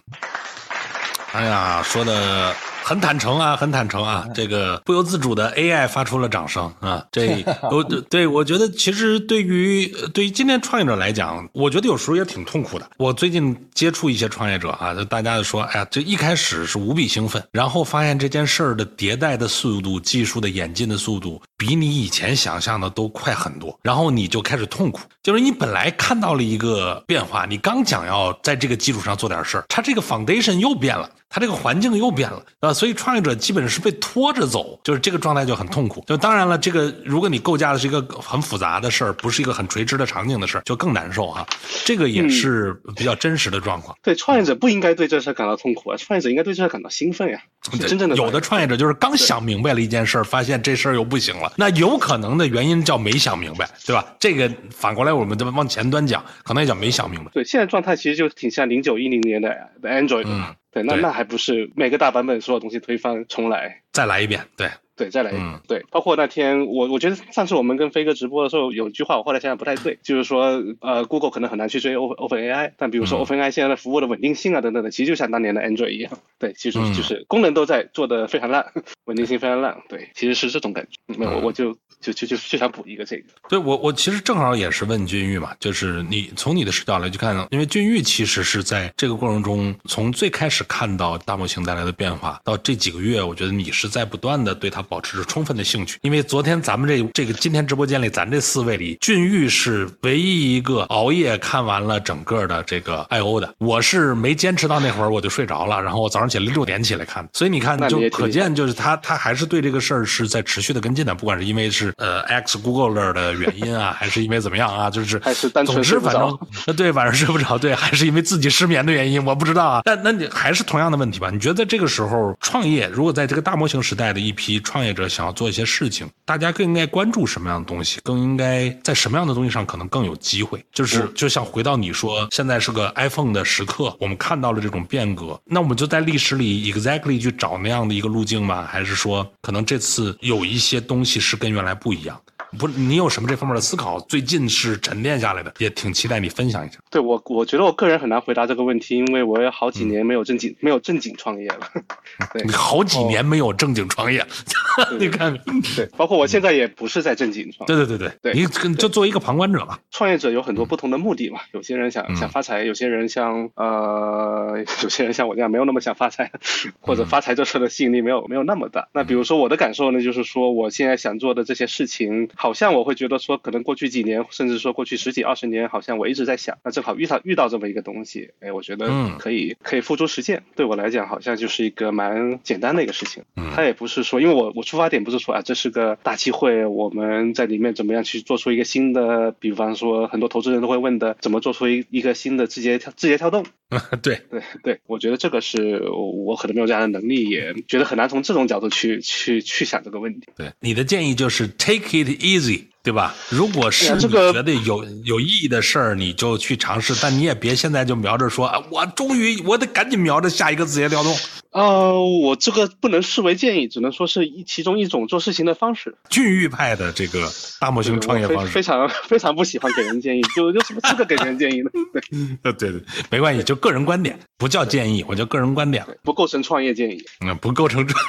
[1.32, 2.54] 哎呀，说的。
[2.90, 12.90] 很坦诚啊，很坦诚啊，这个不由自主的 AI 发出了掌声啊，这 我对我觉得其实对于对于今天创业者来讲，我觉得有时候也挺痛苦的。
[12.98, 31.08] 我最近接触一些创业者啊，就大家就说，哎呀，这一开始是无比兴奋，然后发现这件事儿的迭代的速度、技术的演进的速度比你以前想象的都快很多，然后你就开始痛苦，就是你本来看到了一个变化，你刚想要在这个基础上做点事儿，它这个 foundation 又变了。
[31.32, 36.02] 它这个环境又变了啊，所以创业者基本是被拖着走，就是这个状态就很痛苦。
[36.08, 41.46] 就当然了，这个如果你构架的是一个很复杂的事儿，不是一个很垂直的场景的事儿，就更难受哈。
[41.84, 43.94] 这个也是比较真实的状况。
[44.02, 47.42] 对，创业者不应该对这事儿感到痛苦啊，创业者应该对这事儿感到兴奋呀。
[47.86, 54.06] 真正的有的创业者就是刚想明白了一件事儿，发现这事儿又不行了，那有可能的原因叫没想明白，对吧？
[54.22, 57.30] 这个反过来我们再往前端讲，可能也叫没想明白。
[57.34, 59.54] 对，现在状态其实就挺像零九一零年的
[59.84, 60.24] Android。
[60.26, 60.56] 嗯。
[60.72, 64.70] 对，那那还不是每个大版本所有东西推翻重来，再来一遍，对。
[65.00, 65.62] 对，再来一个。
[65.66, 76.12] 对，包括那天我我觉得上次我们跟飞哥直播的时候，有一句话我后来想想不太对，就是说呃，Google 可能很难去追 Open Open AI，但比如说 Open AI 现在的服务的稳定性啊等等的，其实就像当年的 Android 一样。
[76.38, 78.66] 对，其实就是功能都在做的非常烂，
[79.06, 79.78] 稳定性非常烂。
[79.88, 81.16] 对，其实是这种感觉。
[81.18, 81.72] 那我我就
[82.02, 83.24] 就就就就想补一个这个。
[83.48, 94.80] 对我我其实正好也是问俊玉嘛，就是你从你的视角来去看，因为俊玉其实是在这个过程中，从最开始看到大模型带来的变化，到这几个月，我觉得你是在不断的对他。
[94.90, 103.54] 保持着充分的兴趣，因为昨天咱们这这个今天直播间里，咱这四位里，俊玉是唯一一个熬夜看完了整个的这个 I O 的。
[103.60, 107.28] 我是没坚持到那会儿，我就睡着了，然后我早上起来六点起来看。
[107.34, 116.40] 所以你看，就可见就是他他还是对这个事儿是在持续的跟进的，不管是因为是呃 X Google 的原因啊，还是因为怎么样啊，就是还是单纯睡不着。
[116.76, 119.82] 对，晚上睡不着，对，还是因为自己失眠的原因，我不知道啊。
[119.86, 121.30] 但那你还是同样的问题吧？
[121.30, 128.00] 你觉得在这个时候创业，如果在这个大模型时代的一批创创业者想要做一些事情，大家更应该关注什么样的东西？
[128.02, 130.64] 更应该在什么样的东西上可能更有机会？
[130.72, 138.66] 就是就像回到你说，现在是个 iPhone 的时刻，我们看到了这种变革，那我们就在历史里 exactly 去找那样的一个路径吗？
[138.72, 142.18] 还是说，可能这次有一些东西是跟原来不一样？
[142.58, 144.00] 不，你有什么这方面的思考？
[144.02, 146.80] 最近是沉淀下来的，也挺期待你分享一下。
[146.90, 151.60] 对我，我觉得我个人很难回答这个问题，因为我也好几年没有正经、没有正经创业了。
[152.34, 154.26] 对你，好几年没有正经创业，
[155.00, 157.68] 你看看，对，包括我现在也不是在正经创。
[157.68, 159.80] 对对对对，对你跟就作为一个旁观者吧。
[159.92, 166.32] 创业者有很多不同的目的嘛，有些人想嗯想发财，有些人像呃，有些人像 我这样没有那么想发财，
[166.80, 168.88] 或嗯者发财这事的吸引力没有没有那么大。
[168.94, 183.24] 那比如说我的感受呢，就是说我现在想做的这些事情，好像我会觉得说，可能过去几年，甚至说过去十几二十年，好像我一直在想，那正好遇到遇到这么一个东西，哎，我觉得嗯可以可以付诸实践，对我来讲好像就是一个蛮简单的一个事情。
[183.36, 193.44] 嗯它也不是说，因为我我出发点不是说啊，这是个大机会，我们在里面怎么样去做出一个新的，比方说很多投资人都会问的，怎么做出一一个新的字节跳字节跳动？
[194.02, 200.28] 对，对对，我觉得这个是我我可能没有这样的能力，也觉得很难从这种角度去去去想这个问题。
[200.38, 202.08] 对，你的建议就是 take it
[202.38, 203.14] easy，对吧？
[203.30, 211.16] 如果是你觉得有有意义的事儿，你就去尝试，但你也别现在就瞄着说，啊我终于我得赶紧瞄着下一个字节跳动。
[211.52, 215.96] 呃，我这个不能视为建议，只能说是一其中一种做事情的方式。
[216.08, 217.28] 俊玉派的这个
[217.60, 221.72] 大模型创业方式非非，常非常不喜欢给人建议， 就有什么资格给人建议呢？
[221.92, 222.02] 对
[222.44, 225.84] 呃对对，没关系，就个人观点，不叫建议，我叫个人观点。
[226.04, 227.04] 不构成创业建议。
[227.26, 228.06] 嗯，不构成创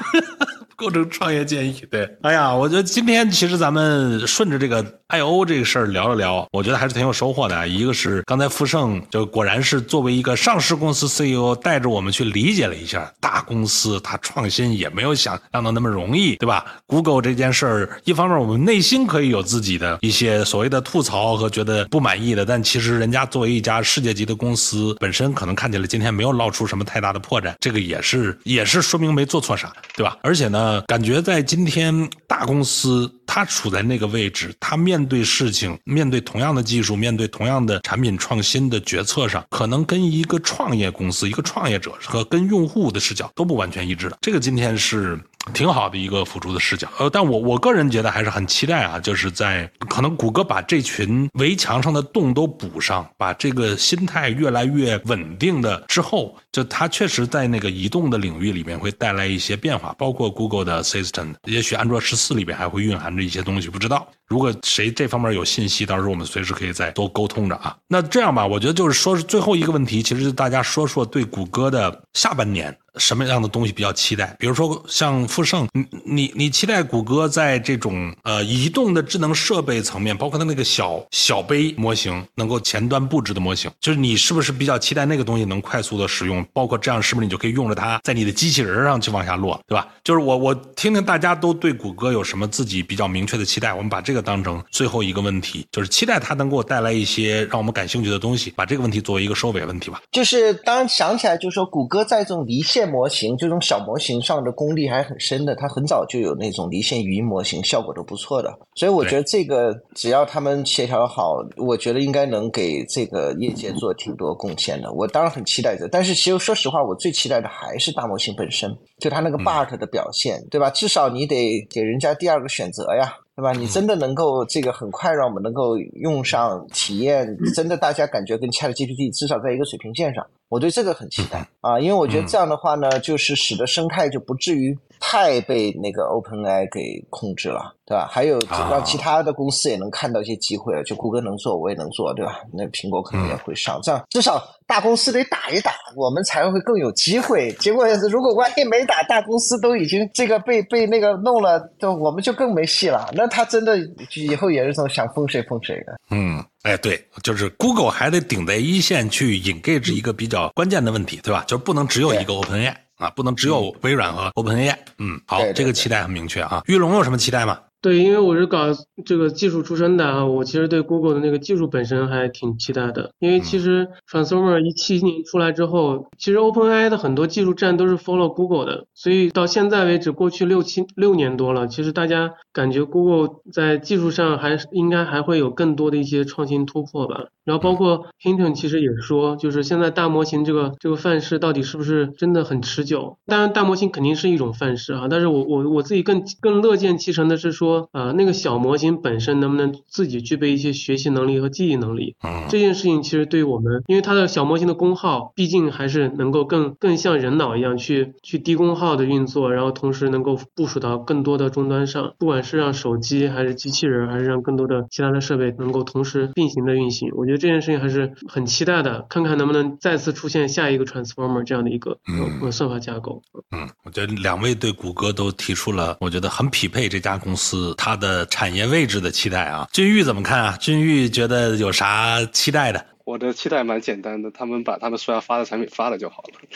[0.80, 1.84] 构成创业建议。
[1.90, 7.68] 对，哎呀，我觉得今天其实咱们顺着这个 I O 这个事儿聊了聊，我觉得还是挺有收获的。
[7.68, 30.16] 一个是刚才富盛就果然是作为一个上市公司 CEO，带着我们去理解了一下大公司它创新也没有想象的那么容易，对吧？Google 这件事儿，一方面我们内心可以有自己的一些所谓的吐槽和觉得不满意的，但其实人家作为一家世界级的公司，本身可能看起来今天没有露出什么太大的破绽，这个也是也是说明没做错啥，对吧？
[30.22, 44.18] 而且呢，感觉在今天大公司它处在那个位置，它面对事情，面对同样的技术，面对同样的产品创新的决策上，可能跟一个创业公司、一个创业者和跟用户的视角都不完全一致的。
[44.20, 45.18] 这个今天是。
[45.54, 64.06] 挺好的一个辅助的视角，呃，但我我个人觉得还是很期待啊，就是在可能谷歌把这群围墙上的洞都补上，把这个心态越来越稳定的之后，就它确实在那个移动的领域里面会带来一些变化，包括 Google 的 Assistant，也许安卓十四里边还会蕴含着一些东西，不知道。
[64.30, 67.76] 如果谁这方面有信息，到时候我们随时可以再多沟通着啊。
[67.88, 74.36] 那这样吧，我觉得就是说是最后一个问题，其实大家说说对谷歌的下半年什么样的东西比较期待？
[74.38, 86.46] 比如说像富盛，你你你期待谷歌在这种呃移动的智能设备层面，包括它那个小小杯模型能够前端布置的模型，就是你是不是比较期待那个东西能快速的使用？
[86.52, 89.88] 包括这样是不是你就可以用着它在你的机器人上去往下落，对吧？
[90.04, 100.00] 就是我我听听大家都对谷歌有什么自己比较明确的期待，我们把这个当成最后一个问题，就是期待它能给我带来一些让我们感兴趣的东西，把这个问题作为一个收尾问题吧。
[100.12, 108.52] 就是当然想起来，就是说谷歌在这种离线模型、这种小模型上的功力还很深的，它很早就有那种离线语音模型，效果都不错的。
[108.74, 114.92] 所以我觉得这个只要他们协调好，我觉得应该能给这个业界做挺多贡献的。
[114.92, 120.70] 我当然很期待这，但是其实说实话，我最期待的还是大模型本身，就它那个 BART 的表现，对吧？
[120.70, 123.14] 至少你得给人家第二个选择呀。
[123.40, 123.52] 对吧？
[123.52, 138.08] 你真的能够这个很快让我们能够用上体验，真的大家感觉跟 Chat GPT 至少在一个水平线上，我对这个很期待啊，因为我觉得这样的话呢，就是使得生态就不至于太被那个 OpenAI 给控制了，对吧？
[138.10, 138.36] 还有
[138.68, 142.40] 让其他的公司也能看到一些机会了，就谷歌能做，我也能做，对吧？
[142.52, 147.52] 那苹果可能也会上，这样至少大公司得打一打，我们才会更有机会。
[147.52, 153.08] 结果如果万一没打，大公司都已经这个被被那个弄了，就我们就更没戏了。
[153.14, 153.78] 那他真的
[154.16, 155.98] 以后也是这种想封谁封谁的。
[156.10, 161.42] 嗯，哎，对，就是 Google 还得顶在一线去 engage 一个比较关键的问题，对吧？
[161.46, 164.76] 就是不能只有一个 OpenAI 啊，不能只有微软和 OpenAI。
[164.98, 166.62] 嗯，好，对对这个期待很明确啊。
[166.66, 167.58] 玉龙有什么期待吗？
[167.82, 168.66] 对，因为我是搞
[169.06, 173.12] 这个技术出身的啊，我其实对 Google 的那个技术本身还挺期待的。
[173.18, 187.28] 因为其实 Transformer 一七年出来之后，其实 OpenAI 的很多技术栈都是 follow Google 的，所以到现在为止，过去六七六年多了，其实大家感觉 Google 在技术上还是应该还会有更多的一些创新突破吧。
[187.50, 193.18] 然后包括 Hinton 其实也说，就是现在大模型这个这个范式到底是不是真的很持久？
[193.26, 202.14] 当然，大模型肯定是一种范式啊，但是我我我自己更更乐见其成的是说，呃，那个小模型本身能不能自己具备一些学习能力和记忆能力？
[202.20, 217.10] 啊这件事情其实对于我们，因为它的小模型的功耗，毕竟还是能够更更像人脑一样去去低功耗的运作，然后同时能够部署到更多的终端上，不管是让手机还是机器人，还是让更多的其他的设备能够同时并行的运行。
[217.16, 223.20] 我觉得这件事情还是很期待的，看看能不能再次出现下一个 Transformer 这样的一个嗯呃算法架构。
[223.50, 229.66] 嗯，我觉得两位对谷歌都提出了，我觉得很匹配这家公司它的产业位置的期待啊。
[229.72, 230.56] 君玉怎么看啊？
[230.60, 232.86] 君玉觉得有啥期待的？
[233.04, 236.38] 我的期待蛮简单的，他们把他们说要发的产品发了就好了。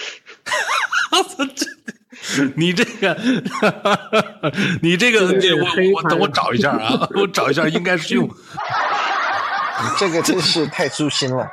[2.57, 3.17] 你这个，
[4.81, 8.29] 你这个，这个这我我等我找一下啊， 我找一下，应该是用
[9.99, 11.49] 这个真是太诛心了。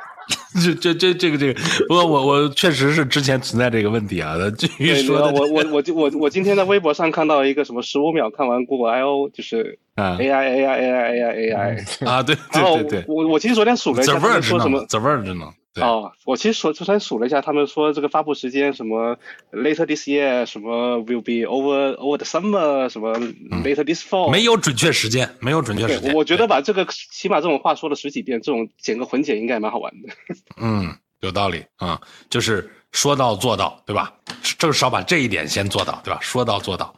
[0.62, 4.36] 这这这这个这个，不过我我确实是之前存在这个问题啊。
[4.56, 12.08] 君玉对，说的我我我我我今天在微博上看到一个什么十五秒看完 Google I O，就是啊 AI AI AI AI AI。
[12.08, 15.46] 啊，对然后对对对我我其实昨天数了一下，说什么呢？The Verge 呢？
[15.74, 19.16] 对哦，我其实说昨天数了一下，他们说这个发布时间什么
[19.52, 23.18] later this year，什么 will be over over the summer，什么
[23.64, 26.14] later this fall，、没有准确时间，没有准确时，间。
[26.14, 30.14] 我觉得把这个起码这种话说了十几遍，这种剪个混剪应该蛮好玩的。
[30.60, 34.12] 嗯，有道理啊、就是说到做到，对吧？
[34.58, 36.18] 至少把这一点先做到，对吧？
[36.20, 36.94] 说到做到。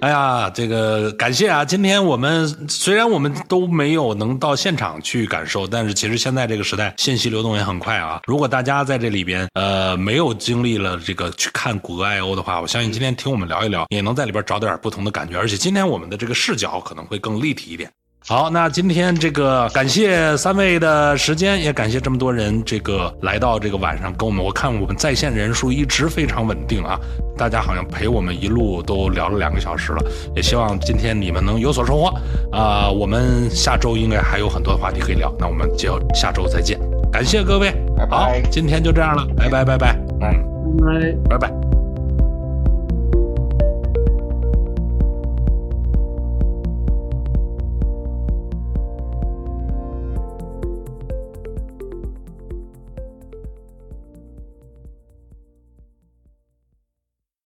[0.00, 1.64] 哎呀，这个感谢啊！
[1.64, 8.20] 今天我们虽然我们都没有能到现场去感受，但是其实现在这个时代信息流动也很快啊。
[8.26, 17.90] 如果大家在这里边呃没有经历了这个去看谷歌 I O 的话，我相信今天听我们聊一聊，也能在里边找点不同的感觉，而且今天我们的这个视角可能会更立体一点。
[18.26, 26.98] 好，那今天这个感谢三位的时间，也感谢这么多人这个来到这个晚上跟我们，我看我们在线人数一直非常稳定啊，
[27.36, 30.02] 大家好像陪我们一路都聊了两个小时了，
[30.34, 32.14] 也希望今天你们能有所收获
[32.50, 36.80] 啊、我们下周应该还有很多的话题可以聊，那我们就下周再见，
[37.12, 37.74] 感谢各位，
[38.08, 41.46] 好，今天就这样了，拜拜拜拜，嗯，拜拜。
[41.46, 41.73] 拜拜。